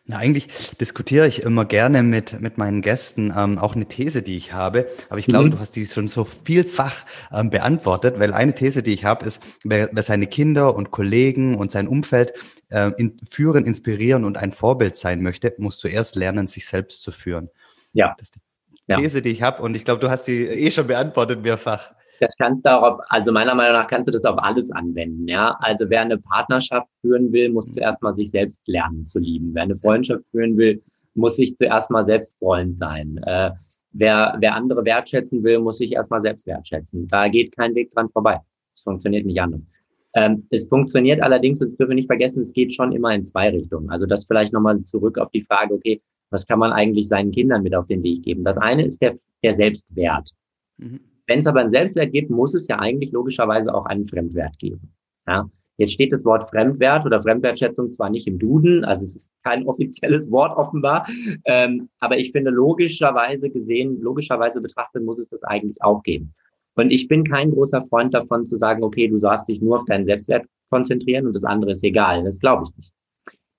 Na, 0.04 0.16
eigentlich 0.16 0.48
diskutiere 0.80 1.28
ich 1.28 1.42
immer 1.42 1.64
gerne 1.64 2.02
mit, 2.02 2.40
mit 2.40 2.58
meinen 2.58 2.82
Gästen 2.82 3.32
ähm, 3.36 3.58
auch 3.58 3.76
eine 3.76 3.86
These, 3.86 4.22
die 4.22 4.36
ich 4.36 4.52
habe. 4.52 4.88
Aber 5.08 5.18
ich 5.18 5.26
glaube, 5.26 5.46
mhm. 5.46 5.50
du 5.52 5.58
hast 5.60 5.76
die 5.76 5.86
schon 5.86 6.08
so 6.08 6.24
vielfach 6.24 7.06
ähm, 7.32 7.50
beantwortet, 7.50 8.18
weil 8.18 8.32
eine 8.32 8.54
These, 8.54 8.82
die 8.82 8.92
ich 8.92 9.04
habe, 9.04 9.24
ist, 9.24 9.42
wer, 9.64 9.88
wer 9.92 10.02
seine 10.02 10.26
Kinder 10.26 10.74
und 10.74 10.90
Kollegen 10.90 11.54
und 11.54 11.70
sein 11.70 11.86
Umfeld 11.86 12.32
äh, 12.68 12.90
in, 12.96 13.20
führen, 13.30 13.64
inspirieren 13.64 14.24
und 14.24 14.36
ein 14.36 14.50
Vorbild 14.50 14.96
sein 14.96 15.22
möchte, 15.22 15.54
muss 15.58 15.78
zuerst 15.78 16.16
lernen, 16.16 16.48
sich 16.48 16.66
selbst 16.66 17.02
zu 17.02 17.12
führen. 17.12 17.48
Ja. 17.92 18.14
Das 18.18 18.28
ist 18.28 18.40
die 18.88 18.94
These, 18.94 19.18
ja. 19.18 19.20
die 19.22 19.30
ich 19.30 19.42
habe. 19.42 19.62
Und 19.62 19.76
ich 19.76 19.84
glaube, 19.84 20.00
du 20.00 20.10
hast 20.10 20.24
sie 20.24 20.44
eh 20.46 20.70
schon 20.72 20.88
beantwortet 20.88 21.42
mehrfach 21.42 21.92
das 22.20 22.36
kannst 22.36 22.64
du 22.64 22.70
auch 22.70 22.82
auf, 22.82 23.00
also 23.08 23.32
meiner 23.32 23.54
Meinung 23.54 23.74
nach 23.74 23.88
kannst 23.88 24.08
du 24.08 24.12
das 24.12 24.24
auf 24.24 24.38
alles 24.38 24.70
anwenden, 24.70 25.26
ja. 25.28 25.56
Also 25.60 25.88
wer 25.88 26.02
eine 26.02 26.18
Partnerschaft 26.18 26.88
führen 27.00 27.32
will, 27.32 27.50
muss 27.50 27.70
zuerst 27.72 28.02
mal 28.02 28.12
sich 28.12 28.30
selbst 28.30 28.66
lernen 28.66 29.04
zu 29.06 29.18
lieben. 29.18 29.50
Wer 29.54 29.64
eine 29.64 29.76
Freundschaft 29.76 30.24
führen 30.30 30.56
will, 30.56 30.82
muss 31.14 31.36
sich 31.36 31.56
zuerst 31.56 31.90
mal 31.90 32.04
selbst 32.04 32.38
Freund 32.38 32.78
sein. 32.78 33.18
Äh, 33.26 33.50
wer, 33.92 34.36
wer 34.38 34.54
andere 34.54 34.84
wertschätzen 34.84 35.42
will, 35.42 35.58
muss 35.58 35.78
sich 35.78 35.92
erstmal 35.92 36.22
selbst 36.22 36.46
wertschätzen. 36.46 37.08
Da 37.08 37.28
geht 37.28 37.56
kein 37.56 37.74
Weg 37.74 37.90
dran 37.90 38.08
vorbei. 38.10 38.40
Es 38.74 38.82
funktioniert 38.82 39.26
nicht 39.26 39.40
anders. 39.40 39.66
Ähm, 40.14 40.46
es 40.50 40.68
funktioniert 40.68 41.22
allerdings, 41.22 41.60
und 41.60 41.70
das 41.70 41.76
dürfen 41.76 41.90
wir 41.90 41.96
nicht 41.96 42.06
vergessen, 42.06 42.42
es 42.42 42.52
geht 42.52 42.74
schon 42.74 42.92
immer 42.92 43.14
in 43.14 43.24
zwei 43.24 43.50
Richtungen. 43.50 43.90
Also 43.90 44.06
das 44.06 44.26
vielleicht 44.26 44.52
nochmal 44.52 44.82
zurück 44.82 45.18
auf 45.18 45.30
die 45.30 45.42
Frage, 45.42 45.74
okay, 45.74 46.02
was 46.30 46.46
kann 46.46 46.58
man 46.58 46.72
eigentlich 46.72 47.08
seinen 47.08 47.30
Kindern 47.30 47.62
mit 47.62 47.74
auf 47.74 47.86
den 47.86 48.02
Weg 48.02 48.22
geben? 48.22 48.42
Das 48.42 48.58
eine 48.58 48.84
ist 48.84 49.00
der, 49.00 49.16
der 49.42 49.54
Selbstwert. 49.54 50.30
Mhm. 50.78 51.00
Wenn 51.26 51.40
es 51.40 51.46
aber 51.46 51.60
einen 51.60 51.70
Selbstwert 51.70 52.12
gibt, 52.12 52.30
muss 52.30 52.54
es 52.54 52.68
ja 52.68 52.78
eigentlich 52.78 53.12
logischerweise 53.12 53.74
auch 53.74 53.86
einen 53.86 54.06
Fremdwert 54.06 54.58
geben. 54.58 54.92
Ja? 55.26 55.48
Jetzt 55.78 55.92
steht 55.92 56.12
das 56.12 56.24
Wort 56.24 56.50
Fremdwert 56.50 57.06
oder 57.06 57.22
Fremdwertschätzung 57.22 57.92
zwar 57.92 58.10
nicht 58.10 58.26
im 58.26 58.38
Duden, 58.38 58.84
also 58.84 59.04
es 59.04 59.16
ist 59.16 59.32
kein 59.42 59.66
offizielles 59.66 60.30
Wort 60.30 60.56
offenbar, 60.56 61.06
ähm, 61.44 61.88
aber 61.98 62.18
ich 62.18 62.32
finde 62.32 62.50
logischerweise 62.50 63.50
gesehen, 63.50 64.00
logischerweise 64.00 64.60
betrachtet 64.60 65.04
muss 65.04 65.18
es 65.18 65.28
das 65.28 65.42
eigentlich 65.42 65.82
auch 65.82 66.02
geben. 66.02 66.34
Und 66.74 66.90
ich 66.90 67.08
bin 67.08 67.24
kein 67.24 67.50
großer 67.50 67.82
Freund 67.88 68.14
davon 68.14 68.46
zu 68.46 68.56
sagen, 68.56 68.82
okay, 68.82 69.08
du 69.08 69.18
darfst 69.18 69.48
dich 69.48 69.60
nur 69.60 69.78
auf 69.78 69.84
deinen 69.84 70.06
Selbstwert 70.06 70.46
konzentrieren 70.70 71.26
und 71.26 71.34
das 71.34 71.44
andere 71.44 71.72
ist 71.72 71.84
egal. 71.84 72.24
Das 72.24 72.38
glaube 72.38 72.64
ich 72.64 72.76
nicht. 72.76 72.92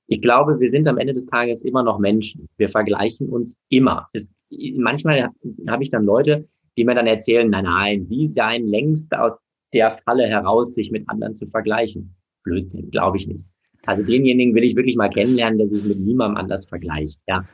Ich 0.07 0.21
glaube, 0.21 0.59
wir 0.59 0.71
sind 0.71 0.87
am 0.87 0.97
Ende 0.97 1.13
des 1.13 1.25
Tages 1.25 1.61
immer 1.61 1.83
noch 1.83 1.99
Menschen. 1.99 2.49
Wir 2.57 2.69
vergleichen 2.69 3.29
uns 3.29 3.55
immer. 3.69 4.09
Es, 4.13 4.27
manchmal 4.75 5.29
habe 5.67 5.83
ich 5.83 5.89
dann 5.89 6.03
Leute, 6.03 6.45
die 6.77 6.85
mir 6.85 6.95
dann 6.95 7.07
erzählen, 7.07 7.49
nein, 7.49 7.65
nein, 7.65 8.05
sie 8.05 8.27
seien 8.27 8.67
längst 8.67 9.13
aus 9.15 9.37
der 9.73 9.97
Falle 10.05 10.27
heraus, 10.27 10.73
sich 10.73 10.91
mit 10.91 11.07
anderen 11.09 11.35
zu 11.35 11.47
vergleichen. 11.47 12.15
Blödsinn, 12.43 12.91
glaube 12.91 13.17
ich 13.17 13.27
nicht. 13.27 13.43
Also 13.85 14.03
denjenigen 14.03 14.55
will 14.55 14.63
ich 14.63 14.75
wirklich 14.75 14.95
mal 14.95 15.09
kennenlernen, 15.09 15.57
der 15.57 15.67
sich 15.67 15.83
mit 15.83 15.99
niemandem 15.99 16.37
anders 16.37 16.65
vergleicht, 16.65 17.19
ja. 17.27 17.45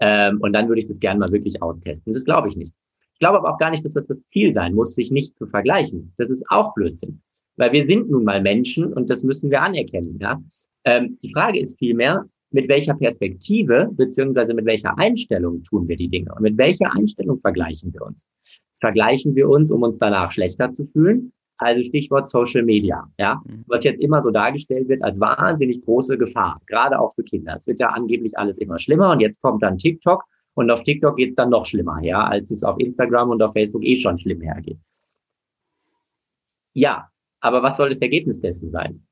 Ähm, 0.00 0.40
und 0.40 0.52
dann 0.52 0.68
würde 0.68 0.80
ich 0.80 0.88
das 0.88 1.00
gerne 1.00 1.20
mal 1.20 1.32
wirklich 1.32 1.60
austesten. 1.60 2.12
Das 2.14 2.24
glaube 2.24 2.48
ich 2.48 2.56
nicht. 2.56 2.72
Ich 3.14 3.18
glaube 3.18 3.38
aber 3.38 3.52
auch 3.52 3.58
gar 3.58 3.70
nicht, 3.70 3.84
dass 3.84 3.94
das 3.94 4.06
das 4.06 4.18
Ziel 4.32 4.54
sein 4.54 4.74
muss, 4.74 4.94
sich 4.94 5.10
nicht 5.10 5.36
zu 5.36 5.46
vergleichen. 5.46 6.14
Das 6.18 6.30
ist 6.30 6.44
auch 6.50 6.72
Blödsinn. 6.74 7.20
Weil 7.56 7.72
wir 7.72 7.84
sind 7.84 8.08
nun 8.08 8.22
mal 8.22 8.40
Menschen 8.40 8.92
und 8.92 9.10
das 9.10 9.24
müssen 9.24 9.50
wir 9.50 9.60
anerkennen, 9.60 10.18
ja. 10.20 10.40
Ähm, 10.84 11.18
die 11.22 11.32
Frage 11.32 11.60
ist 11.60 11.78
vielmehr, 11.78 12.24
mit 12.50 12.68
welcher 12.68 12.94
Perspektive 12.94 13.90
beziehungsweise 13.92 14.54
mit 14.54 14.64
welcher 14.64 14.96
Einstellung 14.98 15.62
tun 15.64 15.86
wir 15.88 15.96
die 15.96 16.08
Dinge 16.08 16.32
und 16.34 16.42
mit 16.42 16.56
welcher 16.56 16.94
Einstellung 16.94 17.40
vergleichen 17.40 17.92
wir 17.92 18.02
uns 18.02 18.26
vergleichen 18.80 19.34
wir 19.34 19.48
uns, 19.48 19.70
um 19.70 19.82
uns 19.82 19.98
danach 19.98 20.32
schlechter 20.32 20.72
zu 20.72 20.84
fühlen. 20.84 21.32
Also 21.58 21.82
Stichwort 21.82 22.30
Social 22.30 22.62
Media, 22.62 23.04
ja, 23.18 23.42
mhm. 23.44 23.64
was 23.66 23.82
jetzt 23.82 24.00
immer 24.00 24.22
so 24.22 24.30
dargestellt 24.30 24.88
wird 24.88 25.02
als 25.02 25.18
wahnsinnig 25.18 25.84
große 25.84 26.16
Gefahr, 26.16 26.60
gerade 26.66 26.98
auch 27.00 27.12
für 27.12 27.24
Kinder. 27.24 27.56
Es 27.56 27.66
wird 27.66 27.80
ja 27.80 27.88
angeblich 27.88 28.38
alles 28.38 28.58
immer 28.58 28.78
schlimmer 28.78 29.10
und 29.10 29.20
jetzt 29.20 29.42
kommt 29.42 29.62
dann 29.64 29.76
TikTok 29.76 30.22
und 30.54 30.70
auf 30.70 30.84
TikTok 30.84 31.16
geht 31.16 31.30
es 31.30 31.34
dann 31.34 31.50
noch 31.50 31.66
schlimmer 31.66 31.98
her, 31.98 32.30
als 32.30 32.52
es 32.52 32.62
auf 32.62 32.78
Instagram 32.78 33.30
und 33.30 33.42
auf 33.42 33.52
Facebook 33.52 33.84
eh 33.84 33.98
schon 33.98 34.20
schlimm 34.20 34.40
hergeht. 34.40 34.78
Ja, 36.74 37.08
aber 37.40 37.62
was 37.62 37.76
soll 37.76 37.90
das 37.90 38.00
Ergebnis 38.00 38.40
dessen 38.40 38.70
sein? 38.70 39.02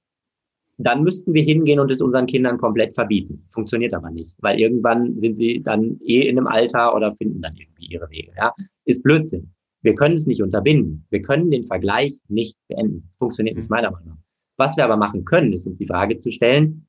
Dann 0.79 1.03
müssten 1.03 1.33
wir 1.33 1.43
hingehen 1.43 1.81
und 1.81 1.91
es 1.91 2.03
unseren 2.03 2.27
Kindern 2.27 2.59
komplett 2.59 2.95
verbieten. 2.95 3.45
Funktioniert 3.49 3.95
aber 3.95 4.11
nicht, 4.11 4.37
weil 4.41 4.61
irgendwann 4.61 5.19
sind 5.19 5.37
sie 5.37 5.63
dann 5.63 5.99
eh 6.05 6.29
in 6.29 6.37
einem 6.37 6.47
Alter 6.47 6.95
oder 6.95 7.13
finden 7.15 7.41
dann 7.41 7.57
irgendwie 7.57 7.87
ihre 7.87 8.09
Wege. 8.11 8.33
Ja, 8.37 8.53
ist 8.85 9.03
Blödsinn. 9.03 9.53
Wir 9.83 9.95
können 9.95 10.17
es 10.17 10.27
nicht 10.27 10.43
unterbinden. 10.43 11.07
Wir 11.11 11.23
können 11.23 11.51
den 11.51 11.65
Vergleich 11.65 12.19
nicht 12.29 12.57
beenden. 12.69 13.05
Das 13.07 13.17
funktioniert 13.19 13.57
nicht 13.57 13.71
mhm. 13.71 13.75
meiner 13.75 13.91
Meinung 13.91 14.09
nach. 14.09 14.17
Was 14.57 14.77
wir 14.77 14.85
aber 14.85 14.97
machen 14.97 15.25
können, 15.25 15.53
ist 15.53 15.67
uns 15.67 15.79
die 15.79 15.87
Frage 15.87 16.19
zu 16.19 16.33
stellen, 16.33 16.87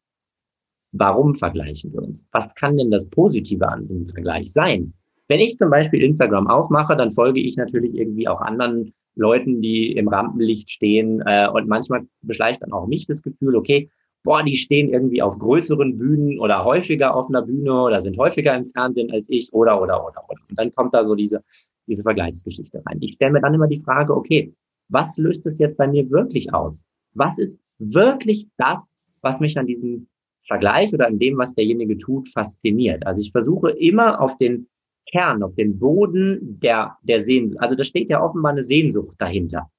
warum 0.93 1.35
vergleichen 1.35 1.91
wir 1.93 2.01
uns? 2.01 2.25
Was 2.31 2.53
kann 2.55 2.77
denn 2.77 2.91
das 2.91 3.09
Positive 3.09 3.67
an 3.67 3.85
so 3.85 3.93
einem 3.93 4.07
Vergleich 4.07 4.51
sein? 4.51 4.93
Wenn 5.27 5.41
ich 5.41 5.57
zum 5.57 5.69
Beispiel 5.69 6.01
Instagram 6.01 6.47
aufmache, 6.47 6.95
dann 6.95 7.11
folge 7.11 7.41
ich 7.41 7.57
natürlich 7.57 7.93
irgendwie 7.95 8.27
auch 8.27 8.39
anderen 8.39 8.93
Leuten, 9.15 9.61
die 9.61 9.91
im 9.91 10.07
Rampenlicht 10.07 10.71
stehen. 10.71 11.21
Äh, 11.25 11.49
und 11.49 11.67
manchmal 11.67 12.07
beschleicht 12.21 12.61
dann 12.61 12.71
auch 12.71 12.87
mich 12.87 13.07
das 13.07 13.21
Gefühl, 13.21 13.55
okay, 13.55 13.89
boah, 14.23 14.43
die 14.43 14.55
stehen 14.55 14.89
irgendwie 14.89 15.21
auf 15.21 15.37
größeren 15.37 15.97
Bühnen 15.97 16.39
oder 16.39 16.63
häufiger 16.63 17.15
auf 17.15 17.29
einer 17.29 17.41
Bühne 17.41 17.81
oder 17.81 18.01
sind 18.01 18.17
häufiger 18.17 18.55
im 18.55 18.65
Fernsehen 18.65 19.11
als 19.11 19.29
ich 19.29 19.51
oder, 19.53 19.81
oder, 19.81 20.05
oder, 20.05 20.23
oder. 20.29 20.41
Und 20.49 20.59
dann 20.59 20.71
kommt 20.71 20.93
da 20.93 21.03
so 21.05 21.15
diese 21.15 21.43
diese 21.87 22.03
Vergleichsgeschichte 22.03 22.83
rein. 22.85 22.97
Ich 23.01 23.13
stelle 23.13 23.33
mir 23.33 23.41
dann 23.41 23.53
immer 23.53 23.67
die 23.67 23.81
Frage, 23.81 24.15
okay, 24.15 24.53
was 24.89 25.15
löst 25.17 25.45
es 25.45 25.57
jetzt 25.57 25.77
bei 25.77 25.87
mir 25.87 26.09
wirklich 26.09 26.53
aus? 26.53 26.83
Was 27.13 27.37
ist 27.37 27.59
wirklich 27.79 28.47
das, 28.57 28.91
was 29.21 29.39
mich 29.39 29.57
an 29.57 29.67
diesem 29.67 30.07
Vergleich 30.47 30.93
oder 30.93 31.07
an 31.07 31.19
dem, 31.19 31.37
was 31.37 31.53
derjenige 31.53 31.97
tut, 31.97 32.29
fasziniert. 32.29 33.05
Also 33.05 33.21
ich 33.21 33.31
versuche 33.31 33.71
immer 33.71 34.21
auf 34.21 34.37
den 34.37 34.67
Kern, 35.11 35.43
auf 35.43 35.55
den 35.55 35.77
Boden 35.77 36.59
der, 36.61 36.97
der 37.03 37.21
Sehnsucht. 37.21 37.61
Also 37.61 37.75
da 37.75 37.83
steht 37.83 38.09
ja 38.09 38.23
offenbar 38.23 38.53
eine 38.53 38.63
Sehnsucht 38.63 39.15
dahinter. 39.19 39.69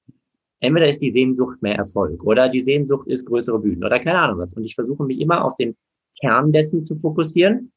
Entweder 0.61 0.88
ist 0.88 1.00
die 1.00 1.12
Sehnsucht 1.12 1.62
mehr 1.62 1.76
Erfolg 1.76 2.22
oder 2.24 2.48
die 2.48 2.62
Sehnsucht 2.62 3.06
ist 3.09 3.26
größere 3.26 3.59
Bühnen 3.59 3.84
oder 3.84 3.98
keine 3.98 4.18
Ahnung 4.18 4.38
was. 4.38 4.54
Und 4.54 4.64
ich 4.64 4.74
versuche 4.74 5.04
mich 5.04 5.20
immer 5.20 5.44
auf 5.44 5.56
den 5.56 5.74
Kern 6.20 6.52
dessen 6.52 6.82
zu 6.82 6.96
fokussieren 6.96 7.72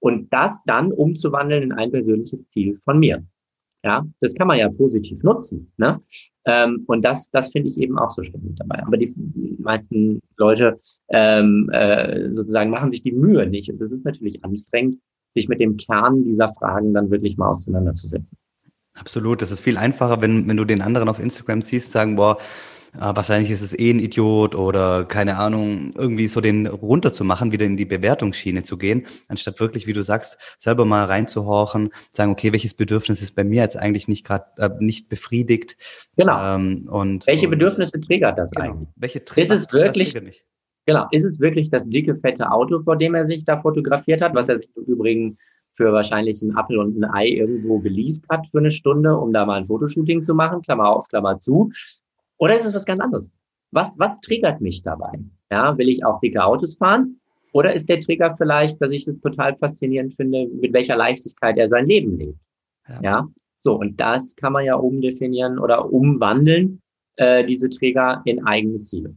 und 0.00 0.32
das 0.32 0.62
dann 0.64 0.92
umzuwandeln 0.92 1.62
in 1.62 1.72
ein 1.72 1.90
persönliches 1.90 2.46
Ziel 2.48 2.78
von 2.84 2.98
mir. 2.98 3.24
Ja, 3.86 4.04
das 4.20 4.34
kann 4.34 4.48
man 4.48 4.58
ja 4.58 4.68
positiv 4.68 5.22
nutzen. 5.22 5.70
Ne? 5.76 6.00
Ähm, 6.44 6.82
und 6.88 7.04
das, 7.04 7.30
das 7.30 7.52
finde 7.52 7.68
ich 7.68 7.78
eben 7.78 8.00
auch 8.00 8.10
so 8.10 8.24
spannend 8.24 8.58
dabei. 8.58 8.82
Aber 8.84 8.96
die 8.96 9.14
meisten 9.60 10.20
Leute 10.36 10.80
ähm, 11.08 11.70
äh, 11.72 12.32
sozusagen 12.32 12.70
machen 12.70 12.90
sich 12.90 13.02
die 13.02 13.12
Mühe 13.12 13.46
nicht. 13.46 13.70
Und 13.70 13.80
das 13.80 13.92
ist 13.92 14.04
natürlich 14.04 14.44
anstrengend, 14.44 14.98
sich 15.30 15.46
mit 15.46 15.60
dem 15.60 15.76
Kern 15.76 16.24
dieser 16.24 16.52
Fragen 16.54 16.94
dann 16.94 17.12
wirklich 17.12 17.36
mal 17.36 17.50
auseinanderzusetzen. 17.50 18.36
Absolut. 18.94 19.40
Das 19.40 19.52
ist 19.52 19.60
viel 19.60 19.76
einfacher, 19.76 20.20
wenn, 20.20 20.48
wenn 20.48 20.56
du 20.56 20.64
den 20.64 20.82
anderen 20.82 21.08
auf 21.08 21.20
Instagram 21.20 21.62
siehst, 21.62 21.92
sagen, 21.92 22.16
boah, 22.16 22.38
wahrscheinlich 22.98 23.50
ist 23.50 23.62
es 23.62 23.78
eh 23.78 23.90
ein 23.90 23.98
Idiot 23.98 24.54
oder 24.54 25.04
keine 25.04 25.38
Ahnung, 25.38 25.90
irgendwie 25.96 26.28
so 26.28 26.40
den 26.40 26.66
runterzumachen, 26.66 27.52
wieder 27.52 27.66
in 27.66 27.76
die 27.76 27.84
Bewertungsschiene 27.84 28.62
zu 28.62 28.78
gehen, 28.78 29.06
anstatt 29.28 29.60
wirklich, 29.60 29.86
wie 29.86 29.92
du 29.92 30.02
sagst, 30.02 30.38
selber 30.58 30.84
mal 30.84 31.04
reinzuhorchen, 31.04 31.90
sagen, 32.10 32.32
okay, 32.32 32.52
welches 32.52 32.74
Bedürfnis 32.74 33.22
ist 33.22 33.34
bei 33.34 33.44
mir 33.44 33.62
jetzt 33.62 33.76
eigentlich 33.76 34.08
nicht 34.08 34.24
gerade 34.24 34.46
äh, 34.58 34.70
nicht 34.78 35.08
befriedigt? 35.08 35.76
Genau. 36.16 36.56
Ähm, 36.56 36.88
und 36.90 37.26
welche 37.26 37.46
und, 37.46 37.50
Bedürfnisse 37.50 38.00
triggert 38.00 38.38
das 38.38 38.50
genau. 38.50 38.70
eigentlich? 38.70 38.88
Welche 38.96 39.24
triggert 39.24 39.56
ist 39.56 39.66
es 39.66 39.72
wirklich? 39.72 40.14
Genau, 40.86 41.06
ist 41.10 41.24
es 41.24 41.40
wirklich 41.40 41.70
das 41.70 41.82
dicke 41.84 42.14
fette 42.14 42.50
Auto, 42.50 42.80
vor 42.82 42.96
dem 42.96 43.14
er 43.14 43.26
sich 43.26 43.44
da 43.44 43.60
fotografiert 43.60 44.22
hat, 44.22 44.34
was 44.34 44.48
er 44.48 44.58
sich 44.58 44.68
im 44.76 44.84
Übrigen 44.84 45.38
für 45.72 45.92
wahrscheinlich 45.92 46.40
einen 46.42 46.56
Apfel 46.56 46.78
und 46.78 46.96
ein 46.96 47.04
Ei 47.04 47.28
irgendwo 47.28 47.80
geleast 47.80 48.24
hat 48.30 48.46
für 48.50 48.58
eine 48.58 48.70
Stunde, 48.70 49.16
um 49.16 49.32
da 49.32 49.44
mal 49.44 49.58
ein 49.58 49.66
Fotoshooting 49.66 50.22
zu 50.22 50.34
machen, 50.34 50.62
Klammer 50.62 50.88
auf, 50.88 51.08
Klammer 51.08 51.38
zu. 51.38 51.70
Oder 52.38 52.60
ist 52.60 52.66
es 52.66 52.74
was 52.74 52.84
ganz 52.84 53.00
anderes? 53.00 53.30
Was, 53.72 53.98
was 53.98 54.20
triggert 54.20 54.60
mich 54.60 54.82
dabei? 54.82 55.18
Ja, 55.50 55.76
will 55.78 55.88
ich 55.88 56.04
auch 56.04 56.20
dicke 56.20 56.44
Autos 56.44 56.76
fahren? 56.76 57.20
Oder 57.52 57.74
ist 57.74 57.88
der 57.88 58.00
Trigger 58.00 58.36
vielleicht, 58.36 58.80
dass 58.82 58.90
ich 58.90 59.06
es 59.08 59.20
total 59.20 59.56
faszinierend 59.56 60.14
finde, 60.14 60.46
mit 60.46 60.72
welcher 60.72 60.96
Leichtigkeit 60.96 61.56
er 61.56 61.68
sein 61.68 61.86
Leben 61.86 62.18
lebt? 62.18 62.38
Ja. 62.88 63.00
ja? 63.02 63.28
So, 63.60 63.74
und 63.74 63.98
das 63.98 64.36
kann 64.36 64.52
man 64.52 64.64
ja 64.64 64.74
umdefinieren 64.74 65.58
oder 65.58 65.90
umwandeln, 65.90 66.80
äh, 67.16 67.44
diese 67.46 67.70
Trigger 67.70 68.22
in 68.24 68.46
eigene 68.46 68.82
Ziele. 68.82 69.14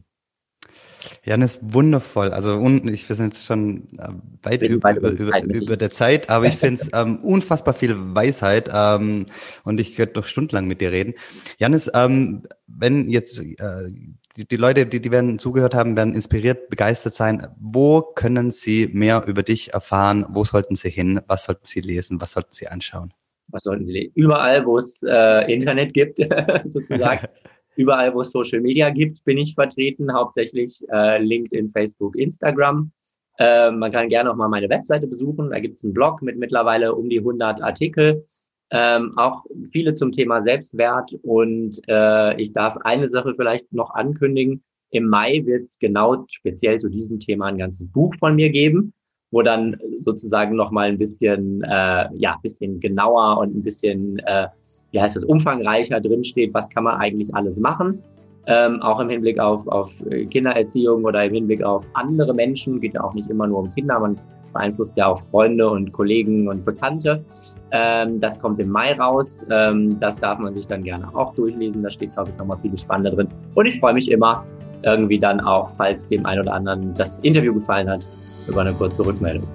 Jan 1.24 1.42
ist 1.42 1.58
wundervoll. 1.62 2.30
Also 2.30 2.54
un, 2.54 2.86
ich 2.88 3.08
wir 3.08 3.16
sind 3.16 3.34
jetzt 3.34 3.46
schon 3.46 3.88
äh, 3.98 4.08
weit 4.42 4.62
über, 4.62 4.94
über, 4.94 5.10
über, 5.10 5.42
über, 5.42 5.76
der 5.76 5.90
Zeit, 5.90 6.30
aber 6.30 6.46
ich 6.46 6.56
finde 6.58 6.80
es 6.80 6.90
ähm, 6.92 7.18
unfassbar 7.22 7.74
viel 7.74 7.94
Weisheit 7.96 8.70
ähm, 8.72 9.26
und 9.64 9.80
ich 9.80 9.94
könnte 9.94 10.20
noch 10.20 10.26
stundenlang 10.26 10.66
mit 10.66 10.80
dir 10.80 10.92
reden. 10.92 11.14
Janis, 11.58 11.90
ähm, 11.94 12.42
wenn 12.66 13.08
jetzt 13.08 13.40
äh, 13.40 13.90
die, 14.36 14.46
die 14.46 14.56
Leute, 14.56 14.86
die, 14.86 15.00
die 15.00 15.10
werden 15.10 15.38
zugehört 15.38 15.74
haben, 15.74 15.96
werden 15.96 16.14
inspiriert, 16.14 16.68
begeistert 16.68 17.14
sein. 17.14 17.48
Wo 17.58 18.02
können 18.02 18.50
sie 18.50 18.88
mehr 18.92 19.24
über 19.26 19.42
dich 19.42 19.74
erfahren? 19.74 20.26
Wo 20.30 20.44
sollten 20.44 20.76
sie 20.76 20.90
hin? 20.90 21.20
Was 21.26 21.44
sollten 21.44 21.66
sie 21.66 21.80
lesen? 21.80 22.20
Was 22.20 22.32
sollten 22.32 22.52
sie 22.52 22.68
anschauen? 22.68 23.12
Was 23.48 23.64
sollten 23.64 23.86
sie 23.86 23.92
lesen? 23.92 24.12
Überall, 24.14 24.64
wo 24.64 24.78
es 24.78 25.02
äh, 25.02 25.52
Internet 25.52 25.94
gibt, 25.94 26.18
sozusagen. 26.66 27.26
Überall, 27.76 28.14
wo 28.14 28.22
es 28.22 28.30
Social 28.30 28.60
Media 28.60 28.90
gibt, 28.90 29.24
bin 29.24 29.38
ich 29.38 29.54
vertreten, 29.54 30.12
hauptsächlich 30.12 30.82
äh, 30.92 31.22
LinkedIn, 31.22 31.70
Facebook, 31.70 32.16
Instagram. 32.16 32.90
Äh, 33.38 33.70
man 33.70 33.90
kann 33.92 34.08
gerne 34.08 34.30
auch 34.30 34.36
mal 34.36 34.48
meine 34.48 34.68
Webseite 34.68 35.06
besuchen. 35.06 35.50
Da 35.50 35.60
gibt 35.60 35.78
es 35.78 35.84
einen 35.84 35.94
Blog 35.94 36.20
mit 36.20 36.36
mittlerweile 36.36 36.94
um 36.94 37.08
die 37.08 37.18
100 37.18 37.62
Artikel. 37.62 38.26
Ähm, 38.70 39.16
auch 39.16 39.44
viele 39.72 39.94
zum 39.94 40.12
Thema 40.12 40.42
Selbstwert. 40.42 41.12
Und 41.22 41.80
äh, 41.88 42.40
ich 42.40 42.52
darf 42.52 42.76
eine 42.78 43.08
Sache 43.08 43.34
vielleicht 43.34 43.72
noch 43.72 43.94
ankündigen. 43.94 44.62
Im 44.90 45.06
Mai 45.06 45.42
wird 45.46 45.68
es 45.68 45.78
genau 45.78 46.24
speziell 46.28 46.78
zu 46.78 46.88
diesem 46.88 47.20
Thema 47.20 47.46
ein 47.46 47.58
ganzes 47.58 47.90
Buch 47.90 48.14
von 48.18 48.34
mir 48.34 48.50
geben, 48.50 48.92
wo 49.30 49.42
dann 49.42 49.78
sozusagen 50.00 50.56
noch 50.56 50.70
mal 50.70 50.88
ein 50.88 50.98
bisschen, 50.98 51.62
äh, 51.62 52.08
ja, 52.16 52.38
bisschen 52.42 52.80
genauer 52.80 53.38
und 53.38 53.56
ein 53.56 53.62
bisschen 53.62 54.18
äh, 54.18 54.48
wie 54.92 55.00
heißt 55.00 55.16
das, 55.16 55.24
umfangreicher 55.24 56.00
drinsteht, 56.00 56.52
was 56.54 56.68
kann 56.70 56.84
man 56.84 56.98
eigentlich 56.98 57.34
alles 57.34 57.58
machen. 57.58 58.02
Ähm, 58.46 58.80
auch 58.82 58.98
im 59.00 59.08
Hinblick 59.08 59.38
auf, 59.38 59.66
auf 59.68 59.92
Kindererziehung 60.30 61.04
oder 61.04 61.24
im 61.24 61.34
Hinblick 61.34 61.62
auf 61.62 61.86
andere 61.94 62.34
Menschen, 62.34 62.80
geht 62.80 62.94
ja 62.94 63.04
auch 63.04 63.14
nicht 63.14 63.28
immer 63.28 63.46
nur 63.46 63.60
um 63.60 63.74
Kinder, 63.74 64.00
man 64.00 64.16
beeinflusst 64.52 64.96
ja 64.96 65.06
auch 65.06 65.20
Freunde 65.30 65.68
und 65.68 65.92
Kollegen 65.92 66.48
und 66.48 66.64
Bekannte. 66.64 67.24
Ähm, 67.72 68.20
das 68.20 68.38
kommt 68.38 68.60
im 68.60 68.70
Mai 68.70 68.94
raus. 68.94 69.46
Ähm, 69.50 69.98
das 70.00 70.18
darf 70.18 70.38
man 70.38 70.52
sich 70.54 70.66
dann 70.66 70.82
gerne 70.82 71.06
auch 71.14 71.34
durchlesen. 71.34 71.82
Da 71.82 71.90
steht, 71.90 72.14
glaube 72.14 72.30
ich, 72.30 72.36
nochmal 72.38 72.58
viel 72.58 72.76
Spannende 72.78 73.10
drin. 73.10 73.28
Und 73.54 73.66
ich 73.66 73.78
freue 73.78 73.94
mich 73.94 74.10
immer 74.10 74.44
irgendwie 74.82 75.18
dann 75.18 75.40
auch, 75.40 75.70
falls 75.76 76.06
dem 76.08 76.26
einen 76.26 76.42
oder 76.42 76.54
anderen 76.54 76.94
das 76.94 77.20
Interview 77.20 77.54
gefallen 77.54 77.88
hat, 77.88 78.00
über 78.48 78.62
eine 78.62 78.72
kurze 78.72 79.06
Rückmeldung. 79.06 79.46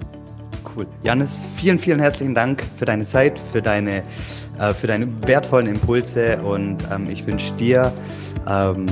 Cool. 0.76 0.88
Janis, 1.04 1.40
vielen, 1.56 1.80
vielen 1.80 2.00
herzlichen 2.00 2.36
Dank 2.36 2.64
für 2.78 2.86
deine 2.86 3.06
Zeit, 3.06 3.40
für 3.40 3.62
deine 3.62 4.04
äh, 4.60 4.74
für 4.74 4.88
deine 4.88 5.08
wertvollen 5.28 5.68
Impulse 5.68 6.42
und 6.42 6.78
ähm, 6.94 7.10
ich 7.10 7.26
wünsche 7.28 7.54
dir 7.56 7.92
ähm, 8.48 8.86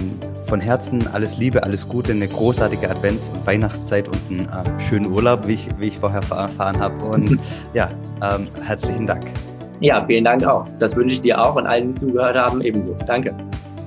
von 0.47 0.59
Herzen 0.59 1.07
alles 1.13 1.37
Liebe, 1.37 1.63
alles 1.63 1.87
Gute, 1.87 2.11
eine 2.11 2.27
großartige 2.27 2.89
Advents- 2.89 3.29
und 3.29 3.45
Weihnachtszeit 3.47 4.07
und 4.07 4.17
einen 4.29 4.41
äh, 4.41 4.81
schönen 4.89 5.11
Urlaub, 5.11 5.47
wie 5.47 5.53
ich, 5.53 5.67
wie 5.79 5.87
ich 5.87 5.97
vorher 5.97 6.21
erfahren 6.21 6.79
habe. 6.79 7.05
Und 7.05 7.39
ja, 7.73 7.89
ähm, 8.21 8.47
herzlichen 8.65 9.07
Dank. 9.07 9.25
Ja, 9.79 10.05
vielen 10.05 10.25
Dank 10.25 10.45
auch. 10.45 10.65
Das 10.79 10.95
wünsche 10.95 11.15
ich 11.15 11.21
dir 11.21 11.41
auch 11.41 11.55
und 11.55 11.65
allen, 11.65 11.93
die 11.93 11.99
zugehört 11.99 12.37
haben, 12.37 12.61
ebenso. 12.61 12.95
Danke. 13.05 13.35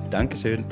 Dankeschön. 0.09 0.63